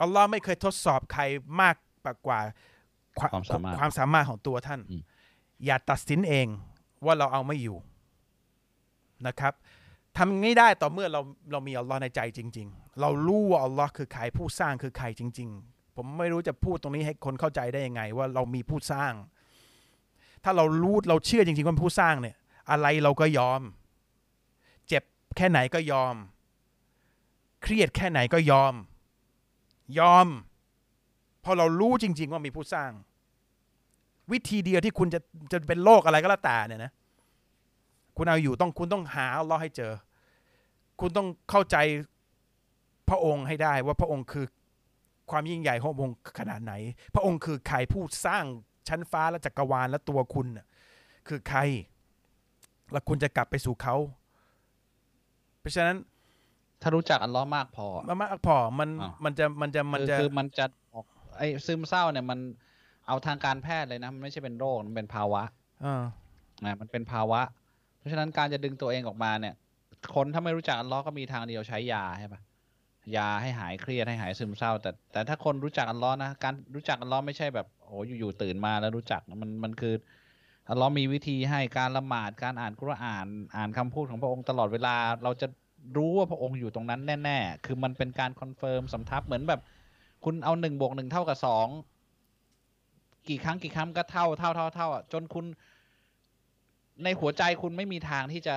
[0.01, 1.23] อัลลอฮ์ไม่เคยทดสอบใคร
[1.61, 1.75] มาก
[2.27, 2.39] กว่า
[3.19, 5.03] ความสามารถความสามารถของตัวท่านอืม
[5.65, 6.47] อย่าตัดสินเอง
[7.05, 7.77] ว่าเราเอาไม่อยู่
[9.27, 9.53] นะครับ
[10.17, 19.13] ทำงี้ได้ต่อเมื่อเราเรามีอัลลอฮ์ในใจจริง ๆ เรารู้ว่าอัลลอฮ์คือใครผู้สร้างคือใครจริง ๆ ผมไม่รู้จะพูดตรงนี้ให้คนเข้าใจได้ยังไง ว่าเรามีผู้สร้าง
[20.43, 22.35] ถ้าเรารู้เราเชื่อจริงๆว่าผู้สร้างเนี่ย
[22.71, 23.61] อะไรเราก็ยอม
[24.87, 25.03] เจ็บ
[25.37, 26.15] แค่ไหนก็ยอม
[27.61, 28.73] เครียดแค่ไหนก็ยอม
[29.99, 30.27] ยอม
[31.43, 32.91] พราะเรารู้จริง ๆ ว่ามีผู้สร้าง
[34.31, 35.19] วิธีเดียวที่คุณจะ
[35.51, 36.91] จะเป็นโรคอะไรก็แล้วแต่เนี่ยนะ
[38.17, 39.93] คุณเอาอยู่ต้องคุณต้องหาอัลเลอฮ์ให้เจอ
[40.99, 41.77] คุณต้องเข้าใจ
[43.09, 44.45] พระองค์ให้ได้ว่าพระองค์คือ
[45.31, 46.73] ความยิ่งใหญ่ของพระองค์ขนาดไหน
[47.15, 48.45] พระองค์คือใครผู้สร้าง
[48.89, 50.65] ชั้นฟ้าและจักรวาลและตัวคุณน่ะ
[51.27, 51.59] คือใคร
[52.91, 53.95] แล้วคุณจะกลับไปสู่เขา
[55.59, 55.97] เพราะฉะนั้น
[56.81, 61.05] ถ้ารู้จักอัลเลอฮ์มากพอมันมากพอมันอ้าวมันจะมันจะมันคือจะคือมันจะออก
[61.37, 62.39] ไอ้ซึมเศร้าเนี่ยมัน
[63.07, 65.43] เอาทางการแพทย์เลยนะ มันไม่ใช่เป็นโรค มันเป็นภาวะ
[65.81, 66.03] เออ
[66.65, 67.41] นะมันเป็นภาวะ
[67.97, 69.55] เพราะฉะนั้นการจะดึงตัวเองออกมาเนี่ย
[70.15, 72.41] คนถ้าไม่รู้จักอัลเลอฮ์ก็มีทางเดียวใช้ยาใช่ปะ
[73.15, 79.93] ยาให้หายเครียดให้หายซึมเศร้า แต่แต่ถ้าคนรู้จักอัลเลอฮ์นะ การรู้จักอัลเลอฮ์ไม่ใช่แบบ โอ้อยู่ๆตื่นมาแล้วรู้จักมันมันคือ
[80.69, 83.27] อัลเลอฮ์มีวิธีให้การละหมาดการอ่านกุรอาน
[83.57, 85.47] อ่านคำพูดของพระองค์ตลอดเวลา เราจะ
[85.97, 89.61] รู้ว่าพระองค์อยู่ตรงนั้นแน่ๆ คือมันเป็นการ confirm สำทับเหมือนแบบ
[90.25, 91.67] คุณเอาหนึ่งบวกหนึ่งเท่ากับสอง
[93.29, 95.45] กี่ครั้งกี่ครั้งก็เท่าเท่าเท่าเท่าอะจนคุณ
[97.03, 98.55] ในหัวใจคุณไม่มีทางที่จะ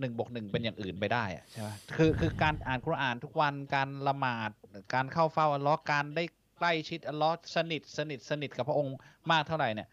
[0.00, 4.50] หนึ่งบวกหนึ่งเป็นอย่างอื่นไปได้อะใช่ไหมคือคือการอ่านคุรอานทุกวันการละหมาด
[4.94, 6.24] การเข้าเฝ้าอัลลอฮ์การได้
[6.60, 8.96] ใกล้ชิดอัลลอฮ์สนิทสนิทสนิทกับพระองค์
[9.30, 9.88] มากเท่าไหร่เนี่ย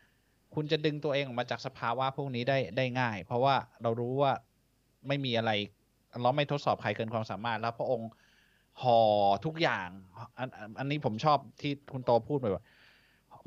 [0.55, 4.33] คุณจะดึงตัวเองออกมาจากสภาวะพวกนี้ได้ได้ง่าย เพราะว่าเรารู้ว่า
[5.07, 5.51] ไม่มีอะไร
[6.13, 8.09] อัลเลอฮ์ไม่ทดสอบใครเกินความสามารถ แล้วพระองค์
[8.83, 9.01] ห่อ
[9.45, 9.89] ทุกอย่าง
[10.37, 10.49] อัน
[10.79, 12.63] อันนี้ผมชอบที่คุณโตพูดไปว่า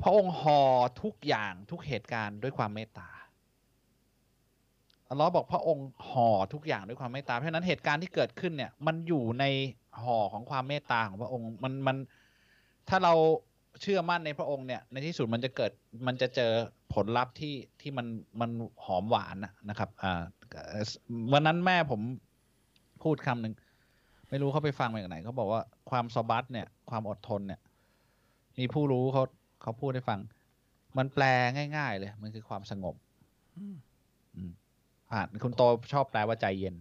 [0.01, 0.61] พระองค์ห่อ
[1.03, 3.09] ทุกอย่างทุกเหตุการณ์ด้วยความเมตตา
[5.09, 9.45] อัลลอฮ์บอกพระองค์ห่อทุกอย่างด้วยความเมตตาเพราะฉะนั้นเหตุการณ์ที่เกิดขึ้นเนี่ย มันอยู่ใน
[10.03, 11.97] ห่อของความเมตตาของพระองค์มันมัน
[12.91, 13.13] ถ้าเรา
[13.81, 15.71] เชื่อมั่นในพระองค์เนี่ย ในที่สุดมันจะเกิด
[16.07, 16.51] มันจะเจอ
[16.93, 18.07] ผลลัพธ์ที่ที่มัน
[18.41, 18.49] มัน
[18.85, 20.23] หอมหวานนะนะครับ อ่า
[21.33, 22.01] วันนั้นแม่ผม
[23.03, 23.53] พูดคำหนึ่ง
[24.29, 27.59] ไม่รู้เขาไปฟังมาจากไหนเขาบอกว่าความสบัตเนี่ย ความอดทนเนี่ย
[28.59, 29.23] มีผู้รู้เขา
[29.61, 30.19] เขาพูดให้ฟัง
[30.97, 31.23] มันแปล
[31.77, 32.95] ง่าย ๆ เลย มันคือความสงบ
[33.57, 34.51] อืม
[35.11, 35.61] ผ่านคุณโต
[35.93, 36.75] ชอบแปลว่าใจเย็น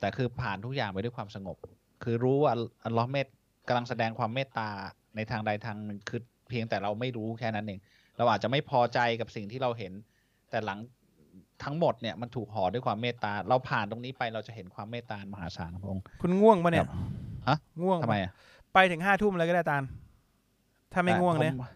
[0.00, 1.56] แต่คือผ่านทุกอย่างไปด้วยความสงบ
[2.02, 2.50] คือรู้ว่า
[2.84, 3.26] อัลลอฮ์เมต
[3.68, 4.70] กำลังแสดงความเมตตา
[5.16, 7.80] ในทางใดทางหนึ่งคือเพียงแต่เราไม่รู้แค่นั้นเอง
[8.18, 9.92] เราอาจจะไม่พอใจกับสิ่งที่เราเห็น
[10.50, 10.78] แต่หลัง
[11.64, 16.90] ทั้งหมดเนี่ยมันถูกห่อด้วยความเมตตา เราผ่านตรงนี้ไปเราจะเห็นความเมตตามหาศาลของพระองค์คุณง่วงปะเนี่ยครับ
[17.48, 18.32] ฮะง่วงทำไมอะ
[18.74, 19.82] ไปถึงห้าทุ่มเลยก็ได้ตาล
[20.92, 21.66] ถ้าไม่ง่วงเนี่ยผม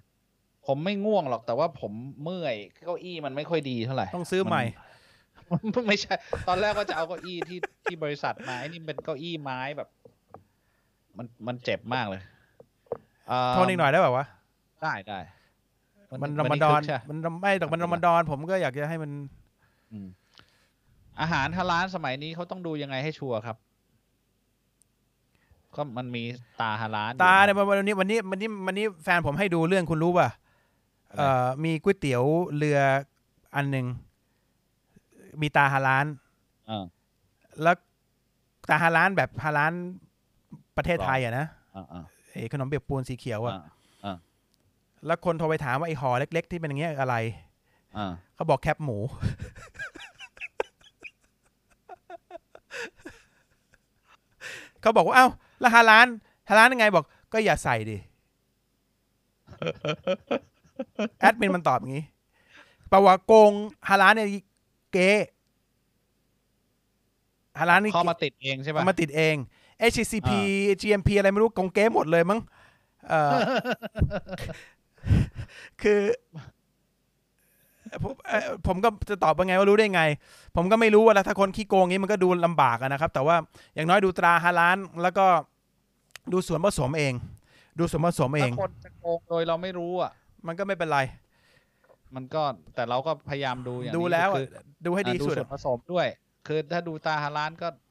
[0.66, 4.62] ผมไม่ง่วงหรอกแต่ว่าผมเมื่อยเก้าอี้มันไม่ค่อยดีเท่าไหร่ต้องซื้อใหม่
[5.74, 6.14] มันไม่ใช่
[6.48, 9.88] ตอนแรกก็จะเอาเก้าอี้ที่ที่บริษัทมาไอ้นี่เป็นเก้าอี้ไม้แบบ
[11.18, 12.33] มันมันเจ็บมากเลยเอ่อ
[13.50, 14.26] โทนอีกหน่อยได้ป่าวะ
[14.82, 15.18] ได้ได้
[16.22, 19.10] มันรวัอมฎอนคึกใช่มันไม่แต่มันรอมฎอนผมก็อยากจะให้มัน
[19.92, 20.08] อืม
[21.20, 23.56] อาหารฮาลาลสมัยนี้เขาต้องดูยังไงให้ชัวร์ครับ
[25.74, 26.22] ก็มันมี
[26.60, 30.28] ตาฮาลาลอยู่ตาเนี่ยวันนี้วันนี้วันนี้วันนี้แฟนผมให้ดูเรื่องคุณรู้ป่ะ
[31.08, 32.24] อะไรเอ่อมีก๋วยเตี๋ยว
[32.56, 32.78] เรือ
[33.54, 33.86] อันหนึ่ง
[35.40, 36.06] มีตาฮาลาน
[36.68, 36.84] เออ
[37.62, 37.76] แล้ว
[38.68, 39.72] ตาฮาลานแบบฮาลาน
[40.76, 41.46] ประเทศไทยอะนะ
[41.76, 42.13] อ่าอ่าไอ้
[42.52, 43.54] ขนมเปียกปูนสีเขียวอะ
[44.04, 44.16] อ่า
[45.06, 47.16] แล้วคนโทรไปถามว่าไอ้ห่อเล็ก ๆ ที่เป็นอย่างเงี้ยอะไร
[47.96, 48.98] อ่าเขาบอกแคบหมู
[54.80, 55.28] เขาบอกว่าเอ้า
[55.60, 56.08] แล้วฮาลาน
[56.48, 57.96] ฮาลานยังไงบอก ก็อย่าใส่ดิ
[61.20, 62.04] แอดมินมันตอบอย่างนี้
[62.88, 63.52] แปลว่าโกง
[63.88, 64.28] ฮาลานเนี่ย
[64.92, 65.10] เก๋
[67.58, 69.36] ฮาลานนี่เข้ามาติดเองใช่ปะเอามาติดเอง
[69.90, 70.30] HCCP
[70.80, 72.40] GMP อะไรไม่รู้กงเก๋หมดเลยมั้ง
[73.08, 73.36] เอ่อ
[75.82, 76.00] คือ
[78.02, 80.02] ผมเอ่อผมก็จะตอบว่าไงว่ารู้ได้ไง
[80.56, 83.36] ผมก็ไม่รู้ว่าแล้วถ้าคนขี้โกงงี้มันก็ดูลำบากอะนะครับ แต่ว่า
[83.74, 85.26] อย่างน้อยดูตราฮาลานแล้วก็
[86.32, 87.12] ดูส่วนผสมเอง
[87.78, 90.10] ดูส่วนผสมเองถ้าคนจะโกงโดยเราไม่รู้อะ
[90.46, 91.00] มันก็ไม่เป็นไร
[92.14, 92.42] มันก็
[92.74, 94.46] แต่เราก็พยายามดูอย่างนี้ดูแล้วคือ
[94.86, 96.06] ดูให้ดีอ่าสุดส่วนผสมด้วย
[96.46, 97.83] คือถ้าดูตาฮาลานก็จ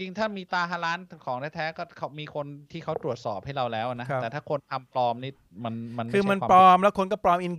[0.00, 5.32] ริงๆ ถ้ามีตาฮาลานของแท้ๆก็เขามีคนที่เขาตรวจสอบให้เราแล้วนะครับแต่ถ้าคนทำปลอมนี่
[5.64, 7.50] มันมันไใช่คือมันวาปลอมแล้วคนก็ปลอมอิ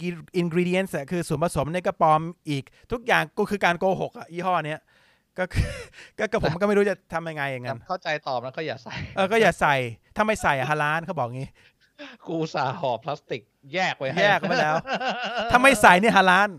[0.46, 4.82] นกรีเดียนส์คือส่วนผสมเนี่ยก็ปลอมอีก ทุกอย่างก็คือการโกหกอะยี่ห้อเนี้ย
[5.40, 5.68] ก็คือ
[6.18, 9.76] ก็ก็ผมก็ไม่รู้จะทำยังไงอย่างนั้นเข้าใจตอบแล้วก็อย่าใส่เออก็อย่าใส่
[10.16, 11.50] ถ้าไม่ใส่อะฮาลานเขาบอกงี้
[12.26, 13.42] กูอุตสาห์ห่อพลาสติก
[13.74, 14.76] แยกไว้ให้แยกไว้แล้ว
[15.52, 16.50] ถ้าไม่ใส่เนี่ยฮาลาน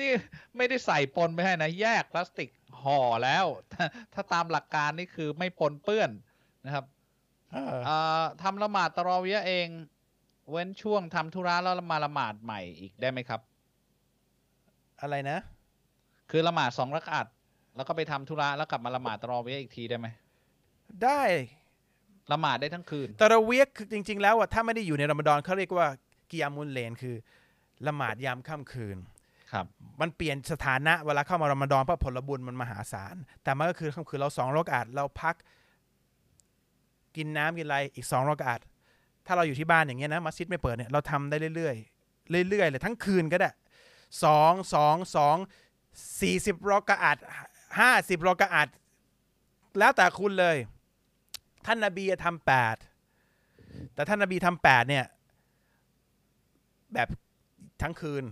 [0.00, 0.12] นี่
[0.56, 2.48] ไม่ได้ใส่ปนไปให้นะแยกพลาสติก
[2.82, 3.84] ห่อแล้วถ้า
[4.14, 6.10] ถ้าตามหลักการนี่คือไม่ปนเปื้อน
[6.66, 6.84] นะครับ
[7.52, 9.68] เออเอ่อทำละหมาดตะรอเวียะเอง
[10.50, 13.40] เว้นช่วงทำธุระแล้วมาละหมาดใหม่อีกได้ไหมครับ
[15.00, 15.38] อะไรนะ
[16.30, 17.26] คือละหมาดสองรักอัด
[17.76, 20.06] แล้วก็ไปทำธุระแล้วกลับมาละหมาดตะรอเวียะอีกทีได้ไหม
[21.04, 21.22] ได้
[22.32, 25.88] ละหมาดได้ทั้งคืนตะระเวียกคือจริง ๆ แล้วอะถ้าไม่ได้อยู่ในรอมฎอนเขาเรียกว่า
[26.30, 27.16] กิยามุลเลนคือ
[27.86, 28.96] ละหมาดยามค่ำคืน
[29.52, 29.66] ครับ
[30.00, 35.34] มันเปลี่ยนสถานะเวลาเข้ามารอมฎอนเพราะผลบุญมันมหาศาล แต่มันก็คือค่ำคืนเราสองรอกอาดเราพัก
[37.16, 38.60] กินน้ำกินอะไรอีกสองรอกอาด
[39.26, 43.50] ถ้าเราอยู่ที่บ้านอย่างเงี้ยนะมัสยิดไม่เปิดเนี่ยเราทำได้เรื่อยๆเรื่อยๆเลยทั้งคืนก็ได้
[44.24, 45.36] สองสองสอง
[46.20, 47.16] สี่สิบรอกอาด
[47.80, 48.68] ห้าสิบรอกอาด
[49.78, 50.56] แล้วแต่คุณเลย
[51.66, 52.76] ท่านนบีทำแปด
[53.94, 55.06] แต่ท่านนบีทำแปดเนี่ย
[56.94, 57.08] แบบ
[57.82, 58.24] ทั้งคืน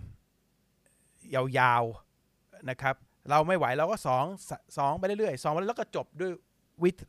[1.35, 2.95] ยาวๆนะครับ
[3.29, 6.31] เราไม่ไหวเราก็สองสสองไปเรื่อยๆสองไปเรื่อยๆแล้วก็จบด้วย
[6.83, 7.05] วิทย์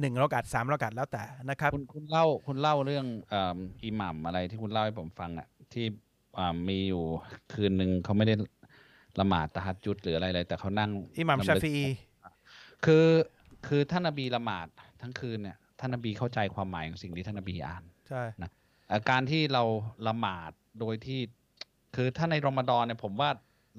[0.00, 5.86] หนึ่งรากาศสามรากาศแล้วแต่นะครับ คุณคุณเล่าคุณเล่าเรื่องเอิ่มอิหมัมอะไรที่คุณเล่าให้ผมฟังอะที่
[6.38, 7.02] อ่ามีอยู่
[7.52, 8.34] คืนหนึ่งเขาไม่ได้
[9.20, 11.86] ละหมาดตะฮัดจุดหรืออะไรเลยแต่เขานั่งอิหมัมรำลึกชาฟีอี
[12.84, 13.06] คือ
[13.66, 14.66] คือท่านนบีละหมาด
[15.02, 18.22] ทั้งคืนเนี่ยท่านนบีเข้าใจความหมายของสิ่งที่ท่านนบีอ่านใช่
[18.92, 19.62] อาการที่เรา
[20.08, 20.50] ละหมาด
[20.80, 21.20] โดยที่
[21.96, 23.30] คือถ้าในรอมฎอนเนี่ยผมว่า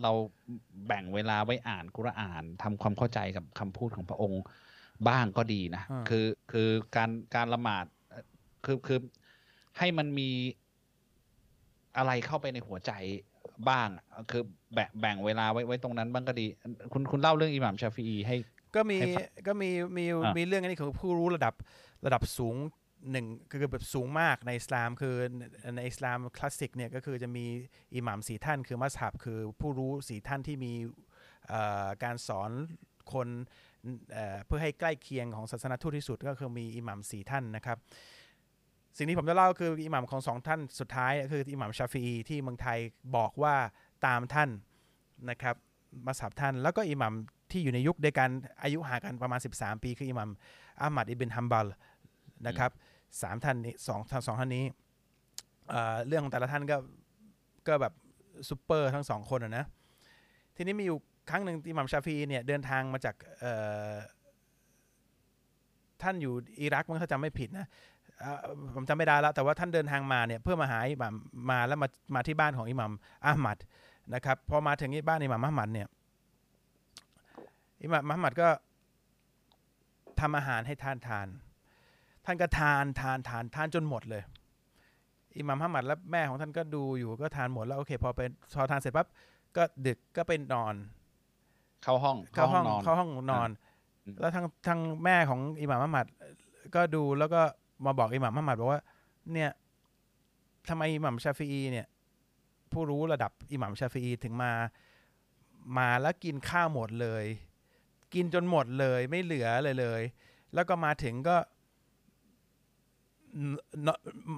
[0.04, 0.12] เรา
[0.88, 4.44] แบ่งเวลาไว้อ่านกุรอานทำความเข้าใจกับคำพูดของพระองค์
[5.10, 8.24] บ้างก็ดีนะอ่าคือคือการการละหมาดเอ่อ
[8.66, 9.00] คือคือ
[9.78, 10.30] ให้มันมี
[11.98, 12.92] อะไรเข้าไปในหัวใจ
[13.70, 14.44] บ้างอะคือ
[14.74, 16.48] แบ่งแบ่งเวลาไว้ไว้ตรงนั้นบ้างก็ดี
[16.94, 18.36] คุณคุณเล่าเรื่องอิหม่ามชาฟีอีให้
[18.76, 21.54] ก็มีให้ฟังก็มีมีอะมีเรื่องอันนี้ของผู้รู้ระดับ
[22.06, 22.56] ระดับสูง
[23.12, 25.16] หนึ่งคือแบบสูงมากในอิสลามคือ
[25.76, 27.46] ในอิสลามคลาสสิกเนี่ยก็คือจะมี
[27.96, 30.74] อิหมัมสี่ท่านคือมัสฮับคือผู้รู้สี่ท่านที่มี
[32.04, 32.52] การสอน
[33.14, 33.28] คน
[34.46, 37.78] เพื่อให้ใกล้เคียงของศาสนาทูตที่สุดก็คือมีอิหมัมสี่ท่านนะครับ
[38.98, 42.80] สิ่งที่ผมจะเล่าคืออิหมัมของสองท่านสุดท้ายคืออิหมัมชาฟีที่เมืองไทย
[43.16, 43.56] บอกว่า
[44.06, 44.50] ตามท่าน
[45.30, 45.56] นะครับ
[46.06, 47.14] มัสฮับท่าน แล้วก็อิหมัม
[47.52, 48.30] ที่อยู่ในยุคเดียวกัน
[48.64, 50.30] อายุห่างกันประมาณ 13 ปี คืออิหมัม
[50.82, 51.68] อามัดอิบินฮัมบัล
[52.48, 52.72] นะครับ
[53.22, 54.66] สามท่านนี้สองท่านสองท่านนี้
[55.70, 56.78] เเรื่องของแต่ละท่านก็
[57.68, 57.94] ก็แบบ
[58.50, 59.66] ซูเปอร์ทั้งสองคนอะนะ
[60.56, 60.98] ทีนี้มีอยู่
[61.30, 63.16] ครั้งหนึ่งอิหมัมชาฟีเนี่ยเดินทางมาจาก
[66.02, 67.68] ท่านอยู่อิรักมั้งถ้าจำไม่ผิดนะ
[68.76, 71.14] ผมจำไม่ได้แล้วแต่ว่าท่านเดินทางมาเนี่ยเพื่อมาหาอิหมัม
[71.52, 72.92] มาแล้วมามาที่บ้านของอิหมัม
[73.26, 73.58] อามัด
[74.14, 75.88] นะครับพอมาถึงที่บ้านอิหมัมอามัดเนี่ย
[77.84, 78.50] อิหมัมอามัดก็
[80.20, 81.28] ทำอาหารให้ท่านทาน
[82.26, 84.24] ท่านก็ทานทานทานทานจนหมดเลย
[85.38, 89.08] อิหมัมอามัดและแม่ของท่านก็ดูอยู่ก็ทานหมดแล้วโอเค พอเป็นพอทานเสร็จปั๊บ
[89.58, 90.76] ก็ดึกก็ไปนอน
[91.84, 93.50] เข้าห้องเข้าห้องนอนเข้าห้องนอน
[94.06, 96.06] อืมแล้วทางทางแม่ของอิหม่ามอัมมัด
[96.76, 97.42] ก็ดูแล้วก็
[97.86, 98.82] มาบอกอิหม่ามอัมมัดบอกว่า
[99.34, 99.52] เนี่ย
[100.70, 101.88] ทำไมอิหม่ามชาฟีอีเนี่ย
[102.72, 104.52] ผู้รู้ระดับอิหม่ามชาฟีอีถึงมา
[105.78, 107.26] มาแล้วกินข้าวหมดเลย
[108.14, 110.02] กินจนหมดเลยไม่เหลือเลยเลย
[110.54, 111.42] แล้วก็มาถึงก็น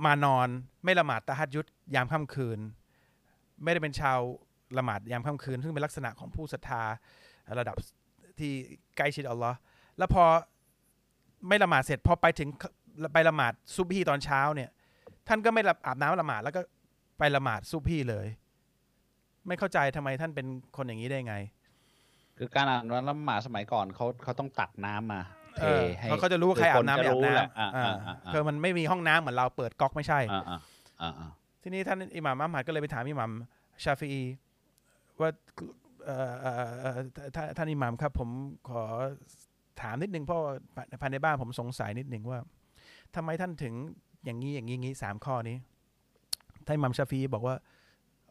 [0.06, 0.48] มานอน
[0.84, 2.60] ไม่ละหมาดตะฮัดยุดยามค่ำคืน
[3.64, 4.20] ไม่ได้เป็นชาว
[4.78, 6.84] ละหมาดยามค่ำคืน ซึ่งเป็นลักษณะของผู้ศรัทธา
[7.60, 7.76] ระดับ
[8.40, 8.52] ที่
[8.98, 9.58] ใกล้ชิดอัลลอฮ์
[9.98, 10.24] แล้วพอ
[11.48, 12.50] ไม่ละหมาดเสร็จพอไปถึง
[13.14, 14.70] ไปละหมาดซุบฮีตอนเช้าเนี่ย
[15.28, 16.62] ท่านก็ไม่อาบน้ำละหมาดแล้วก็
[17.20, 18.28] ไปละหมาดซุบฮีเลย
[19.48, 21.36] ไม่เข้าใจทำไมท่านเป็นคนอย่างนี้ได้ไง
[22.38, 25.22] คือการอ่านวันละหมาดสมัยก่อนเขาเขาต้องตักน้ำมา
[25.58, 30.60] เทเออให้เขาก็จะรู้ว่าใครอาบน้ำไม่อาบคืคจะรู้แหละน้ำอ่าอ่าอ่าอ่าคือมันไม่มีห้องน้ำเหมือนเราเปิดก๊อกไม่ใช่อ่าอ่า
[31.02, 31.30] อ่าอ่า
[31.62, 33.32] ทีนี้ท่านอิหม่ามอัมมัดก็เลยไปถามอิหม่าม
[33.84, 34.24] ชาฟีอี
[35.22, 35.30] ว่า
[36.06, 37.00] เอ่อเอ่อเอ่อ
[37.36, 38.30] ท่านท่านอิหม่ามครับ ผม
[38.70, 38.84] ขอ
[39.82, 40.54] ถามนิดนึงเพราะว่า
[41.02, 42.40] ภายในบ้านผมสงสัยนิดนึงว่า
[43.16, 43.74] ทำไมท่านถึง
[44.26, 45.58] อย่างนี้อย่างนี้อย่างนี้สามข้อนี้
[46.66, 47.56] ท่านอิหม่ามชาฟีอีบอกว่า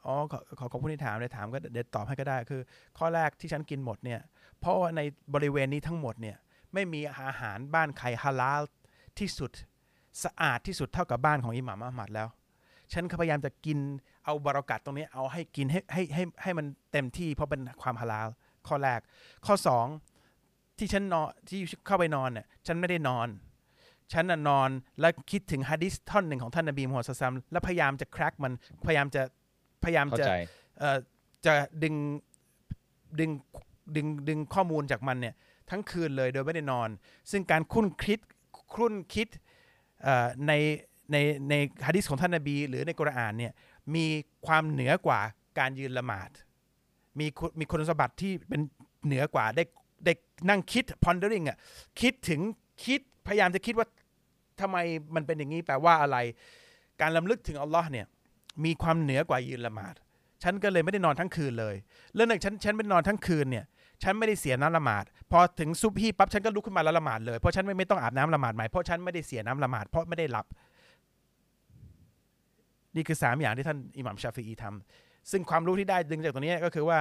[0.06, 2.60] อ๋อขอขอขอบคุณที่ถามเลยถามก็เดี๋ยวตอบให้ก็ได้คือ
[2.98, 4.20] ข้อแรกที่ฉันกินหมดเนี่ย
[4.60, 5.00] เพราะว่าใน
[5.34, 6.36] บริเวณนี้ทั้งหมดเนี่ย
[6.76, 8.62] ไม่มีอาหารบ้านใครฮาลาล
[9.18, 9.50] ที่สุด
[10.24, 12.28] สะอาดที่สุดเท่ากับบ้านของอิหม่ามอัมมัดแล้ว
[12.92, 13.78] ฉันก็พยายามจะกิน
[14.24, 18.28] เอาบารากัดตรงนี้เอาให้กินให้ให้ให้ให้มันเต็มที่เพราะเป็นความฮาลาล
[18.68, 19.00] ข้อแรก
[19.46, 19.86] ข้อสอง
[20.78, 23.28] ที่ฉันนอนที่เข้าไปนอนเนี่ยฉันไม่ได้นอน
[24.12, 24.68] ฉันน่ะนอน
[25.00, 28.52] แล้วคิดถึงฮะดิษท่อนหนึ่งของท่านนบีมุฮัมมัดศ็อลลัลลอฮุอะลัยฮิวะซัลลัมแล้วพยายามจะแครกมัน
[28.86, 29.22] พยายามจะ
[29.84, 30.32] พยายามเข้าจะใจ
[30.78, 30.96] เอ่อ
[31.46, 31.94] จะดึง
[33.20, 33.30] ดึง
[33.96, 35.34] ดึงดึงข้อมูลจากมันเนี่ย
[35.70, 36.88] ทั้งคืนเลยโดยไม่ได้นอน
[37.30, 38.20] ซึ่งการคุ้นคิด
[38.74, 39.28] คุ้นคิด
[40.46, 40.52] ใน
[41.12, 41.16] ใน
[41.48, 41.54] ใน
[41.86, 43.52] ฮะดิษของท่านนบี หรือในกุรอานเนี่ย
[43.94, 44.06] มี
[44.46, 45.20] ความเหนือกว่า
[45.58, 46.30] การยืนละหมาด
[47.18, 47.26] มี
[47.58, 48.60] มีคุณสมบัติที่เป็น
[49.06, 49.64] เหนือกว่าได้
[50.04, 50.12] ได้
[50.48, 51.58] นั่งคิด pondering อะ
[52.00, 52.40] คิดถึง
[52.84, 53.86] คิดพยายามจะคิดว่า
[54.60, 54.76] ทำไม
[55.14, 56.16] มันเป็นอย่างนี้แปลว่าอะไร
[57.00, 58.06] การลำลึกถึงอัลลอฮ์เนี่ย
[58.64, 59.94] มีความเหนือกว่ายืนละหมาด
[60.42, 61.74] ฉันก็เลยไม่ได้นอนทั้งคืนเลย
[62.14, 63.64] เรื่องหนึ่งฉันฉันไม่นอนทั้งคืนเนี่ย
[64.02, 70.46] ฉันไม่ได้เสียน้ำละหมาด พอถึงซุบฮีปั๊บฉันก็ลุกขึ้นมาล้วละหมาดเลยเพราะฉันไม่ไม่ต้องอาบน้ำละหมาดใหม่เพราะฉันไม่ได้เสียน้ำละหมาดเพราะไม่ได้หลับ
[72.96, 76.98] นี่คือสามอย่างที่ท่านอิหมัมชาฟีอีทำซึ่งความรู้ที่ได้ดึงจากตรงนี้ก็คือว่า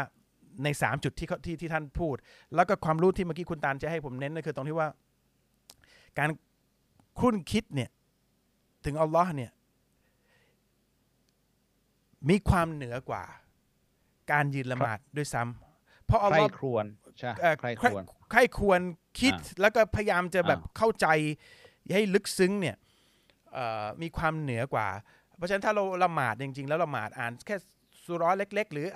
[0.63, 2.15] ในสามจุดที่ที่ที่ท่านพูด
[2.55, 4.87] แล้วก็ความรู้ที่เมื่อกี้คุณตาลจะให้ผมเน้นก็คือตรงที่ว่า
[6.19, 6.29] การ
[7.19, 7.89] คุ้นคิดเนี่ย
[8.85, 9.51] ถึงอัลลอฮ์เนี่ย
[12.29, 13.23] มีความเหนือกว่า
[14.31, 16.85] การยืนละหมาดด้วยซ้ำเพราะอัลใครลอฮ์ครวน
[17.19, 18.81] ใช่เอ่อใครใคครรวนใครควร
[19.19, 21.07] คิดอ่าแล้วก็พยายามจะแบบอ่าเข้าใจ
[21.95, 22.75] ให้ลึกซึ้งเนี่ย
[23.53, 24.87] เอ่อมีความเหนือกว่า
[25.37, 27.55] เพราะฉะนั้นถ้าเราละหมาดจริง ๆ แล้วละหมาดอ่านแค่
[28.05, 28.87] สุเร้อเล็ก ๆ หรือ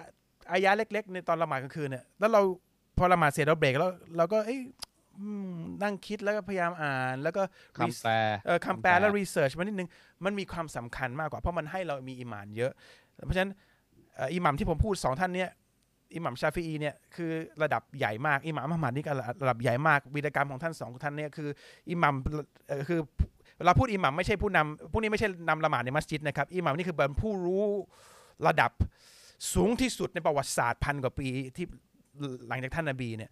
[0.52, 2.42] อายะเล็ก ๆ ในตอนละหมาดกลางคืนเนี่ยแล้วเรา
[2.98, 4.60] พอละหมาดเสร็จเราเบรกแล้วเราก็เอ้ย
[5.20, 5.54] อืม
[5.84, 7.44] นั่งคิดแล้วก็พยายามอ่าน แล้วก็
[7.78, 8.14] คำแปล
[8.46, 9.90] เออคำแปลและรีเสิร์ชมานิดนึง
[10.26, 12.72] มันมีความสำคัญมากกว่าเพราะมันให้เรามีอิมานเยอะ
[13.26, 13.52] เพราะฉะนั้น
[14.16, 15.50] เอ่ออิหมัมที่ผมพูดสองท่านเนี้ย
[16.16, 17.32] อิหมัมชาฟีอีเนี่ยคือ
[17.64, 21.50] ระดับใหญ่มากอิหมัมอัมมัดนี่ก็ระดับใหญ่มากวีรกรรมของท่านสองท่านเนี่ยคือ
[21.90, 22.14] อิหมัม
[22.90, 23.00] คือ
[23.58, 27.64] เวลาพูดอิหมัมไม่ใช่ผู้นำพวกนี้ไม่ใช่นำละหมาดในมัสยิดนะครับอิหมัมนี่คือเป็นผู้รู้
[28.48, 28.72] ระดับ
[29.54, 31.28] สูงที่สุดในประวัติศาสตร์พันกว่าปี
[31.58, 31.66] ที่
[32.48, 33.32] หลังจากท่านนบีเนี่ย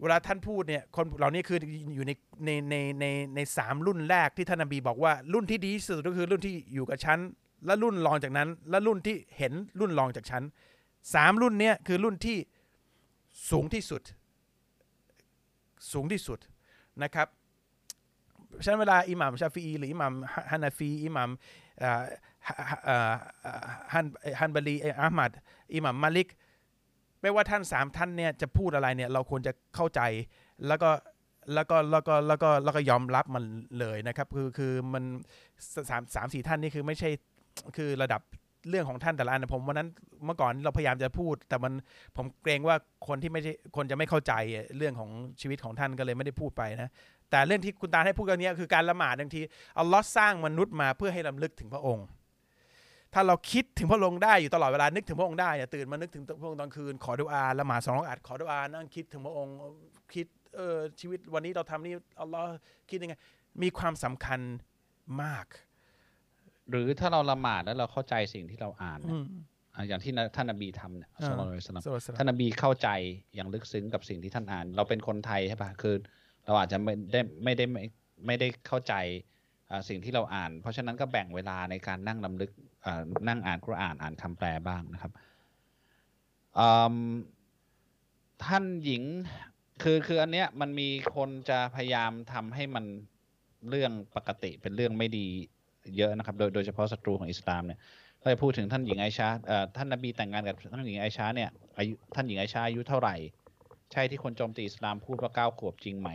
[0.00, 1.58] เวลาท่านพูดเนี่ยคนเหล่านี้คือ
[1.94, 2.12] อยู่ใน
[2.44, 7.18] ในในในในสามรุ่นแรกที่ท่านนบีบอกว่ารุ่นที่ดีที่สุดก็คือรุ่นที่อยู่กับฉัน
[7.66, 10.42] และรุ่นรองจากนั้น และรุ่นที่เห็นรุ่นรองจากฉัน
[11.14, 12.38] สามรุ่นเนี้ยคือรุ่นที่
[13.50, 14.02] สูงที่สุด
[15.92, 16.38] สูงที่สุด
[17.02, 17.28] นะครับ
[18.64, 20.12] ฉะนั้นเวลาอิหมัมชาฟีหรืออิหมัม
[20.50, 21.30] ฮานาฟีอิหมัม
[23.92, 24.06] ฮัน
[24.40, 25.32] ฮันบาลีอ่ออามัด
[25.74, 26.28] อิหมัมมาลิก
[27.22, 30.00] ไม่ว่าท่านสามท่านเนี่ยจะพูดอะไรเนี่ยเราควรจะเข้าใจ
[30.66, 30.90] แล้วก็
[31.54, 33.44] แล้วก็แล้วก็แล้วก็แล้วก็ยอมรับมัน
[33.78, 35.04] เลยนะครับ คือคือมัน
[35.90, 37.10] สามสามสี่ท่านนี่คือไม่ใช่
[37.76, 38.20] คือระดับ
[38.70, 39.88] เรื่องของท่านแต่ละอันผมวันนั้น
[40.24, 41.72] เมื่อก่อนเราพยายามจะพูด แต่มัน
[42.16, 42.76] ผมเกรงว่า
[43.08, 44.32] คนที่ไม่ใช่คนจะไม่เข้าใจ
[44.76, 46.90] เรื่องของชีวิตของท่านก็เลยไม่ได้พูดไปนะ
[47.30, 49.42] แต่เรื่องที่คุณตาให้พูดกันนี้คือการละหมาดบางที
[49.78, 52.06] อัลลอฮ์สร้างมนุษย์มาเพื่อให้ลำลึกถึงพระองค์
[53.14, 59.54] ถ้าเราคิดถึงพระองค์ได้อยู่ตลอดเวลานึกถึงพระองค์ได้เนี่ยตื่นมานึกถึงพระองค์ตอนคืนขอดุอาละหมาดสองรอกอัดขอดุอานั่งคิดถึงพระองค์
[60.14, 60.26] คิด
[60.56, 62.46] เออชีวิตวันนี้เราทำนี่อัลลอฮ์
[62.90, 63.14] คิดยังไง
[63.62, 64.40] มีความสำคัญ
[65.22, 65.46] มาก
[66.70, 69.24] หรือถ้าเราละหมาดแล้วเราเข้าใจสิ่งที่เราอ่านอืเนี่ยม
[69.74, 72.88] อะอย่างที่นะท่านนบีทำเนี่ยอ่าศ็อลลัลลอฮุอะลัยฮิวะซัลลัมสวัสดีท่านนบีเข้าใจ
[73.34, 75.94] อย่างลึกซึ้งกับสิ่งที่ท่านอ่าน เราเป็นคนไทยใช่ปะคือ
[76.46, 77.82] เราอาจจะไม่ได้ไม่ได้ไม่
[78.26, 78.94] ไม่ได้เข้าใจ
[79.70, 82.50] อ่าสิ่งที่เราอ่าน เพราะฉะนั้นก็แบ่งเวลาในการนั่งลำลึก
[82.86, 85.12] อ่านั่งอ่านกุรอานอ่านคำแปลบ้างนะครับ
[86.58, 86.96] อืม
[88.44, 89.02] ท่านหญิง
[89.82, 92.84] คือคืออันเนี้ยมันมีคนจะพยายามทำให้มัน
[93.68, 95.28] เรื่องปกติเป็นเรื่องไม่ดี
[95.96, 97.78] เยอะนะครับ โดยโดยเฉพาะศัตรูของอิสลามเนี่ย
[98.22, 103.14] ก็จะพูดถึงท่านหญิงไอชาเอ่อท่านนบีแต่งงานกับท่านหญิงไอชาเนี่ยอายุท่านหญิงไอชาอายุเท่าไหร่
[103.92, 106.10] ใช่ที่คนโจมตีอิสลามพูดว่าเก้าขวบจริงไหม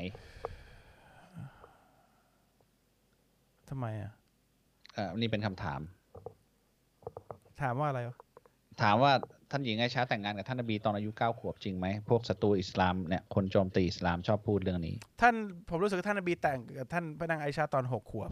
[3.69, 4.11] ทำไมอะ
[4.93, 5.81] เอ่อนี่เป็นคำถาม
[7.61, 8.17] ถามว่าอะไรวะ
[8.81, 9.13] ถามว่า
[9.51, 15.35] ท่านหญิงไอชาแต่งงานกับท่านนบีตอนอายุเก้าขวบจริงไหมพวกศัตรูอิสลามเนี่ยคนโจมตีอิสลามชอบพูดเรื่องนี้ ท่าน
[15.69, 18.31] ผมรู้สึกว่าท่านนบีแต่งกับท่านพระนางไอชาตอนหกขวบ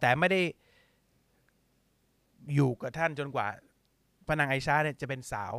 [0.00, 0.40] แต่ไม่ได้
[2.54, 3.46] อยู่กับท่านจนกว่า
[4.26, 5.54] พระนางไอชาเนี่ยจะเป็นสาว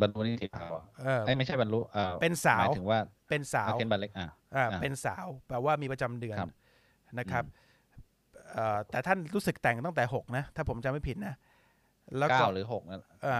[0.00, 2.98] บรรลุนิติภาวะเออเอ้ยไม่ใช่บรรลุเอ่อเป็นสาวหมายถึงว่า
[3.28, 4.28] เป็นสาวอาเคนบาเล็กอะอ่า
[4.72, 6.50] อ่าเป็นสาวแปลว่ามีประจำเดือนครับ
[7.18, 7.44] นะครับ
[8.52, 11.34] เอ่อแต่ท่านรู้สึกแต่งตั้งแต่หกนะ ถ้าผมจำไม่ผิดนะ
[12.18, 13.38] แล้วก็เก้าหรือหกนั่นอ่า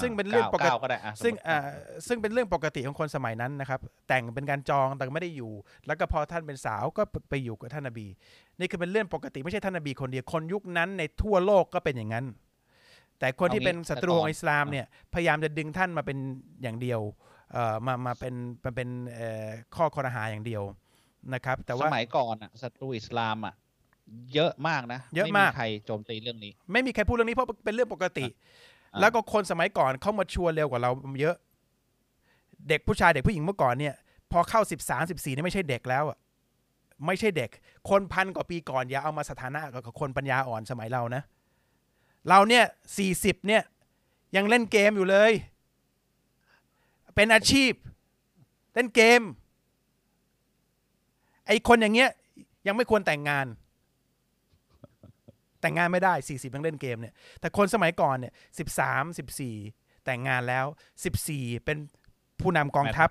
[0.00, 1.58] ซึ่งเป็นเรื่องปกติเก้าก็ได้อะซึ่งสมมุติอ่า
[2.06, 5.52] ซึ่งเป็นเรื่องปกติของคนสมัยนั้นนะครับ แต่งเป็นการจองแต่ไม่ได้อยู่
[5.86, 8.06] แล้วก็พอท่านเป็นสาวก็ไปอยู่กับท่านนบี
[8.58, 12.26] นี่คือเป็นเรื่องปกติไม่ใช่ท่านนบีคนเดียวคนยุคนั้นในทั่วโลกก็เป็นอย่างนั้น
[13.18, 16.18] แต่คนที่เป็นศัตรูของอิสลามเนี่ยพยายามจะดึงท่านมาเป็น
[16.62, 17.00] อย่างเดียว
[17.52, 20.62] เอ่อมามาเป็นมาเป็นเอ่อข้อคอรหาอย่างเดียว
[21.34, 23.54] นะครับ แต่สว่ามัยก่อนอะศัตรูอิสลามอะ
[24.34, 28.32] เยอะมากนะเยอะไม่มามีกใครโจมตีเรื่องนี้ ไม่มีใครพูดเรื่องนี้เพราะเป็นเรื่องปกติอ่า
[29.00, 30.90] แล้วก็คนสมัยก่อนเข้ามาชวร์เร็วกว่าเรา
[31.20, 31.36] เยอะ
[32.68, 33.94] เด็กผู้ชายเด็กผู้หญิงเมื่อก่อนเนี่ย
[34.32, 36.18] พอเข้าสิบสามสิบสี่นี่ไม่ใช่เด็กแล้วอะ
[37.06, 37.50] ไม่ใช่เด็ก
[37.90, 41.22] คนพันกว่าปีก่อนอย่าเอามาสถานะกับคนปัญญาอ่อนสมัยเรานะ
[42.28, 42.64] เราเนี่ย
[42.96, 43.62] สี่สิบเนี่ย
[44.36, 45.32] ยังเล่นเกมอยู่เลย
[47.14, 47.72] เป็นอาชีพ
[48.74, 49.22] เล่นเกม
[51.46, 52.10] ไอคนอย่างเงี้ย
[52.66, 53.46] ยังไม่ควรแต่งงาน
[55.62, 58.32] แต่งงานไม่ได้ 40ยังเล่นเกมเนี่ยแต่คนสมัยก่อนเนี่ย
[58.76, 60.66] 13 14 แต่งงานแล้ว
[61.14, 61.78] 14 เป็น
[62.40, 63.10] ผู้นำกองทัพ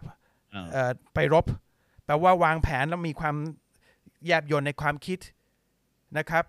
[0.53, 1.45] อ่าเอ่อไปรบ
[2.05, 3.35] แปลว่าวางแผนแล้วมีความ
[4.27, 5.19] แยบยลในความคิด
[6.17, 6.45] นะครับ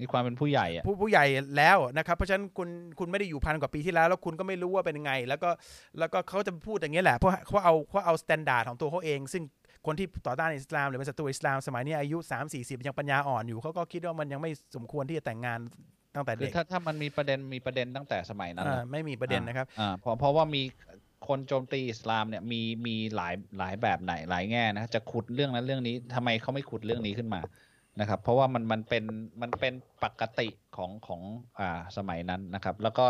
[0.00, 1.24] มีความเป็นผู้ใหญ่อะผู้ผู้ใหญ่
[1.56, 2.68] แล้วนะครับ เพราะฉะนั้นคุณ
[2.98, 5.50] คุณไม่ได้อยู่พันกว่าปีที่แล้ว แล้วคุณก็ไม่รู้ว่าเป็นยังไง แล้วก็
[5.98, 9.42] แล้วก็เขาจะพูดอย่างนี้ยแหละเพราะเขาเอาเขาเอา standard ของตัวเขาเอง ซึ่ง
[9.86, 15.58] คนที่ต่อต้านอิสลามหรือเป็นศัตรูอิสลามสมัยนี้อายุ 3 4 0 ยังปัญญาอ่อนอยู่เขาก็คิดว่ามันยังไม่สมควรที่จะแต่งงาน
[16.14, 20.62] ตั้งแต่คือเด็กถ้าถ้ามันมีประเด็นมีประเด็นตั้งแต่สมัยนั้นอ่านะไม่มีประเด็นนะครับอ่าเพราะเพราะว่ามี
[21.28, 27.40] คนโจมตีอิสลามเนี่ยมีมีหลายหลายแบบไหนหลายแง่นะจะขุดเรื่องนั้นเรื่องนี้ทำไมเขาไม่ขุดเรื่องนี้ขึ้นมา
[28.00, 29.04] นะครับ เพราะว่ามันมันเป็น
[29.42, 29.74] มันเป็น
[30.04, 31.20] ปกติของของ
[31.58, 33.06] อ่าสมัยนั้นนะครับ แล้วก็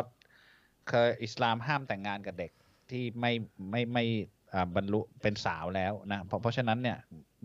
[0.89, 2.53] เคยอิสลามห้ามแต่งงานกับเด็ก
[2.91, 3.33] ที่ไม่
[3.71, 4.40] ไม่ไม่อ่า
[4.77, 6.99] บรรลุเป็นสาวแล้วนะเพราะเพราะฉะนั้นเนี่ย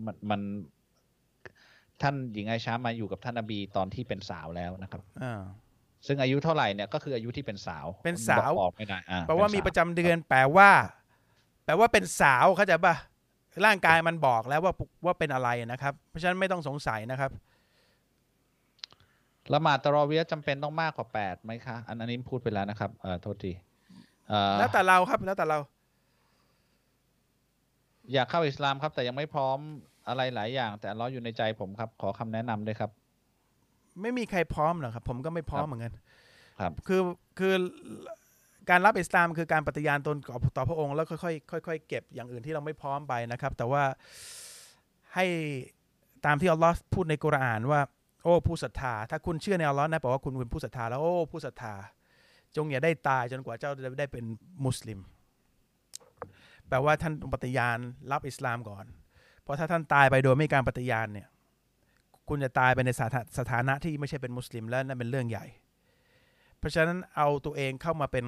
[0.04, 0.40] มันมัน
[2.02, 5.40] ท่านหญิงไอชามาอยู่กับท่านนบีตอนที่เป็นสาวแล้วนะครับอ่า
[6.06, 10.70] ซึ่งอายุเท่าไหร่เนี่ยก็คืออายุที่เป็นสาว เป็นสาวบอกไม่ได้อ่แปลว่าเป็นมีสประจำเดือนแปลว่า
[11.64, 12.94] แปลว่าเป็นสาวเข้าใจป่ะ
[13.66, 14.72] ร่างกายมันบอกแล้วว่า
[15.04, 17.30] ว่าเป็นอะไรนะครับ เพราะฉะนั้นไม่ต้องสงสัยนะครับ
[19.52, 23.52] ละหมาดตะรอเวียจำเป็นต้องมากกว่าแปดไหมคะอันอันนี้พูดไปแล้วนะครับเอ่อโทษที
[24.28, 25.58] เอ่อแล้วแต่เราครับแล้วแต่เรา
[28.12, 29.58] อยากเข้าอิสลามครับ แต่ยังไม่พร้อม
[30.08, 32.90] อะไรหลายอย่าง แต่อัลเลอฮ์อยู่ในใจผมครับ ขอคำแนะนำด้วยครับ
[34.02, 35.92] ไม่มีใครพร้อมหรอกครับ ผมก็ไม่พร้อมเหมือนกัน
[36.60, 37.00] ครับ คือ
[37.38, 37.54] คือ
[38.70, 40.16] การรับอิสลามคือการปฏิญาณตน
[40.56, 43.82] ต่อพระองค์แล้วค่อยๆค่อยๆเก็บอย่างอื่นที่เราไม่พร้อมไปนะครับ แต่ว่า
[45.14, 45.26] ให้
[46.26, 47.80] ตามที่อัลลอฮ์พูดในกุรอานว่า
[48.22, 51.74] โอ้ผู้ศรัทธา ถ้าคุณเชื่อในอัลลอฮ์นะแปลว่าคุณเป็นผู้ศรัทธาแล้วโอ้ผู้ศรัทธา
[52.56, 54.24] จงอย่าได้ตายจนกว่าเจ้าจะได้เป็น
[54.64, 54.98] มุสลิม
[56.68, 57.78] แปลว่าท่านปฏิญาณ
[58.12, 58.84] รับอิสลามก่อน
[59.42, 61.28] เพราะถ้าท่านตายไปโดยไม่การปฏิญาณเนี่ย
[62.28, 65.46] คุณจะตายไปในสถาสถานะที่ไม่ใช่เป็นมุสลิมแล้วนั่นเป็นเรื่องใหญ่
[66.58, 68.24] เพราะฉะนั้นเอาตัวเองเข้ามาเป็น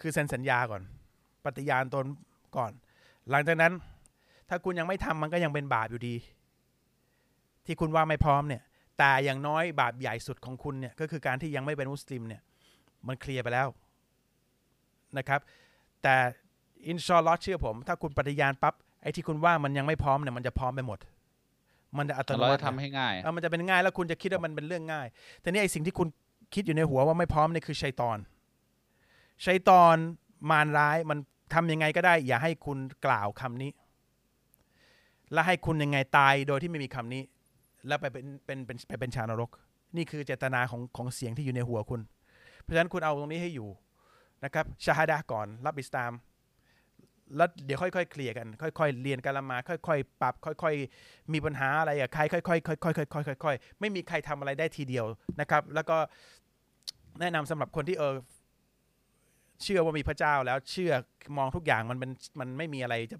[0.00, 0.82] คือเซ็นสัญญาก่อน
[1.44, 2.06] ปฏิญาณตน
[2.56, 2.72] ก่อน
[3.30, 3.72] หลังจากนั้น
[4.48, 6.14] ถ้าคุณยังไม่ทำมันก็ยังเป็นบาปอยู่ดี
[7.66, 8.62] ที่คุณว่าไม่พร้อมเนี่ย
[8.98, 12.42] แต่อย่างน้อยบาปใหญ่สุดของคุณเนี่ยก็คือการที่ยังไม่เป็นมุสลิมเนี่ย
[13.08, 13.68] มันเคลียร์ไปแล้ว
[15.18, 15.40] นะครับ
[16.02, 16.16] แต่
[16.88, 20.98] อินชาอัลลอฮ์เชื่อผม ถ้าคุณปฏิญาณปั๊บไอ้ที่คุณว่ามันยังไม่พร้อมเนี่ยมันจะพร้อมไปหมด
[21.98, 25.06] มันจะอัตโนเรามัจะติทำให้ง่ายเออมันจะเป็นง่ายแล้วคุณจะคิดว่ามันเป็นเรื่องง่าย
[25.40, 26.08] แต่นี่ไอ้สิ่งที่คุณ
[26.54, 28.18] คิดอยู่ในหัวว่าไม่พร้อมนี่คือชัยตอน
[29.46, 29.96] ชัยตอน
[30.50, 31.18] มารร้ายมัน
[31.54, 33.70] ทำยังไงก็ได้ อย่าให้คุณกล่าวคำนี้
[35.32, 37.22] และให้คุณยังไงตายโดยที่ไม่มีคำนี้
[37.86, 39.50] แล้วไปเป็นเป็นเป็นไปเป็นชาวนรก
[39.96, 42.00] นี่คือเจตนาของของเสียงที่อยู่ในหัวคุณ
[42.62, 43.68] เพราะฉะนั้นคุณเอาตรงนี้ให้อยู่
[44.44, 46.12] นะครับชาฮาดะก่อนรับอิสลาม
[47.36, 55.06] แล้วเดี๋ยวค่อยๆเคลียร์กัน ค่อยๆเรียนการละมาค่อยๆปรับ ค่อยๆมีปัญหาอะไรอะใครค่อยๆค่อยๆค่อยๆค่อยๆไม่มีใครทำอะไรได้ทีเดียว
[55.40, 55.96] นะครับ แล้วก็
[57.20, 58.14] แนะนำสำหรับคนที่เออ
[59.62, 60.92] เชื่อว่ามีพระเจ้าแล้วเชื่อ
[61.36, 62.10] มองทุกอย่างมันเป็น
[62.40, 63.18] มันไม่มีอะไรจะ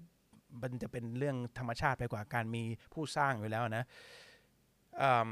[0.61, 2.63] มันจะเป็นเรื่องธรรมชาติไปกว่าการมี
[2.93, 3.85] ผู้สร้างอยู่แล้วนะ
[5.01, 5.31] อืม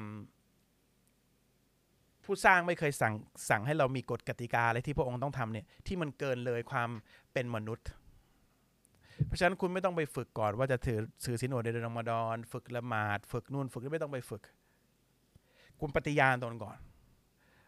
[2.27, 3.13] ผู้สร้างไม่เคยสั่ง
[3.49, 6.89] สั่งให้เรามีกฎกติกาอะไรที่พระองค์ต้องทำเนี่ยที่มันเกินเลยความ
[7.33, 7.87] เป็นมนุษย์
[9.27, 14.41] เพราะฉะนั้นคุณไม่ต้องไปฝึกก่อนว่าจะถือถือศีลอดในเดือนรอมฎอนฝึกละหมาด ฝึกนู่นฝึกนี่ไม่ต้องไปฝึก
[15.79, 16.77] คุณปฏิญาณตนก่อน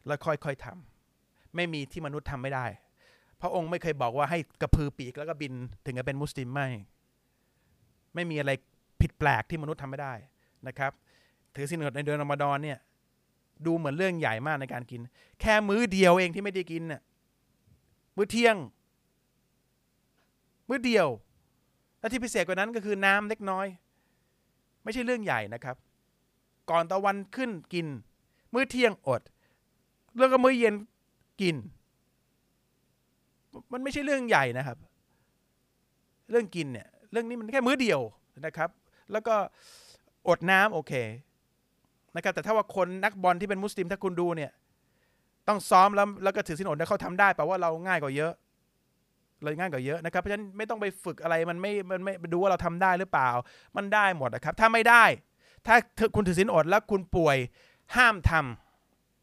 [0.07, 2.65] แล้วค่อยๆทำไม่มีที่มนุษย์ทำไม่ได้
[3.41, 5.53] พระองค์ไม่เคยบอกว่าให้กระพือปีกแล้วก็บิน
[5.85, 6.67] ถึงจะเป็นมุสลิมไม่
[8.15, 8.51] ไม่มีอะไร
[9.01, 10.13] ผิดแปลกที่มนุษย์ทำไม่ได้
[10.67, 10.91] นะครับ
[11.55, 12.77] ถือศีลอดในเดือนรอมฎอนเนี่ย
[13.65, 15.01] ดูเหมือนเรื่องใหญ่มากในการกิน
[15.41, 17.01] แค่มื้อเดียวเองที่ไม่ได้กินน่ะ
[18.15, 18.55] มื้อเที่ยง
[20.67, 21.07] มื้อเดียว
[21.99, 23.67] และที่พิเศษกว่านั้นก็คือน้ำเล็กน้อย
[24.83, 25.75] ไม่ใช่เรื่องใหญ่นะครับ
[26.69, 27.87] ก่อนตะวันขึ้นกิน
[28.53, 29.21] มื้อเที่ยงอด
[30.19, 30.75] แล้วก็มื้อเย็น
[31.41, 31.55] กิน
[33.71, 34.77] มันไม่ใช่เรื่องใหญ่นะครับ
[36.29, 37.99] เรื่องกินเนี่ย เรื่องนี้มันแค่มื้อเดียว
[38.45, 38.69] นะครับ
[39.11, 39.35] แล้วก็
[40.27, 40.93] อดน้ำโอเค
[42.15, 44.51] นะครับแต่ถ้าว่าคนนักบอลที่เป็นมุสลิมถ้าคุณดูเนี่ย
[45.47, 48.33] ต้องซ้อมแล้วแล้วก็ถือศีลอดแล้วเขาทำได้แปลว่าเราง่ายกว่าเยอะ
[49.41, 53.29] เลยง่ายกว่าเยอะนะครับเพราะฉะนั้นไม่ต้องไปฝึกอะไรมันไม่มันไม่ดูว่าเราทำได้หรือเปล่า
[53.77, 55.03] มันได้หมดนะครับ ถ้าไม่ได้
[55.67, 55.75] ถ้า
[56.15, 57.37] คุณถือศีลอดแล้วคุณป่วย
[57.95, 58.31] ห้ามท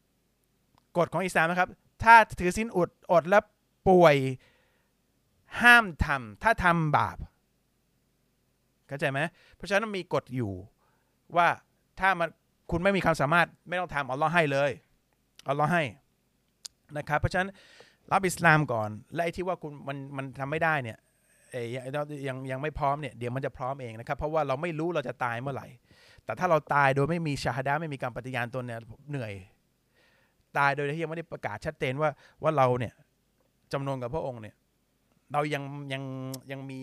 [0.03, 1.69] ำกฎของอิสลามนะครับ
[2.03, 3.43] ถ้าถือศีลอดอดแล้ว
[3.89, 4.15] ป่วย
[5.61, 7.17] ห้ามทำถ้าทำบาป
[8.87, 9.19] เข้าใจไหม
[9.55, 10.53] เพราะฉะนั้นมีกฎอยู่
[11.35, 11.47] ว่า
[11.99, 12.29] ถ้ามัน
[12.71, 14.71] คุณไม่มีความสามารถไม่ต้องทำอัลลอฮ์ให้เลย
[15.49, 15.83] อัลลอฮ์ให้
[16.97, 17.49] นะครับเพราะฉะนั้น
[18.11, 20.97] รับอิสลามก่อน และไอ้ที่ว่าคุณมันมันทำไม่ได้เนี่ย
[21.63, 21.65] ย
[21.95, 25.67] ยังยังยังไม่พร้อมเนี่ยเดี๋ยวมันจะพร้อมเองนะครับ เพราะว่าเราไม่รู้เราจะตายเมื่อไหร่
[26.25, 28.79] แต่ถ้าเราตายโดยไม่มีชาฮดาไม่มีการปฏิญาณตนเนี่ย
[29.09, 29.33] เหนื่อย
[30.57, 32.09] ตายโดยที่ยังไม่ได้ประกาศชัดเจนว่า
[32.43, 32.93] ว่าเราเนี่ย
[33.73, 34.55] จำนวนกับพระองค์เนี่ย
[35.33, 35.63] เรายัง
[35.93, 36.03] ยัง
[36.51, 36.81] ยังมี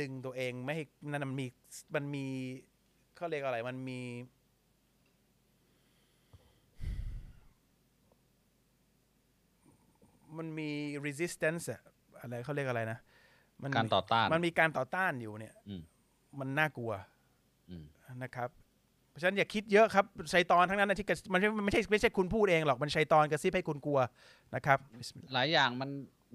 [0.00, 1.46] ดึงตัวเองไม่ให้นั่นมันมี
[1.94, 2.26] มันมี
[3.16, 4.00] เขาเรียกอะไรมันมี
[10.38, 10.70] มันมี
[11.06, 11.80] resistance อะ
[12.20, 12.98] อะไรเขาเรียกอะไรนะ
[13.62, 15.82] มันการต่อต้าน มันมีการต่อต้านอยู่เนี่ยอืม
[16.40, 16.92] มันน่ากลัว
[17.70, 17.84] อืม
[18.22, 18.48] นะครับ
[19.10, 24.00] เพราะฉะนั้นอย่าคิดเยอะครับชัยตอนทั้งนั้นนะที่กระมันไม่ไม่ใช่ไม่ใช่คุณพูดเองหรอกมันชัยตอนกระซิบให้คุณกลัว
[24.54, 25.90] นะครับบิสมิลลาห์หลายอย่างมัน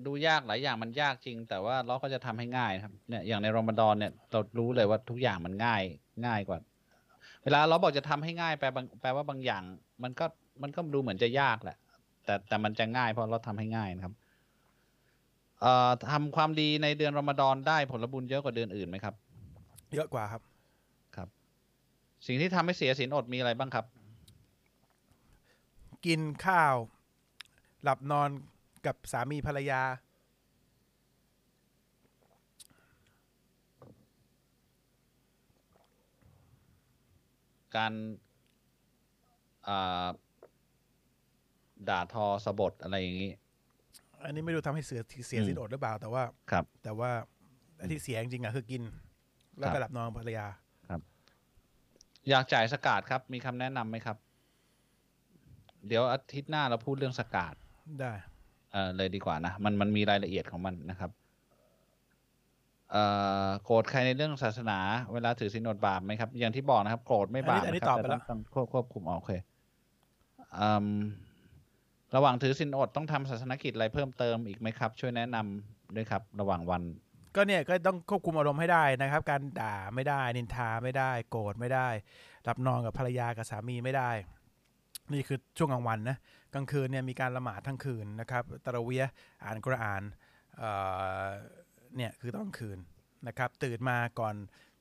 [0.05, 5.83] ดูยากหลายอย่างมันยากจริง แต่ว่าเราก็จะทำให้ง่ายนะครับเนี่ยอย่างในรอมฎอนเนี่ยเรารู้เลยว่าทุกอย่างมันง่าย
[6.25, 6.59] ง่ายกว่า
[7.43, 9.63] เวลาเราบอกจะทำให้ง่ายแปลบางแปลว่าบางอย่าง
[10.03, 10.25] มันก็
[10.61, 11.77] มันก็ดูเหมือนจะยากแหละ
[12.25, 14.13] แต่แต่มันจะง่ายเพราะเราทำให้ง่ายนะครับ
[15.61, 19.15] เอ่อทำความดีในเดือนรอมฎอนได้ผลบุญเยอะกว่าเดือนอื่นไหมครับ
[19.93, 20.41] เยอะกว่าครับ
[21.15, 21.27] ครับ
[22.27, 23.85] สิ่งที่ทำให้เสียศีลอดมีอะไรบ้างครับ
[26.05, 26.75] กินข้าว
[27.83, 28.29] หลับนอน
[28.85, 29.81] กับสามีภรรยา
[37.75, 37.93] การ
[39.67, 40.07] อ่า
[41.89, 43.31] ด่าทอสะบดอะไรอย่างนี้
[44.23, 47.11] อันนี้ไม่รู้ทำให้เสียเสียอืมสินอดหรือเปล่าแต่ว่าครับ แต่ว่า
[47.77, 48.81] ไอ้ที่เสียจริงๆอะคือกิน
[49.59, 50.47] แล้วครัก็บหลับนอนกับภรรยา
[52.29, 54.17] อยากจ่ายสกาดครับ มีคำแนะนำไหมครับ
[55.87, 57.55] เดี๋ยวอาทิตย์หน้าเราพูดเรื่องสกาด
[58.01, 58.13] ได้
[58.71, 61.11] เอ่อเลยดีกว่านะมันมันมีรายละเอียดของมันนะครับ
[62.91, 63.03] เอ่
[63.47, 64.79] อโกรธใครในเรื่องศาสนา
[65.13, 69.31] เวลาถือศีลอดบาปไหมครับ อย่างที่บอกนะครับ โกรธไม่บาปอันนี้นะคตรัอบไปแต่แล้วต้องต้องควบควบคุมอ๋อโอเค
[70.59, 70.87] อืม
[72.15, 76.83] ระหว่างถือศีลอดต้องทำศาสนกิจอะไรเพิ่มเติมอีกไหมครับ ช่วยแนะนำด้วยครับ ระหว่างวัน
[77.35, 81.87] ก็เนี่ยก็ต้องควบคุมอารมณ์ให้ได้นะครับ การด่าไม่ได้ นินทาไม่ได้ โกรธไม่ได้
[82.43, 84.11] หลับนอนกับภรรยากับสามีไม่ได้
[85.13, 86.17] นี่คือช่วงกลางวันนะ
[86.53, 89.03] กลางคืนเนี่ยมีการละหมาดทั้งคืนนะครับตะระเวีย
[89.43, 90.03] อ่านกุรอาน
[90.57, 92.79] เเนี่ยคือตอนคืน
[93.27, 94.35] นะครับ ตื่นมาก่อน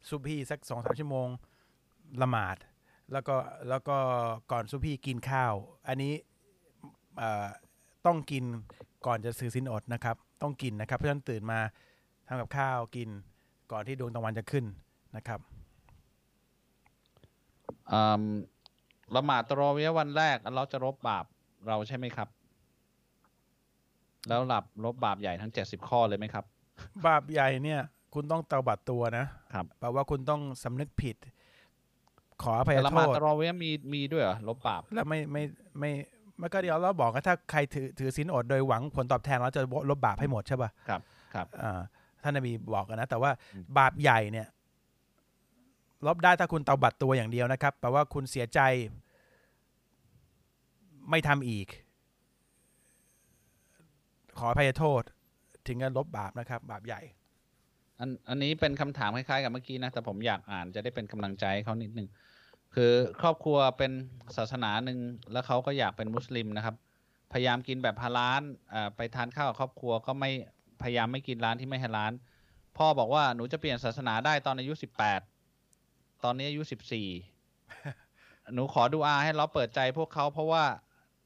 [0.08, 1.28] ซุบฮีสักสองสามชั่วโมง
[2.22, 2.56] ละหมาด
[3.12, 3.36] แล้วก็
[3.68, 3.96] แล้วก็
[4.52, 5.54] ก่อนซุบฮีกินข้าว
[5.88, 6.12] อันนี้
[8.06, 8.44] ต้องกิน
[9.06, 11.58] ก่อนจะซื้อสินอดนะครับ ต้องกินนะครับ เพราะฉะนั้นตื่นมา
[12.26, 13.08] ทำกับข้าวกิน
[13.72, 14.64] ก่อนที่ดวงตะวันจะขึ้น
[15.16, 15.40] นะครับ
[17.92, 18.22] อืม
[19.16, 21.24] ละหมาดตะเราะเวียะห์วันแรกอัลเลาะห์จะลบบาป
[21.68, 22.28] เราใช่ไหมครับ
[24.28, 26.44] แล้วหลับลบบาปใหญ่ทั้งเจ็ดสิบข้อเลยไหมครับ
[27.06, 27.80] บาปใหญ่เนี่ย
[28.14, 31.16] คุณต้องเตาบัดตัวนะครับแปลว่าคุณต้องสำนึกผิด
[32.42, 35.42] ขออภัยแต่ละโทหมาดษตะเราะเวียะห์มีมีด้วยเหรอลบบาปแล้วไม่ไม่
[35.78, 35.90] ไม่
[36.40, 41.00] ไม่ก็เดี๋ยวเราบอกว่าถ้าใครถือถือศีลอดโดยหวังผลตอบแทนเราจะลบบาปให้หมดใช่ป่ะครับ
[41.34, 41.80] ครับอ่า
[42.22, 44.46] ท่านนบีบอกกันนะ แต่ว่าอืมบาปใหญ่เนี่ย
[46.06, 48.60] ลบได้ถ้าคุณเตาบัดตัวอย่างเดียวนะครับแปลว่าคุณเสียใจ
[51.10, 51.66] ไม่ทำอีก
[54.38, 55.02] ขออภัยโทษ
[55.66, 57.00] ถึงจะลบบาปนะครับ บาปใหญ่
[57.98, 62.08] อันอันนี้เป็นคำถามคล้ายๆกับเมื่อกี้นะ แต่ผมอยากอ่านจะได้เป็นกำลังใจให้เขานิดนึง
[62.74, 63.92] คือครอบครัวเป็น
[64.36, 64.98] ศาสนาหนึ่ง
[65.32, 66.76] แล้วเขาก็อยากเป็นมุสลิมนะครับ
[67.32, 68.42] พยายามกินแบบฮาลาล
[68.74, 70.30] อ่าไปทานข้าวกับครอบครัวก็ไม่
[70.82, 72.12] พยายามไม่กินร้านที่ไม่ฮาลาล
[72.76, 75.20] พ่อบอกว่าหนูจะเปลี่ยนศาสนาได้ตอนอายุสิบแปด
[76.24, 77.08] ตอนนี้อายุสิบสี่
[78.54, 80.64] หนูขอดูอาให้เราเปิดใจพวกเขาเพราะว่า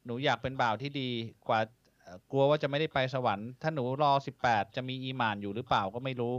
[0.06, 1.10] หนูอยากเป็นบ่าวที่ดี
[1.48, 1.60] กว่า
[2.02, 6.34] เอ่อกลัวว่าจะไม่ได้ไปสวรรค์ ถ้าหนูรอสิบแปดจะมีอีหมานอยู่หรือเปล่าก็ไม่รู้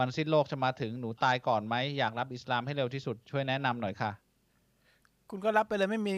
[0.00, 4.10] วันสิ้นโลกจะมาถึงหนูตายก่อนไหมอยากรับอิสลามให้เร็วที่สุดช่วยแนะนำหน่อยค่ะ
[5.30, 6.12] คุณก็รับไปเลยไม่มี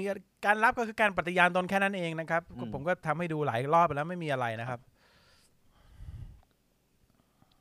[0.46, 4.80] การรับก็คือการปฏิญาณตนแค่นั้นเองนะครับอืมผมก็ทำให้ดูหลายรอบไปแล้วไม่มีอะไรนะครับ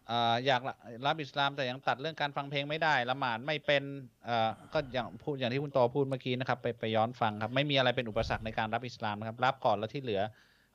[0.09, 0.61] อ่าอยาก
[1.07, 3.83] รับอิสลามแต่ยังตัดเรื่องการฟังเพลงไม่ได้ละหมาดไม่เป็น
[4.27, 10.21] อ่าก็อย่างพูดอย่างที่คุณโตพูดเมื่อกี้นะครับ ไปไปย้อนฟังครับไม่มีอะไรเป็นอุปสรรคในการรับอิสลามนะครับ รับก่อนแล้วที่เหลือ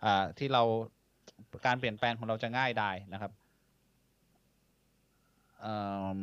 [0.05, 0.63] อ่าที่เรา
[1.67, 3.46] การเปลี่ยนแปลงของเราจะง่ายได้นะครับอื
[6.15, 6.17] ม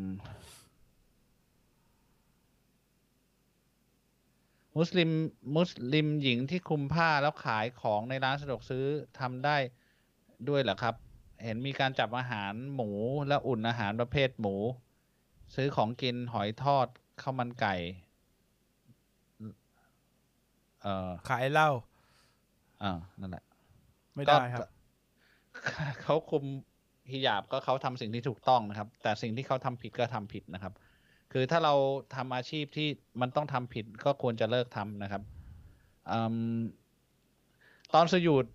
[4.77, 5.09] มุสลิม
[5.55, 8.85] มุสลิมหญิงที่คลุมผ้าแล้วขายของในร้านสะดวกซื้อ
[9.19, 9.57] ทำได้
[10.49, 10.95] ด้วยเหรอครับ
[11.43, 12.91] เห็นมีการจับอาหารหมู
[13.27, 14.55] และอุ่นอาหารประเภทหมู
[15.55, 16.87] ซื้อของกินหอยทอด
[17.21, 17.75] ข้าวมันไก่
[20.81, 21.69] เออขายเหล้า
[22.83, 23.43] อ่านั่นแหละ
[24.15, 24.67] ไม่ได้ครับก็
[26.01, 26.43] เขาคุม
[27.11, 30.73] ฮิญาบก็เขาทำสิ่งที่ถูกต้องนะครับ แต่สิ่งที่เขาทำผิดก็ทำผิดนะครับ
[31.31, 31.73] คือถ้าเรา
[32.15, 32.87] ทำอาชีพที่
[33.21, 35.21] มันต้องทำผิดก็ควรจะเลิกทำนะครับ
[36.11, 36.13] อ
[37.93, 38.45] ตอนสยุด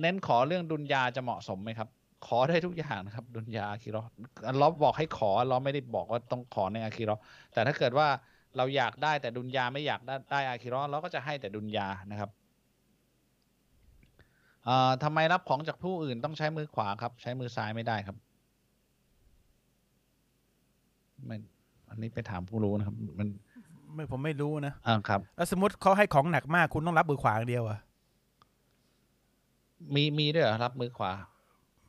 [0.00, 1.88] เน้นขอเรื่องดุนยาจะเหมาะสมไหมครับ
[2.26, 4.08] ขอได้ทุกอย่างนะครับ ดุนยาอาคิราะห์
[4.48, 7.22] อัลเลอฮ์บอกให้ขอเราไม่ได้บอกว่าต้องขอในอาคิราะห์
[7.52, 8.08] แต่ถ้าเกิดว่า
[8.56, 12.30] เราอยากได้แต่ดุนยาไม่อยากได้ได้อาคิราะห์เราก็จะให้แต่ดุนยานะครับ
[14.68, 18.16] อ่าทำไมรับของจากผู้อื่นต้องใช้มือขวาครับ ใช้มือซ้ายไม่ได้ครับ
[21.26, 21.36] ไม่
[21.90, 23.28] อันนี้ไปถามผู้รู้นะครับ มัน
[23.94, 27.78] ไม่ผมไม่รู้นะอ่าครับแล้วสมมติเขาให้ของหนักมากคุณต้องรับมือขวาอย่างเดียวอะ
[29.94, 31.12] มีมีด้วยเหรอรับมือขวา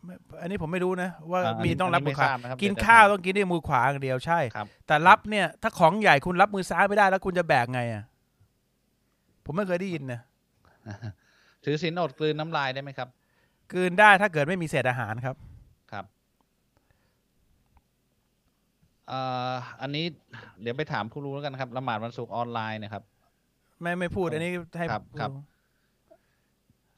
[0.05, 8.03] ไม่อันนี้ผมไม่รู้นะ ว่าอ่าอันนี้มีต้องรับมือขวาอันนี้ไม่ทราบนะครับกินเดี๋ยวจะข้าวถามต้องกินด้วยมือขวาอย่างเดียวใช่ครับแต่รับเนี่ย ถ้าของใหญ่คุณรับมือซ้ายไม่ได้แล้วคุณจะแบกไงอะ
[9.45, 10.19] ผมไม่เคยได้ยินนะ
[11.63, 13.09] ถือศีลอดกลืนน้ำลายได้ไหมครับ
[13.73, 15.35] กลืนได้ถ้าเกิดไม่มีเศษอาหารครับ
[15.91, 16.05] ครับ
[19.11, 20.05] อ่าอันนี้
[20.61, 23.03] เดี๋ยวไปถามผู้รู้แล้วกันนะครับละหมาดวันศุกร์ออนไลน์นะครับ
[23.81, 25.31] ไม่ไม่พูด อันนี้ให้ครับครับ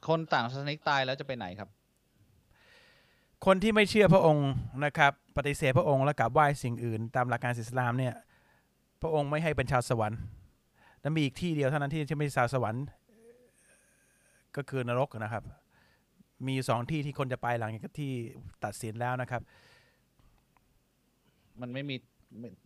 [0.07, 1.69] คนต่างศาสนิกตายแล้วจะไปไหนครับ
[3.45, 4.49] คนที่ไม่เชื่อพระองค์
[4.85, 8.13] นะครับ ปฏิเสธพระองค์และกราบไหว้สิ่งอื่น ตามหลักการอิสลามเนี่ย
[9.01, 10.19] พระองค์ไม่ให้เป็นชาวสวรรค์
[11.01, 12.83] และมีอีกที่เดียวเท่านั้นที่จะไม่ใช่ชาวสวรรค์
[14.57, 15.43] ก็คือนรกนะครับ
[16.45, 18.11] มีอยู่สองที่ที่คนจะไปหลังจากที่
[18.63, 19.41] ตัดสินแล้วนะครับ
[21.61, 21.95] มันไม่มี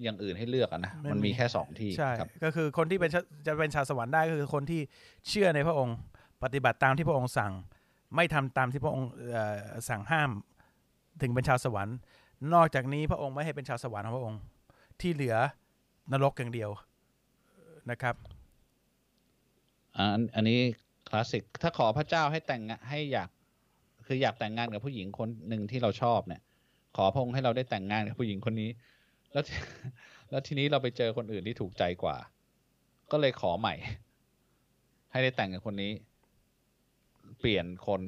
[0.04, 4.82] อย่างอื่นให้เลือกอะนะไม่มันมีมีแค่สองที่ใช่ครับก็คือคนที่เป็นชาจะเป็นชาวสวรรค์ได้ก็คือคนที่
[5.28, 5.98] เชื่อในพระองค์
[6.44, 7.54] ปฏิบัติตามที่พระองค์สั่ง
[8.16, 9.58] ไม่ทำตามที่พระองค์เอ่อ
[9.90, 10.30] สั่งห้าม
[11.22, 11.96] ถึงเป็นชาวสวรรค์
[12.54, 14.40] นอกจากนี้พระองค์ไม่ให้เป็นชาวสวรรค์ของพระองค์
[15.02, 15.36] ที่เหลือ
[16.12, 16.70] นรกอย่างเดียว
[17.92, 18.16] นะครับ
[19.98, 20.60] อ่าอันอันนี้
[21.10, 23.30] คลาสสิกถ้าขอพระเจ้าให้แต่งให้อยาก
[24.06, 26.42] คืออยากแต่งงานกับผู้หญิงคนหนึ่งที่เราชอบเนี่ย
[26.98, 28.70] ขอพระองค์ให้เราได้แต่งงานกับผู้หญิงคนนี้
[29.32, 29.44] แล้ว
[30.30, 32.16] แล้วทีนี้เราไปเจอคนอื่นที่ถูกใจกว่า
[33.12, 33.76] ก็เลยขอใหม่
[35.12, 35.92] ให้ได้แต่งกับคนนี้
[37.40, 38.02] เปลี่ยนคน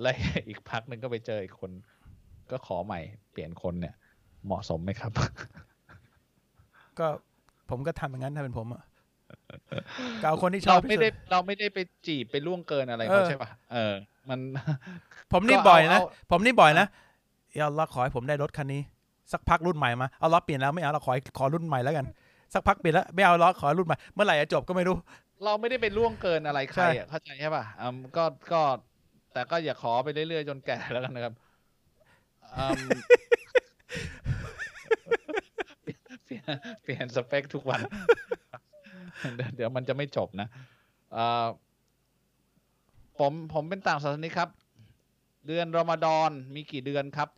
[0.00, 0.10] และ
[0.48, 1.70] อีกพักหนึ่งก็ไปเจออีกคน
[2.50, 3.00] ก็ขอใหม่
[3.32, 3.94] เปลี่ยนคนเนี่ย
[4.46, 5.12] เหมาะสมไหมครับ
[6.98, 7.06] ก็
[7.70, 8.82] ผมก็ทำอย่างนั้นถ้าเป็นผมอะ
[10.22, 13.94] ก็เอาคนที่ชอเราบที่ไม่สุดได้เราไม่ได้ไปจีบไปล่วงเกินอะไรเขาเออใช่ป่ะเออ
[14.28, 14.40] มัน
[15.32, 16.86] ผมนี่ก็เอาบ่อยนะเอาผมนี่บ่อยนะ
[17.56, 18.82] อย่าอัลลอฮ์ขอให้ผมได้รถคันนี้
[19.32, 22.06] สักพักรุ่นใหม่มาเอาล้อฮ์เปลี่ยนแล้วไม่เอาเราขอขอรุ่นใหม่แล้วกัน
[22.54, 24.96] สักพักเปลี่ยนแล้วไม่เอาล้อฮ์ขอรุ่นใหม่เมื่อไหร่จะจบก็ไม่รู้
[25.44, 28.62] เราไม่ได้ไปล่วงเกินอะไรใครใช่อะเข้าใจใช่ป่ะอืมก็ก็
[29.32, 31.34] แต่ก็อย่าขอไปเรื่อยๆจนแก่แล้วกันนะครับ
[32.56, 32.88] อืม
[35.82, 36.44] เปลี่ยน
[36.82, 37.80] เปลี่ยนสเปคทุกวัน
[39.36, 40.48] เดี๋ยวเดี๋ยวมันจะไม่จบนะ
[41.12, 41.46] เอ่อ
[43.18, 44.48] ผมผมเป็นต่างศาสนิกครับ
[45.46, 47.28] เดือนรอมฎอนมีกี่เดือนครับ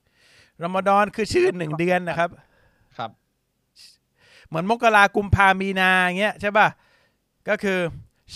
[0.65, 2.31] รอมฎอนคือชื่อหนึ่งเดือนนะครับ
[2.99, 3.11] ครับ
[4.49, 6.69] เหมือนมกรากุมภามีนาอย่างเงี้ยใช่ป่ะ
[7.49, 7.79] ก็คือ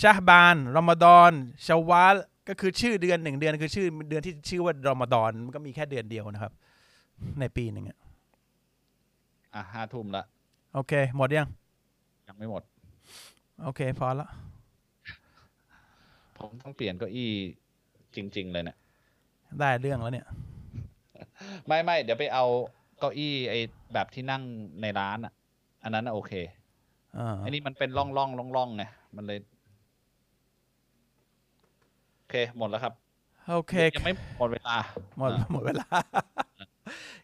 [0.01, 1.31] ชาฮบานรอมฎอน
[1.67, 2.15] ชาวาล
[2.47, 6.53] ก็คือชื่อเดือนหนึ่งเดือนคือชื่อเดือนที่ชื่อว่ารอมฎอนมันก็มีแค่เดือนเดียวนะครับ
[7.39, 7.97] ในปีหนึ่งอะ
[9.53, 10.23] อะห้าทุ่มละ
[10.73, 11.47] โอเค หมดยัง
[12.27, 12.63] ยังไม่หมด
[13.63, 14.27] โอเค พอละ
[16.37, 17.31] ผมต้องเปลี่ยนเก้าอี้
[18.15, 18.77] จริง ๆ เลยเนี่ย
[19.59, 20.27] ได้เรื่องแล้วเนี่ย
[21.67, 22.45] ไม่ไม่เดี๋ยวไปเอา
[22.99, 23.59] เก้าอี้ไอ้
[23.93, 24.43] แบบที่นั่ง
[24.81, 25.33] ในร้านอะ
[25.83, 26.33] อันนั้นน่ะโอเค
[27.17, 28.83] อ่าอันนี้มันเป็นร่องร่องร่องร่องไง
[29.15, 29.39] มันเลย
[32.17, 32.93] โอเค หมดแล้วครับ
[33.51, 34.75] โอเคยังไม่หมดเวลา
[35.19, 35.87] หมดอะหมดเวลา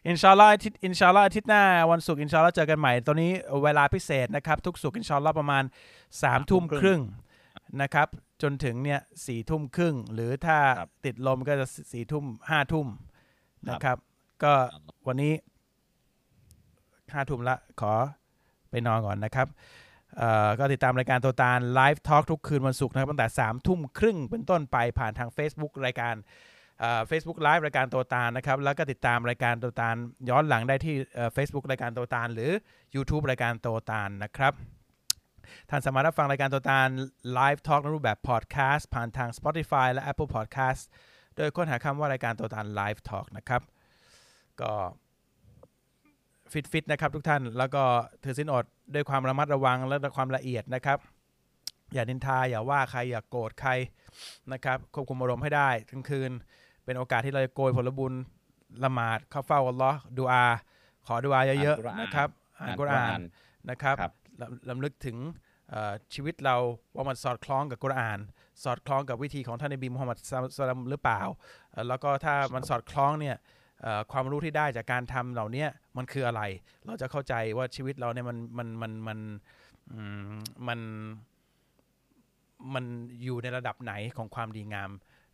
[0.08, 3.32] إن شاء الله อาทิตย์ إن شاء الله อาทิตย์หน้าวันศุกร์ إن شاء الله เจอกันใหม่ตอนนี้
[3.64, 5.64] เวลาพิเศษนะครับ ทุกศุกร์ إن شاء الله ประมาณ
[6.22, 7.00] สามทุ่มครึ่ง
[7.82, 8.08] นะครับ
[8.42, 13.96] จนถึงเนี่ยสี่ทุ่มครึ่ง หรือถ้าครับติดลมก็จะสี่ทุ่มห้าทุ่มครับนะครับ
[14.42, 14.52] ก็
[15.06, 15.32] วันนี้
[17.12, 17.92] ห้าทุ่มละขอ
[18.70, 19.48] ไปนอนก่อนนะครับ
[20.18, 26.14] เอ่อก็ติดตามรายการตัวตาล Live Talk ทุกคืนวันศุกร์นะครับตั้งแต่สามทุ่มครึ่งเป็นต้นไปผ่านทาง Facebook รายการ
[27.08, 29.94] Facebook Live รายการตัวตาลนะครับ แล้วก็ติดตามรายการตัวตาล
[30.30, 30.94] ย้อนหลังได้ที่
[31.34, 32.50] เฟซบุ๊กรายการตัวตาลหรือ
[32.94, 34.52] YouTube รายการตัวตาลนะครับ
[35.70, 36.88] ท่านสามารถรับฟังรายการตัวตาล
[37.34, 40.82] Live Talk ในรูปแบบพอดแคสต์ผ่านทาง Spotify และ Apple Podcast
[41.36, 43.62] โดยค้นหาคำว่ารายการตัวตาล Live Talk นะครับ
[44.60, 44.72] ก็
[46.52, 47.82] ฟิตฟิตๆนะครับทุกท่านแล้วก็
[48.24, 50.98] ถือศีลอดด้วยความระมัดระวังและความละเอียดนะครับ
[51.94, 53.70] อย่านินทาอย่าว่าใครอย่าโกรธใคร
[54.52, 56.32] นะครับ ควบคุมอารมณ์ให้ได้ทั้งคืน
[56.84, 58.12] เป็นโอกาสที่เราจะโกยผลบุญ
[58.84, 60.44] ละหมาดเข้าเฝ้าอัลลอฮ์ดูอา
[61.06, 62.28] ขอดูอาเยอะอ่านกุรอานๆนะครับ
[62.60, 63.20] อ่านกุรอาน
[63.70, 65.16] นะครับครับลำลำลึกถึง
[65.70, 66.56] เอ่อชีวิตเรา
[66.94, 68.18] ว่ามันสอดคล้องกับกุรอาน
[68.64, 71.20] สอดคล้องกับวิธีของท่านนบีมุฮัมมัดศ็อลลัลลอฮุอะลัยฮิวะซัลลัมหรือเปล่า
[71.70, 73.36] เอ่อแล้วก็ถ้ามันสอดคล้องเนี่ย
[73.82, 76.42] เอ่อความรู้ที่ได้จากการทำเหล่าเนี้ยมันคืออะไร
[76.86, 79.18] เราจะเข้าใจว่าชีวิตเราเนี่ยมันมันมันมัน
[79.92, 79.98] อื
[80.28, 80.32] ม
[80.68, 80.80] มัน
[82.74, 82.84] มัน
[83.22, 84.90] อยู่ในระดับไหนของความดีงาม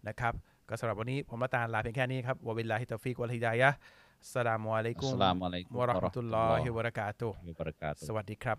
[0.08, 0.34] นะครับ
[0.68, 8.58] ก็สำหรับวันนี้ผมละตาลลาเพียงแค่นี้ครับوبالله التوفيق والهداية السلام عليكم السلام عليكم ورحمة الله وبركاته وبركاته สวัสดีครับ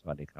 [0.00, 0.36] สวัสดีครับ